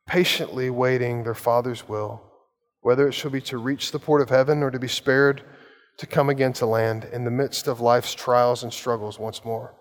patiently 0.08 0.70
waiting 0.70 1.26
their 1.26 1.36
Father's 1.36 1.90
will, 1.90 2.22
whether 2.80 3.10
it 3.10 3.12
shall 3.12 3.30
be 3.30 3.42
to 3.42 3.58
reach 3.58 3.92
the 3.92 4.00
port 4.00 4.22
of 4.22 4.30
heaven 4.30 4.64
or 4.64 4.72
to 4.72 4.80
be 4.80 4.88
spared 4.88 5.44
to 5.98 6.08
come 6.08 6.30
again 6.30 6.54
to 6.54 6.66
land 6.66 7.04
in 7.12 7.26
the 7.26 7.30
midst 7.30 7.68
of 7.68 7.82
life's 7.82 8.14
trials 8.16 8.64
and 8.64 8.72
struggles 8.72 9.20
once 9.20 9.44
more. 9.44 9.76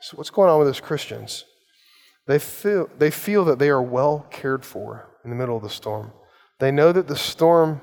So, 0.00 0.16
what's 0.16 0.30
going 0.30 0.50
on 0.50 0.58
with 0.58 0.66
those 0.66 0.80
Christians? 0.80 1.44
They 2.26 2.40
feel, 2.40 2.90
they 2.98 3.12
feel 3.12 3.44
that 3.44 3.60
they 3.60 3.68
are 3.68 3.80
well 3.80 4.26
cared 4.28 4.64
for 4.64 5.08
in 5.22 5.30
the 5.30 5.36
middle 5.36 5.56
of 5.56 5.62
the 5.62 5.70
storm. 5.70 6.10
They 6.60 6.70
know 6.70 6.92
that 6.92 7.08
the 7.08 7.16
storm 7.16 7.80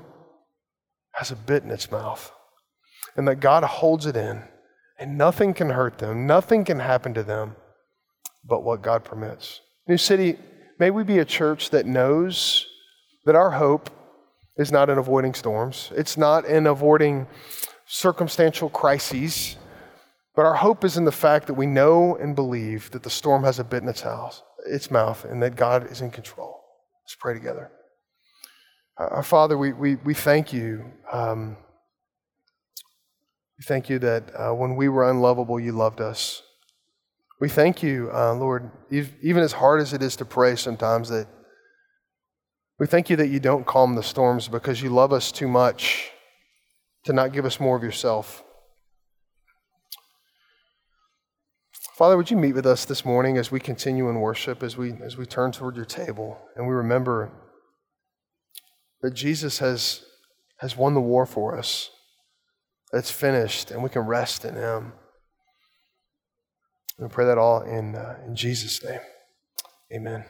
has 1.12 1.32
a 1.32 1.36
bit 1.36 1.64
in 1.64 1.70
its 1.70 1.90
mouth 1.90 2.32
and 3.16 3.26
that 3.26 3.40
God 3.40 3.64
holds 3.64 4.06
it 4.06 4.16
in 4.16 4.44
and 4.98 5.18
nothing 5.18 5.52
can 5.52 5.70
hurt 5.70 5.98
them, 5.98 6.26
nothing 6.26 6.64
can 6.64 6.78
happen 6.78 7.12
to 7.14 7.22
them 7.22 7.56
but 8.44 8.62
what 8.62 8.82
God 8.82 9.04
permits. 9.04 9.60
New 9.88 9.98
City, 9.98 10.36
may 10.78 10.90
we 10.90 11.02
be 11.02 11.18
a 11.18 11.24
church 11.24 11.70
that 11.70 11.86
knows 11.86 12.66
that 13.26 13.34
our 13.34 13.50
hope 13.50 13.90
is 14.56 14.70
not 14.70 14.88
in 14.88 14.98
avoiding 14.98 15.34
storms, 15.34 15.90
it's 15.94 16.16
not 16.16 16.44
in 16.44 16.66
avoiding 16.66 17.26
circumstantial 17.86 18.70
crises, 18.70 19.56
but 20.36 20.46
our 20.46 20.54
hope 20.54 20.84
is 20.84 20.96
in 20.96 21.04
the 21.04 21.12
fact 21.12 21.48
that 21.48 21.54
we 21.54 21.66
know 21.66 22.16
and 22.16 22.36
believe 22.36 22.90
that 22.92 23.02
the 23.02 23.10
storm 23.10 23.42
has 23.42 23.58
a 23.58 23.64
bit 23.64 23.82
in 23.82 23.88
its 23.88 24.02
house, 24.02 24.42
its 24.66 24.88
mouth, 24.88 25.24
and 25.24 25.42
that 25.42 25.56
God 25.56 25.90
is 25.90 26.00
in 26.00 26.12
control. 26.12 26.60
Let's 27.04 27.16
pray 27.16 27.34
together. 27.34 27.72
Our 28.98 29.22
Father, 29.22 29.56
we, 29.56 29.72
we, 29.72 29.94
we 29.94 30.12
thank 30.12 30.52
you. 30.52 30.84
Um, 31.12 31.56
we 33.56 33.62
thank 33.62 33.88
you 33.88 34.00
that 34.00 34.32
uh, 34.34 34.52
when 34.52 34.74
we 34.74 34.88
were 34.88 35.08
unlovable, 35.08 35.60
you 35.60 35.70
loved 35.70 36.00
us. 36.00 36.42
We 37.40 37.48
thank 37.48 37.80
you, 37.80 38.10
uh, 38.12 38.34
Lord, 38.34 38.72
even 38.90 39.38
as 39.38 39.52
hard 39.52 39.80
as 39.80 39.92
it 39.92 40.02
is 40.02 40.16
to 40.16 40.24
pray 40.24 40.56
sometimes, 40.56 41.08
that 41.10 41.28
we 42.80 42.88
thank 42.88 43.08
you 43.08 43.14
that 43.16 43.28
you 43.28 43.38
don't 43.38 43.64
calm 43.64 43.94
the 43.94 44.02
storms 44.02 44.48
because 44.48 44.82
you 44.82 44.90
love 44.90 45.12
us 45.12 45.30
too 45.30 45.46
much 45.46 46.10
to 47.04 47.12
not 47.12 47.32
give 47.32 47.44
us 47.44 47.60
more 47.60 47.76
of 47.76 47.84
yourself. 47.84 48.42
Father, 51.96 52.16
would 52.16 52.32
you 52.32 52.36
meet 52.36 52.54
with 52.54 52.66
us 52.66 52.84
this 52.84 53.04
morning 53.04 53.38
as 53.38 53.52
we 53.52 53.60
continue 53.60 54.08
in 54.08 54.20
worship, 54.20 54.64
as 54.64 54.76
we, 54.76 54.94
as 55.04 55.16
we 55.16 55.24
turn 55.24 55.52
toward 55.52 55.76
your 55.76 55.84
table, 55.84 56.36
and 56.56 56.66
we 56.66 56.74
remember 56.74 57.30
that 59.02 59.14
Jesus 59.14 59.58
has, 59.58 60.04
has 60.58 60.76
won 60.76 60.94
the 60.94 61.00
war 61.00 61.26
for 61.26 61.56
us, 61.56 61.90
it's 62.92 63.10
finished, 63.10 63.70
and 63.70 63.82
we 63.82 63.90
can 63.90 64.02
rest 64.02 64.44
in 64.44 64.54
him. 64.54 64.92
We 66.98 67.08
pray 67.08 67.26
that 67.26 67.38
all 67.38 67.62
in, 67.62 67.94
uh, 67.94 68.16
in 68.26 68.34
Jesus' 68.34 68.82
name. 68.82 69.00
Amen. 69.92 70.24